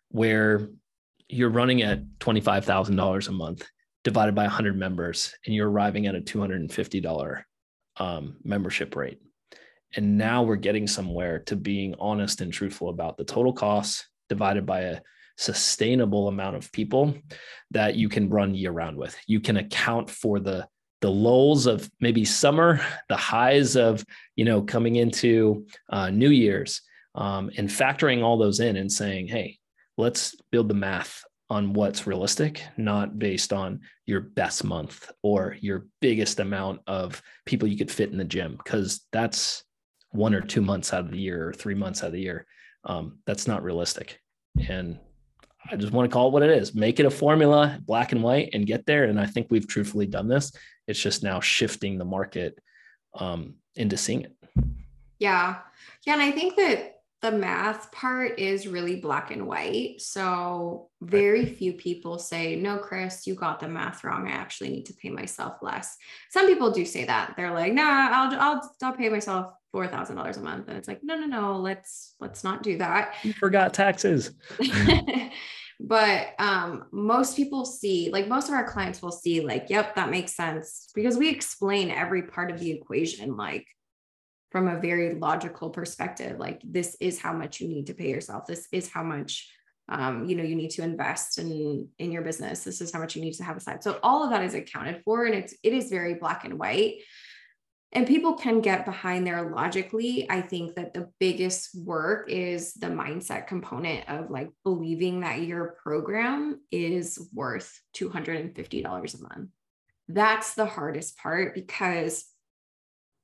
where 0.08 0.68
you're 1.28 1.50
running 1.50 1.82
at 1.82 2.02
$25000 2.18 3.28
a 3.28 3.32
month 3.32 3.66
divided 4.04 4.34
by 4.34 4.44
100 4.44 4.76
members 4.76 5.34
and 5.44 5.54
you're 5.54 5.70
arriving 5.70 6.06
at 6.06 6.14
a 6.14 6.20
$250 6.20 7.42
um, 7.98 8.36
membership 8.44 8.96
rate. 8.96 9.20
And 9.96 10.18
now 10.18 10.42
we're 10.42 10.56
getting 10.56 10.86
somewhere 10.86 11.40
to 11.40 11.56
being 11.56 11.94
honest 11.98 12.40
and 12.40 12.52
truthful 12.52 12.90
about 12.90 13.16
the 13.16 13.24
total 13.24 13.52
costs 13.52 14.06
divided 14.28 14.66
by 14.66 14.80
a 14.80 15.00
sustainable 15.36 16.28
amount 16.28 16.56
of 16.56 16.70
people 16.72 17.14
that 17.70 17.94
you 17.94 18.08
can 18.08 18.28
run 18.28 18.54
year 18.54 18.72
round 18.72 18.96
with. 18.96 19.16
You 19.26 19.40
can 19.40 19.56
account 19.56 20.10
for 20.10 20.40
the 20.40 20.66
the 21.00 21.10
lulls 21.10 21.66
of 21.66 21.88
maybe 22.00 22.24
summer, 22.24 22.80
the 23.08 23.16
highs 23.16 23.76
of 23.76 24.04
you 24.34 24.44
know 24.44 24.62
coming 24.62 24.96
into 24.96 25.66
uh, 25.90 26.10
New 26.10 26.30
Year's, 26.30 26.82
um, 27.14 27.50
and 27.56 27.68
factoring 27.68 28.22
all 28.22 28.36
those 28.36 28.60
in 28.60 28.76
and 28.76 28.90
saying, 28.90 29.28
hey, 29.28 29.58
let's 29.96 30.34
build 30.50 30.68
the 30.68 30.74
math 30.74 31.24
on 31.50 31.72
what's 31.72 32.06
realistic, 32.06 32.62
not 32.76 33.18
based 33.18 33.52
on 33.52 33.80
your 34.04 34.20
best 34.20 34.64
month 34.64 35.10
or 35.22 35.56
your 35.60 35.86
biggest 36.00 36.40
amount 36.40 36.80
of 36.86 37.22
people 37.46 37.66
you 37.66 37.78
could 37.78 37.90
fit 37.90 38.10
in 38.10 38.18
the 38.18 38.24
gym, 38.24 38.56
because 38.62 39.06
that's 39.12 39.64
one 40.10 40.34
or 40.34 40.40
two 40.40 40.60
months 40.60 40.92
out 40.92 41.04
of 41.04 41.10
the 41.10 41.18
year 41.18 41.48
or 41.48 41.52
three 41.52 41.74
months 41.74 42.02
out 42.02 42.08
of 42.08 42.12
the 42.12 42.20
year. 42.20 42.46
Um, 42.84 43.18
that's 43.26 43.46
not 43.46 43.62
realistic. 43.62 44.20
And 44.68 44.98
I 45.70 45.76
just 45.76 45.92
want 45.92 46.08
to 46.08 46.12
call 46.12 46.28
it 46.28 46.32
what 46.32 46.42
it 46.42 46.50
is 46.50 46.74
make 46.74 47.00
it 47.00 47.06
a 47.06 47.10
formula, 47.10 47.78
black 47.84 48.12
and 48.12 48.22
white, 48.22 48.50
and 48.52 48.66
get 48.66 48.86
there. 48.86 49.04
And 49.04 49.20
I 49.20 49.26
think 49.26 49.48
we've 49.50 49.66
truthfully 49.66 50.06
done 50.06 50.28
this. 50.28 50.52
It's 50.86 51.00
just 51.00 51.22
now 51.22 51.40
shifting 51.40 51.98
the 51.98 52.04
market 52.04 52.58
um, 53.14 53.54
into 53.74 53.96
seeing 53.96 54.22
it. 54.22 54.34
Yeah. 55.18 55.56
Yeah. 56.06 56.14
And 56.14 56.22
I 56.22 56.30
think 56.30 56.56
that 56.56 56.97
the 57.20 57.32
math 57.32 57.90
part 57.90 58.38
is 58.38 58.68
really 58.68 58.96
black 58.96 59.32
and 59.32 59.46
white. 59.46 60.00
So 60.00 60.88
very 61.00 61.44
few 61.46 61.72
people 61.72 62.18
say, 62.18 62.54
no, 62.54 62.78
Chris, 62.78 63.26
you 63.26 63.34
got 63.34 63.58
the 63.58 63.68
math 63.68 64.04
wrong. 64.04 64.28
I 64.28 64.32
actually 64.32 64.70
need 64.70 64.86
to 64.86 64.94
pay 64.94 65.10
myself 65.10 65.56
less. 65.60 65.96
Some 66.30 66.46
people 66.46 66.70
do 66.70 66.84
say 66.84 67.04
that. 67.06 67.34
They're 67.36 67.52
like, 67.52 67.72
nah, 67.72 67.82
I'll, 67.82 68.40
I'll, 68.40 68.74
I'll 68.82 68.92
pay 68.92 69.08
myself 69.08 69.52
$4,000 69.74 70.36
a 70.36 70.40
month. 70.40 70.68
And 70.68 70.78
it's 70.78 70.86
like, 70.86 71.00
no, 71.02 71.16
no, 71.16 71.26
no, 71.26 71.56
let's, 71.58 72.14
let's 72.20 72.44
not 72.44 72.62
do 72.62 72.78
that. 72.78 73.14
You 73.24 73.32
forgot 73.32 73.74
taxes. 73.74 74.30
but 75.80 76.28
um, 76.38 76.84
most 76.92 77.36
people 77.36 77.64
see, 77.64 78.10
like 78.12 78.28
most 78.28 78.48
of 78.48 78.54
our 78.54 78.70
clients 78.70 79.02
will 79.02 79.12
see 79.12 79.40
like, 79.40 79.66
yep, 79.70 79.96
that 79.96 80.10
makes 80.10 80.36
sense 80.36 80.88
because 80.94 81.16
we 81.16 81.28
explain 81.28 81.90
every 81.90 82.22
part 82.22 82.52
of 82.52 82.60
the 82.60 82.70
equation. 82.70 83.36
Like, 83.36 83.66
from 84.50 84.68
a 84.68 84.80
very 84.80 85.14
logical 85.14 85.70
perspective 85.70 86.38
like 86.38 86.60
this 86.64 86.96
is 87.00 87.20
how 87.20 87.32
much 87.32 87.60
you 87.60 87.68
need 87.68 87.86
to 87.86 87.94
pay 87.94 88.10
yourself. 88.10 88.46
This 88.46 88.66
is 88.72 88.88
how 88.88 89.02
much 89.02 89.50
um, 89.90 90.26
you 90.26 90.36
know 90.36 90.44
you 90.44 90.54
need 90.54 90.70
to 90.72 90.82
invest 90.82 91.38
in 91.38 91.88
in 91.98 92.12
your 92.12 92.22
business. 92.22 92.64
This 92.64 92.80
is 92.80 92.92
how 92.92 93.00
much 93.00 93.16
you 93.16 93.22
need 93.22 93.34
to 93.34 93.44
have 93.44 93.56
aside 93.56 93.82
so 93.82 93.98
all 94.02 94.22
of 94.24 94.30
that 94.30 94.44
is 94.44 94.54
accounted 94.54 95.02
for 95.04 95.24
and 95.24 95.34
it's 95.34 95.54
it 95.62 95.72
is 95.72 95.90
very 95.90 96.14
black 96.14 96.44
and 96.44 96.58
white. 96.58 96.96
And 97.92 98.06
people 98.06 98.34
can 98.34 98.60
get 98.60 98.84
behind 98.84 99.26
there 99.26 99.50
logically. 99.50 100.30
I 100.30 100.42
think 100.42 100.74
that 100.74 100.92
the 100.92 101.08
biggest 101.18 101.70
work 101.74 102.28
is 102.28 102.74
the 102.74 102.88
mindset 102.88 103.46
component 103.46 104.06
of 104.10 104.30
like 104.30 104.50
believing 104.62 105.20
that 105.20 105.40
your 105.40 105.74
program 105.82 106.60
is 106.70 107.30
worth 107.32 107.80
$250 107.96 108.84
a 108.84 109.22
month. 109.22 109.50
That's 110.06 110.54
the 110.54 110.66
hardest 110.66 111.16
part 111.16 111.54
because 111.54 112.26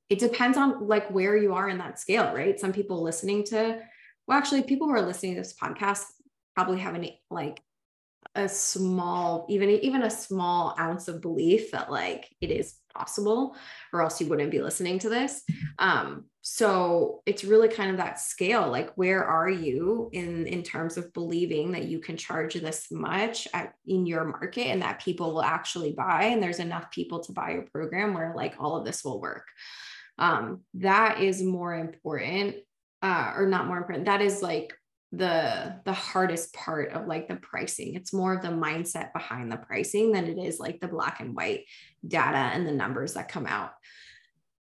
it 0.09 0.19
depends 0.19 0.57
on 0.57 0.87
like 0.87 1.09
where 1.09 1.35
you 1.35 1.53
are 1.53 1.69
in 1.69 1.79
that 1.79 1.99
scale, 1.99 2.33
right? 2.33 2.59
Some 2.59 2.73
people 2.73 3.01
listening 3.01 3.43
to, 3.45 3.79
well, 4.27 4.37
actually, 4.37 4.63
people 4.63 4.87
who 4.87 4.93
are 4.93 5.01
listening 5.01 5.35
to 5.35 5.41
this 5.41 5.55
podcast 5.55 6.03
probably 6.55 6.79
have 6.79 6.95
any 6.95 7.21
like 7.29 7.61
a 8.35 8.49
small, 8.49 9.45
even 9.49 9.69
even 9.69 10.03
a 10.03 10.09
small 10.09 10.75
ounce 10.79 11.07
of 11.07 11.21
belief 11.21 11.71
that 11.71 11.91
like 11.91 12.29
it 12.41 12.51
is 12.51 12.75
possible, 12.93 13.55
or 13.91 14.01
else 14.01 14.21
you 14.21 14.27
wouldn't 14.27 14.51
be 14.51 14.61
listening 14.61 14.99
to 14.99 15.09
this. 15.09 15.43
Um, 15.79 16.25
so 16.41 17.21
it's 17.25 17.43
really 17.43 17.67
kind 17.67 17.91
of 17.91 17.97
that 17.97 18.19
scale. 18.19 18.69
Like, 18.69 18.93
where 18.95 19.23
are 19.23 19.49
you 19.49 20.09
in 20.13 20.45
in 20.45 20.63
terms 20.63 20.97
of 20.97 21.13
believing 21.13 21.71
that 21.71 21.85
you 21.85 21.99
can 21.99 22.17
charge 22.17 22.53
this 22.53 22.87
much 22.91 23.47
at, 23.53 23.73
in 23.87 24.05
your 24.05 24.23
market 24.23 24.67
and 24.67 24.81
that 24.81 25.01
people 25.01 25.33
will 25.33 25.43
actually 25.43 25.93
buy, 25.93 26.25
and 26.25 26.43
there's 26.43 26.59
enough 26.59 26.91
people 26.91 27.19
to 27.21 27.31
buy 27.31 27.51
your 27.51 27.63
program 27.63 28.13
where 28.13 28.33
like 28.35 28.55
all 28.59 28.77
of 28.77 28.85
this 28.85 29.03
will 29.03 29.19
work 29.19 29.47
um, 30.17 30.61
that 30.75 31.21
is 31.21 31.43
more 31.43 31.75
important 31.75 32.55
uh, 33.01 33.33
or 33.35 33.47
not 33.47 33.67
more 33.67 33.77
important 33.77 34.05
that 34.05 34.21
is 34.21 34.41
like 34.41 34.73
the 35.17 35.75
the 35.85 35.93
hardest 35.93 36.53
part 36.53 36.91
of 36.91 37.07
like 37.07 37.27
the 37.27 37.35
pricing. 37.35 37.95
It's 37.95 38.13
more 38.13 38.33
of 38.33 38.41
the 38.41 38.49
mindset 38.49 39.13
behind 39.13 39.51
the 39.51 39.57
pricing 39.57 40.11
than 40.11 40.25
it 40.25 40.37
is 40.37 40.59
like 40.59 40.79
the 40.79 40.87
black 40.87 41.19
and 41.19 41.35
white 41.35 41.65
data 42.05 42.37
and 42.37 42.67
the 42.67 42.71
numbers 42.71 43.13
that 43.13 43.29
come 43.29 43.45
out. 43.45 43.71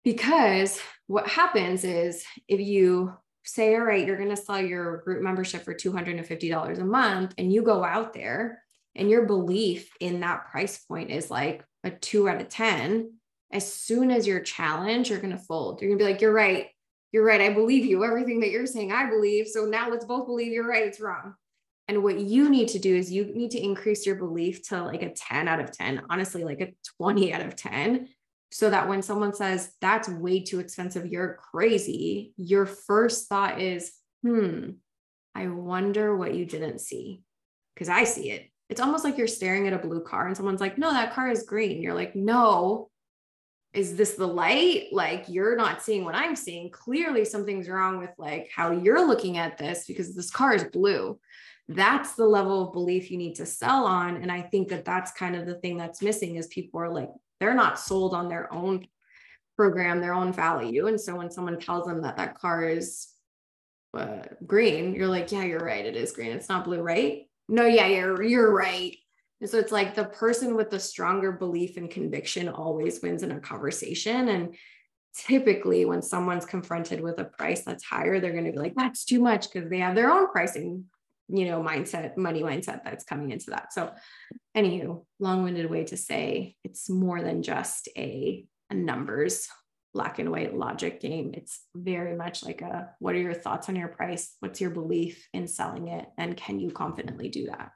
Because 0.04 0.80
what 1.08 1.28
happens 1.28 1.84
is 1.84 2.26
if 2.47 2.60
you 2.60 3.14
say 3.45 3.76
all 3.76 3.82
right 3.82 4.08
you're 4.08 4.18
going 4.18 4.30
to 4.30 4.38
sell 4.38 4.62
your 4.62 4.97
group 4.97 5.22
membership 5.22 5.64
for 5.64 5.74
$250 5.74 6.80
a 6.80 6.86
month 6.86 7.34
and 7.38 7.51
you 7.51 7.62
go 7.62 7.84
out 7.84 8.14
there 8.14 8.64
and 8.95 9.10
your 9.10 9.26
belief 9.26 9.91
in 9.99 10.22
that 10.22 10.45
price 10.49 10.78
point 10.78 11.12
is 11.12 11.30
like 11.30 11.66
a 11.84 11.91
2 11.91 12.30
out 12.30 12.41
of 12.41 12.47
10 12.47 13.12
as 13.54 13.72
soon 13.72 14.10
as 14.10 14.26
you're 14.26 14.39
challenged, 14.39 15.10
you're 15.10 15.20
going 15.20 15.38
to 15.38 15.43
fold. 15.43 15.80
You're 15.80 15.89
going 15.89 15.99
to 15.99 16.06
be 16.06 16.12
like, 16.12 16.22
you're 16.22 16.34
right. 16.34 16.68
You're 17.12 17.24
right. 17.24 17.39
I 17.39 17.54
believe 17.54 17.86
you. 17.86 18.04
Everything 18.04 18.39
that 18.39 18.49
you're 18.49 18.66
saying, 18.66 18.91
I 18.91 19.08
believe. 19.10 19.47
So 19.47 19.66
now 19.66 19.89
let's 19.89 20.06
both 20.06 20.26
believe 20.26 20.51
you're 20.51 20.68
right. 20.68 20.88
It's 20.88 20.99
wrong. 20.99 21.36
And 21.88 22.01
what 22.01 22.18
you 22.18 22.49
need 22.49 22.70
to 22.70 22.80
do 22.80 22.95
is 22.95 23.12
you 23.12 23.26
need 23.26 23.51
to 23.51 23.64
increase 23.64 24.06
your 24.06 24.16
belief 24.16 24.68
to 24.70 24.84
like 24.84 25.04
a 25.04 25.14
10 25.14 25.47
out 25.47 25.60
of 25.60 25.72
10, 25.72 26.01
honestly, 26.10 26.43
like 26.43 26.62
a 26.62 26.74
20 26.97 27.34
out 27.34 27.41
of 27.41 27.56
10. 27.56 28.08
So 28.51 28.70
that 28.70 28.88
when 28.88 29.01
someone 29.01 29.34
says 29.34 29.72
that's 29.82 30.08
way 30.08 30.39
too 30.39 30.60
expensive, 30.60 31.06
you're 31.08 31.39
crazy, 31.51 32.34
your 32.38 32.66
first 32.66 33.28
thought 33.28 33.60
is, 33.62 33.91
hmm, 34.24 34.72
I 35.36 35.47
wonder 35.47 36.16
what 36.16 36.36
you 36.36 36.45
didn't 36.45 36.80
see. 36.80 37.22
Because 37.74 37.89
I 37.89 38.04
see 38.04 38.32
it. 38.32 38.49
It's 38.70 38.82
almost 38.82 39.04
like 39.04 39.18
you're 39.18 39.28
staring 39.28 39.68
at 39.68 39.74
a 39.74 39.80
blue 39.80 40.01
car 40.01 40.28
and 40.28 40.38
someone's 40.38 40.62
like, 40.62 40.78
no, 40.78 40.91
that 40.91 41.14
car 41.14 41.30
is 41.30 41.43
green. 41.43 41.82
You're 41.82 41.95
like, 41.95 42.16
no, 42.16 42.89
is 43.74 43.96
this 43.96 44.14
the 44.14 44.28
light? 44.28 44.88
Like 44.92 45.26
you're 45.28 45.56
not 45.56 45.82
seeing 45.82 46.06
what 46.06 46.16
I'm 46.16 46.36
seeing. 46.36 46.70
Clearly 46.70 47.26
something's 47.26 47.68
wrong 47.68 47.98
with 47.98 48.12
like 48.18 48.52
how 48.56 48.72
you're 48.72 49.06
looking 49.06 49.38
at 49.38 49.58
this 49.58 49.86
because 49.88 50.16
this 50.16 50.30
car 50.30 50.54
is 50.54 50.64
blue. 50.66 51.20
That's 51.68 52.14
the 52.14 52.26
level 52.26 52.68
of 52.68 52.74
belief 52.74 53.10
you 53.10 53.18
need 53.18 53.36
to 53.36 53.46
sell 53.46 53.86
on. 53.86 54.18
And 54.18 54.32
I 54.32 54.42
think 54.42 54.68
that 54.70 54.86
that's 54.86 55.12
kind 55.12 55.36
of 55.36 55.46
the 55.46 55.56
thing 55.56 55.78
that's 55.78 56.02
missing 56.02 56.36
is 56.36 56.48
people 56.48 56.82
are 56.82 56.92
like, 56.92 57.10
they're 57.40 57.56
not 57.56 57.80
sold 57.80 58.14
on 58.14 58.30
their 58.30 58.54
own 58.54 58.86
program, 59.56 60.02
their 60.02 60.14
own 60.14 60.34
value. 60.34 60.88
And 60.88 61.00
so 61.00 61.16
when 61.16 61.32
someone 61.32 61.60
tells 61.60 61.86
them 61.86 62.02
that 62.02 62.18
that 62.18 62.36
car 62.36 62.68
is 62.68 63.08
uh, 63.94 64.24
green, 64.46 64.94
you're 64.94 65.08
like, 65.08 65.32
yeah, 65.32 65.44
you're 65.44 65.60
right. 65.60 65.86
It 65.86 65.96
is 65.96 66.12
green. 66.12 66.32
It's 66.32 66.50
not 66.50 66.66
blue, 66.66 66.82
right? 66.82 67.24
No, 67.50 67.66
yeah, 67.66 67.88
you're, 67.88 68.22
you're 68.24 68.54
right. 68.54 68.96
And 69.44 69.50
so 69.50 69.60
it's 69.60 69.74
like 69.74 69.94
the 69.94 70.06
person 70.06 70.56
with 70.56 70.70
the 70.70 70.80
stronger 70.80 71.34
belief 71.34 71.76
and 71.76 71.91
conviction 71.91 72.48
always 72.48 73.02
wins 73.02 73.24
in 73.24 73.32
a 73.32 73.41
conversation. 73.41 74.30
And 74.30 74.56
typically, 75.18 75.84
when 75.84 76.02
someone's 76.02 76.46
confronted 76.46 77.02
with 77.02 77.20
a 77.20 77.26
price 77.26 77.66
that's 77.66 77.84
higher, 77.84 78.22
they're 78.22 78.32
going 78.32 78.46
to 78.46 78.54
be 78.54 78.58
like, 78.58 78.74
that's 78.74 79.04
too 79.04 79.20
much 79.20 79.52
because 79.52 79.70
they 79.70 79.80
have 79.80 79.96
their 79.96 80.10
own 80.10 80.32
pricing, 80.32 80.86
you 81.28 81.44
know, 81.44 81.62
mindset, 81.62 82.16
money 82.16 82.41
mindset 82.41 82.86
that's 82.86 83.04
coming 83.04 83.32
into 83.32 83.50
that. 83.50 83.74
So, 83.74 83.91
anywho, 84.56 85.04
long 85.20 85.44
winded 85.44 85.70
way 85.70 85.84
to 85.84 85.98
say 85.98 86.56
it's 86.64 86.89
more 86.89 87.22
than 87.22 87.44
just 87.44 87.89
a, 87.98 88.46
a 88.70 88.76
numbers 88.76 89.50
black 89.94 90.20
and 90.20 90.32
white 90.32 90.56
logic 90.56 91.02
game. 91.02 91.32
It's 91.34 91.66
very 91.76 92.16
much 92.16 92.46
like 92.46 92.62
a 92.62 92.91
what 93.00 93.14
are 93.14 93.20
your 93.20 93.34
thoughts 93.34 93.68
on 93.68 93.76
your 93.76 93.89
price? 93.89 94.38
What's 94.39 94.62
your 94.62 94.70
belief 94.70 95.28
in 95.34 95.50
selling 95.50 95.89
it? 95.89 96.06
And 96.18 96.38
can 96.38 96.62
you 96.62 96.72
confidently 96.72 97.28
do 97.28 97.48
that? 97.48 97.72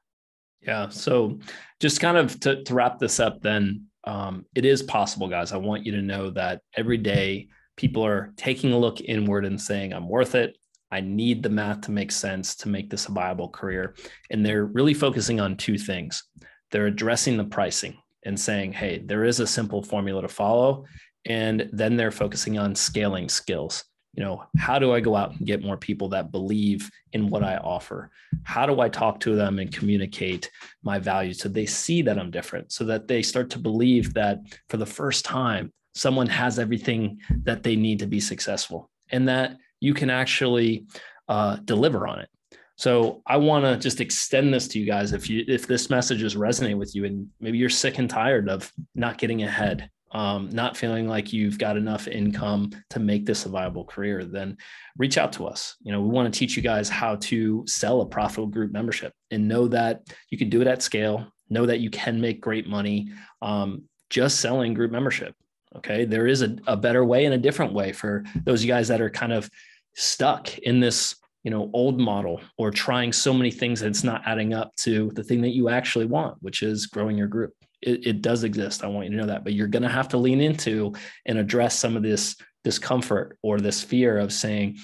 Yeah. 0.62 0.90
So 0.90 1.40
just 1.80 2.00
kind 2.00 2.18
of 2.18 2.40
to, 2.42 2.64
to 2.64 2.74
wrap 2.74 3.00
this 3.00 3.20
up, 3.20 3.42
then 3.42 3.86
um, 4.04 4.46
it 4.56 4.66
is 4.66 4.84
possible, 4.84 5.28
guys. 5.28 5.52
I 5.52 5.58
want 5.58 5.86
you 5.86 5.92
to 5.94 6.02
know 6.02 6.30
that 6.32 6.62
every 6.76 6.98
day 6.98 7.48
people 7.76 8.06
are 8.06 8.34
taking 8.38 8.74
a 8.74 8.78
look 8.78 9.02
inward 9.02 9.46
and 9.46 9.62
saying, 9.62 9.94
I'm 9.94 10.10
worth 10.10 10.36
it. 10.36 10.58
I 10.92 11.02
need 11.02 11.44
the 11.44 11.50
math 11.50 11.82
to 11.82 11.92
make 11.92 12.12
sense 12.12 12.56
to 12.58 12.70
make 12.70 12.90
this 12.90 13.08
a 13.08 13.12
viable 13.12 13.50
career. 13.50 13.96
And 14.30 14.46
they're 14.46 14.66
really 14.66 14.94
focusing 14.94 15.40
on 15.40 15.58
two 15.58 15.78
things. 15.78 16.24
They're 16.72 16.88
addressing 16.88 17.38
the 17.38 17.44
pricing 17.44 17.98
and 18.26 18.40
saying, 18.40 18.74
hey, 18.74 19.04
there 19.06 19.26
is 19.26 19.40
a 19.40 19.48
simple 19.48 19.84
formula 19.84 20.22
to 20.22 20.28
follow. 20.28 20.86
And 21.26 21.70
then 21.74 21.98
they're 21.98 22.12
focusing 22.12 22.58
on 22.58 22.74
scaling 22.74 23.28
skills 23.28 23.84
you 24.18 24.24
know 24.24 24.44
how 24.58 24.80
do 24.80 24.92
i 24.92 25.00
go 25.00 25.16
out 25.16 25.32
and 25.32 25.46
get 25.46 25.64
more 25.64 25.78
people 25.78 26.10
that 26.10 26.32
believe 26.32 26.90
in 27.14 27.30
what 27.30 27.44
i 27.44 27.56
offer? 27.58 28.10
How 28.44 28.66
do 28.66 28.82
i 28.82 28.90
talk 28.90 29.20
to 29.22 29.36
them 29.36 29.60
and 29.60 29.72
communicate 29.72 30.50
my 30.84 31.00
value 31.00 31.34
so 31.34 31.48
they 31.48 31.68
see 31.68 32.02
that 32.02 32.20
i'm 32.20 32.32
different 32.32 32.72
so 32.72 32.84
that 32.86 33.08
they 33.08 33.22
start 33.22 33.50
to 33.52 33.60
believe 33.60 34.14
that 34.16 34.40
for 34.68 34.78
the 34.78 34.86
first 34.86 35.24
time 35.24 35.72
someone 35.94 36.28
has 36.28 36.60
everything 36.60 37.20
that 37.44 37.64
they 37.64 37.76
need 37.76 38.00
to 38.00 38.08
be 38.08 38.20
successful 38.20 38.90
and 39.12 39.30
that 39.30 39.56
you 39.80 39.94
can 39.94 40.10
actually 40.10 40.86
uh, 41.30 41.58
deliver 41.58 42.08
on 42.08 42.20
it? 42.20 42.30
So 42.76 43.22
i 43.26 43.38
want 43.38 43.66
to 43.66 43.78
just 43.78 44.02
extend 44.02 44.54
this 44.54 44.68
to 44.70 44.80
you 44.80 44.86
guys. 44.86 45.14
If 45.14 45.30
you 45.30 45.44
if 45.48 45.68
this 45.68 45.90
message 45.90 46.24
is 46.24 46.36
resonating 46.36 46.78
with 46.78 46.96
you 46.96 47.06
and 47.06 47.28
maybe 47.40 47.58
you're 47.58 47.70
sick 47.70 48.00
and 48.00 48.10
tired 48.10 48.50
of 48.50 48.72
not 48.96 49.18
getting 49.18 49.44
ahead 49.44 49.90
um, 50.12 50.50
not 50.50 50.78
feeling 50.78 51.08
like 51.08 51.34
you've 51.34 51.58
got 51.58 51.78
enough 51.78 52.08
income 52.08 52.72
to 52.90 53.00
make 53.00 53.26
this 53.26 53.46
a 53.46 53.50
viable 53.50 53.84
career, 53.84 54.24
then 54.24 54.58
reach 54.98 55.18
out 55.18 55.34
to 55.34 55.46
us. 55.46 55.76
You 55.82 55.92
know, 55.92 56.02
we 56.02 56.10
want 56.10 56.32
to 56.32 56.38
teach 56.38 56.56
you 56.56 56.64
guys 56.64 56.90
how 56.90 57.18
to 57.18 57.64
sell 57.68 58.02
a 58.02 58.06
profitable 58.06 58.48
group 58.48 58.72
membership 58.72 59.14
and 59.32 59.48
know 59.48 59.68
that 59.68 60.04
you 60.30 60.38
can 60.38 60.50
do 60.50 60.62
it 60.62 60.68
at 60.68 60.82
scale, 60.82 61.28
know 61.50 61.66
that 61.66 61.80
you 61.80 61.90
can 61.90 62.22
make 62.22 62.42
great 62.42 62.68
money 62.68 63.10
um, 63.42 63.84
just 64.10 64.40
selling 64.40 64.74
group 64.74 64.92
membership. 64.92 65.36
Okay. 65.76 66.06
There 66.06 66.28
is 66.28 66.42
a, 66.42 66.56
a 66.66 66.78
better 66.78 67.04
way 67.04 67.26
and 67.26 67.34
a 67.34 67.38
different 67.38 67.74
way 67.74 67.92
for 67.92 68.24
those 68.46 68.64
you 68.64 68.68
guys 68.68 68.88
that 68.88 69.02
are 69.02 69.10
kind 69.10 69.34
of 69.34 69.50
stuck 69.96 70.58
in 70.60 70.80
this 70.80 71.16
you 71.44 71.52
know 71.52 71.70
old 71.74 72.00
model 72.00 72.42
or 72.58 72.72
trying 72.72 73.14
so 73.14 73.34
many 73.34 73.52
things 73.52 73.80
that 73.80 73.88
it's 73.88 74.04
not 74.04 74.22
adding 74.26 74.54
up 74.54 74.76
to 74.76 75.12
the 75.16 75.24
thing 75.24 75.42
that 75.42 75.56
you 75.56 75.70
actually 75.70 76.06
want 76.06 76.36
which 76.42 76.62
is 76.62 76.88
growing 76.88 77.18
your 77.18 77.28
group 77.28 77.54
it, 77.82 78.08
it 78.08 78.22
does 78.22 78.44
exist. 78.44 78.84
I 78.84 78.88
want 78.88 79.06
you 79.06 79.12
to 79.12 79.18
know 79.18 79.28
that, 79.28 79.44
but 79.44 79.54
you're 79.54 79.68
going 79.68 79.84
to 79.84 79.90
have 79.90 80.10
to 80.10 80.18
lean 80.18 80.42
into 80.42 80.94
and 81.26 81.38
address 81.38 81.78
some 81.78 81.96
of 81.96 82.04
this 82.04 82.36
discomfort 82.64 83.38
or 83.42 83.60
this 83.60 83.84
fear 83.84 84.18
of 84.18 84.34
saying, 84.34 84.78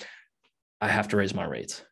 I 0.80 0.88
have 0.90 1.08
to 1.10 1.18
raise 1.18 1.34
my 1.34 1.46
rates. 1.46 1.84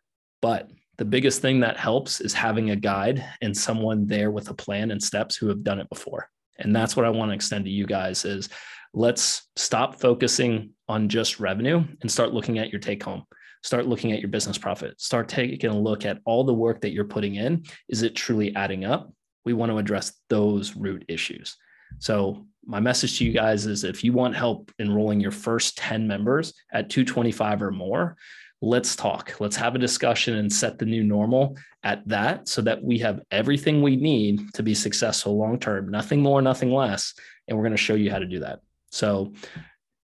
But 0.42 0.70
the 0.98 1.06
biggest 1.06 1.42
thing 1.42 1.62
that 1.62 1.78
helps 1.78 2.22
is 2.22 2.34
having 2.34 2.70
a 2.70 2.76
guide 2.76 3.26
and 3.42 3.56
someone 3.56 4.06
there 4.06 4.32
with 4.32 4.50
a 4.50 4.54
plan 4.54 4.92
and 4.92 5.02
steps 5.02 5.36
who 5.36 5.48
have 5.48 5.64
done 5.64 5.80
it 5.80 5.90
before. 5.90 6.30
And 6.60 6.76
that's 6.76 6.96
what 6.96 7.06
I 7.06 7.10
want 7.10 7.32
to 7.32 7.36
extend 7.36 7.66
to 7.66 7.72
you 7.72 7.86
guys 7.86 8.26
is 8.26 8.50
let's 8.94 9.50
stop 9.56 10.00
focusing 10.00 10.72
on 10.88 11.10
just 11.10 11.40
revenue 11.40 11.84
and 12.02 12.12
start 12.12 12.34
looking 12.34 12.60
at 12.60 12.72
your 12.72 12.80
take 12.80 13.04
home. 13.04 13.24
Start 13.64 13.88
looking 13.88 14.12
at 14.12 14.20
your 14.20 14.30
business 14.30 14.58
profit. 14.58 15.00
Start 15.00 15.30
taking 15.30 15.70
a 15.70 15.80
look 15.80 16.06
at 16.06 16.20
all 16.26 16.44
the 16.44 16.54
work 16.54 16.82
that 16.82 16.92
you're 16.92 17.06
putting 17.06 17.36
in. 17.36 17.64
Is 17.90 18.02
it 18.02 18.16
truly 18.16 18.56
adding 18.56 18.86
up? 18.86 19.12
We 19.46 19.54
want 19.54 19.72
to 19.72 19.78
address 19.78 20.14
those 20.30 20.76
root 20.76 21.06
issues. 21.08 21.58
So, 22.00 22.46
my 22.64 22.80
message 22.80 23.18
to 23.18 23.26
you 23.26 23.32
guys 23.32 23.66
is 23.66 23.84
if 23.84 24.04
you 24.04 24.14
want 24.14 24.36
help 24.36 24.72
enrolling 24.78 25.20
your 25.20 25.32
first 25.32 25.80
10 25.80 26.08
members 26.08 26.54
at 26.72 26.92
225 26.92 27.64
or 27.64 27.72
more, 27.72 28.18
let's 28.62 28.96
talk. 28.96 29.36
Let's 29.40 29.56
have 29.56 29.74
a 29.74 29.80
discussion 29.80 30.36
and 30.36 30.54
set 30.54 30.78
the 30.78 30.86
new 30.86 31.04
normal 31.04 31.58
at 31.84 32.08
that 32.08 32.48
so 32.48 32.62
that 32.62 32.84
we 32.84 33.00
have 33.00 33.22
everything 33.32 33.82
we 33.82 33.96
need 33.96 34.54
to 34.54 34.62
be 34.62 34.76
successful 34.76 35.38
long 35.38 35.60
term, 35.60 35.90
nothing 35.90 36.22
more, 36.22 36.42
nothing 36.42 36.72
less. 36.72 37.16
And 37.48 37.58
we're 37.58 37.64
going 37.64 37.72
to 37.72 37.78
show 37.78 37.96
you 37.96 38.12
how 38.12 38.20
to 38.20 38.28
do 38.28 38.40
that. 38.42 38.60
So, 38.92 39.34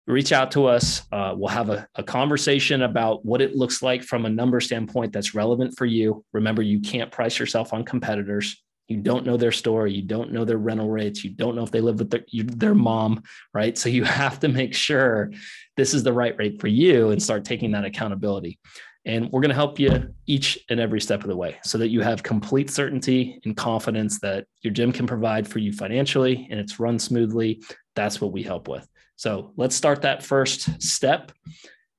reach 0.08 0.32
out 0.32 0.52
to 0.52 0.66
us. 0.66 1.04
Uh, 1.12 1.34
we'll 1.36 1.48
have 1.48 1.70
a, 1.70 1.88
a, 1.96 2.04
conversation 2.04 2.82
about 2.82 3.24
what 3.24 3.42
it 3.42 3.56
looks 3.56 3.82
like 3.82 4.04
from 4.04 4.26
a 4.26 4.30
number 4.30 4.60
standpoint 4.60 5.14
that's 5.14 5.34
relevant 5.34 5.78
for 5.78 5.86
you. 5.86 6.26
Remember, 6.34 6.62
you 6.62 6.82
can't 6.82 7.12
price 7.12 7.40
yourself 7.40 7.72
on 7.72 7.86
competitors. 7.86 8.62
You 8.92 8.98
don't 8.98 9.26
know 9.26 9.38
their 9.38 9.52
story. 9.52 9.94
You 9.94 10.02
don't 10.02 10.32
know 10.32 10.44
their 10.44 10.58
rental 10.58 10.90
rates. 10.90 11.24
You 11.24 11.32
don't 11.32 11.56
know 11.56 11.64
if 11.64 11.72
they 11.72 11.82
live 11.82 12.00
with 12.00 12.10
their, 12.10 12.26
their 12.32 12.76
mom, 12.76 13.24
right? 13.54 13.78
So 13.78 13.90
you 13.90 14.04
have 14.22 14.40
to 14.42 14.48
make 14.48 14.74
sure 14.74 15.32
this 15.78 15.94
is 15.94 16.04
the 16.04 16.14
right 16.14 16.38
rate 16.38 16.60
for 16.60 16.68
you 16.68 17.12
and 17.12 17.24
start 17.24 17.46
taking 17.46 17.72
that 17.72 17.86
accountability. 17.86 18.60
And 19.06 19.32
we're 19.32 19.42
going 19.42 19.50
to 19.50 19.56
help 19.56 19.80
you 19.80 20.14
each 20.28 20.60
and 20.70 20.80
every 20.80 21.02
step 21.02 21.22
of 21.22 21.28
the 21.28 21.36
way 21.36 21.60
so 21.64 21.78
that 21.78 21.88
you 21.88 22.02
have 22.02 22.22
complete 22.22 22.70
certainty 22.70 23.40
and 23.46 23.58
confidence 23.58 24.20
that 24.20 24.46
your 24.62 24.74
gym 24.74 24.92
can 24.92 25.08
provide 25.08 25.48
for 25.48 25.60
you 25.60 25.74
financially 25.74 26.48
and 26.52 26.60
it's 26.60 26.80
run 26.80 27.00
smoothly. 27.00 27.64
That's 27.96 28.22
what 28.22 28.32
we 28.32 28.44
help 28.44 28.68
with. 28.68 28.88
So 29.16 29.54
let's 29.56 29.76
start 29.76 30.04
that 30.04 30.24
first 30.24 30.82
step. 30.84 31.32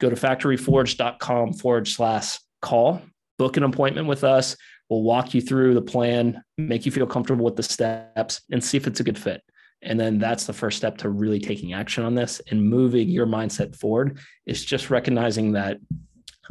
Go 0.00 0.10
to 0.10 0.16
factoryforged.com 0.16 1.54
forward 1.54 1.88
slash 1.88 2.38
call, 2.60 3.02
book 3.38 3.56
an 3.56 3.64
appointment 3.64 4.06
with 4.06 4.22
us. 4.22 4.56
We'll 4.92 5.04
walk 5.04 5.32
you 5.32 5.40
through 5.40 5.72
the 5.72 5.80
plan, 5.80 6.44
make 6.58 6.84
you 6.84 6.92
feel 6.92 7.06
comfortable 7.06 7.46
with 7.46 7.56
the 7.56 7.62
steps, 7.62 8.42
and 8.50 8.62
see 8.62 8.76
if 8.76 8.86
it's 8.86 9.00
a 9.00 9.02
good 9.02 9.16
fit. 9.16 9.40
And 9.80 9.98
then 9.98 10.18
that's 10.18 10.44
the 10.44 10.52
first 10.52 10.76
step 10.76 10.98
to 10.98 11.08
really 11.08 11.40
taking 11.40 11.72
action 11.72 12.04
on 12.04 12.14
this 12.14 12.42
and 12.50 12.62
moving 12.62 13.08
your 13.08 13.24
mindset 13.24 13.74
forward. 13.74 14.18
Is 14.44 14.62
just 14.62 14.90
recognizing 14.90 15.52
that 15.52 15.78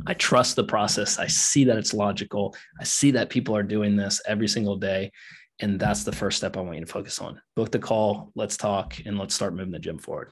I 0.07 0.15
trust 0.15 0.55
the 0.55 0.63
process. 0.63 1.19
I 1.19 1.27
see 1.27 1.65
that 1.65 1.77
it's 1.77 1.93
logical. 1.93 2.55
I 2.79 2.83
see 2.83 3.11
that 3.11 3.29
people 3.29 3.55
are 3.55 3.61
doing 3.61 3.95
this 3.95 4.19
every 4.25 4.47
single 4.47 4.75
day. 4.75 5.11
And 5.59 5.79
that's 5.79 6.03
the 6.03 6.11
first 6.11 6.37
step 6.37 6.57
I 6.57 6.61
want 6.61 6.79
you 6.79 6.85
to 6.85 6.91
focus 6.91 7.19
on. 7.19 7.39
Book 7.55 7.69
the 7.69 7.77
call, 7.77 8.31
let's 8.33 8.57
talk, 8.57 8.95
and 9.05 9.19
let's 9.19 9.35
start 9.35 9.53
moving 9.53 9.71
the 9.71 9.77
gym 9.77 9.99
forward. 9.99 10.31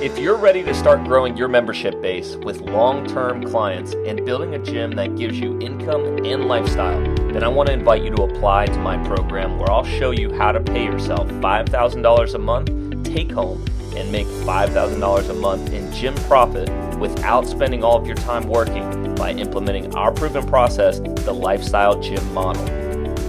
If 0.00 0.18
you're 0.18 0.36
ready 0.36 0.62
to 0.62 0.74
start 0.74 1.04
growing 1.04 1.36
your 1.36 1.48
membership 1.48 2.00
base 2.00 2.36
with 2.36 2.60
long 2.60 3.06
term 3.06 3.42
clients 3.44 3.94
and 4.06 4.24
building 4.24 4.54
a 4.54 4.58
gym 4.58 4.92
that 4.92 5.16
gives 5.16 5.38
you 5.40 5.58
income 5.60 6.24
and 6.24 6.46
lifestyle, 6.46 7.00
then 7.32 7.42
I 7.42 7.48
want 7.48 7.66
to 7.68 7.72
invite 7.72 8.02
you 8.02 8.10
to 8.10 8.22
apply 8.22 8.66
to 8.66 8.78
my 8.78 8.96
program 9.06 9.58
where 9.58 9.70
I'll 9.70 9.84
show 9.84 10.12
you 10.12 10.32
how 10.32 10.52
to 10.52 10.60
pay 10.60 10.84
yourself 10.84 11.28
$5,000 11.28 12.34
a 12.34 12.38
month 12.38 12.68
take 13.12 13.30
home 13.32 13.64
and 13.96 14.12
make 14.12 14.26
$5,000 14.26 15.30
a 15.30 15.34
month 15.34 15.72
in 15.72 15.92
gym 15.92 16.14
profit 16.26 16.68
without 16.98 17.46
spending 17.46 17.82
all 17.82 17.96
of 17.96 18.06
your 18.06 18.16
time 18.16 18.46
working 18.48 19.14
by 19.16 19.32
implementing 19.32 19.94
our 19.94 20.12
proven 20.12 20.46
process, 20.46 21.00
the 21.00 21.32
Lifestyle 21.32 22.00
Gym 22.00 22.32
Model. 22.32 22.64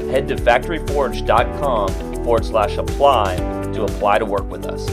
Head 0.10 0.28
to 0.28 0.36
factoryforged.com 0.36 2.24
forward 2.24 2.46
slash 2.46 2.78
apply 2.78 3.38
to 3.74 3.84
apply 3.84 4.20
to 4.20 4.26
work 4.26 4.50
with 4.50 4.66
us. 4.66 4.88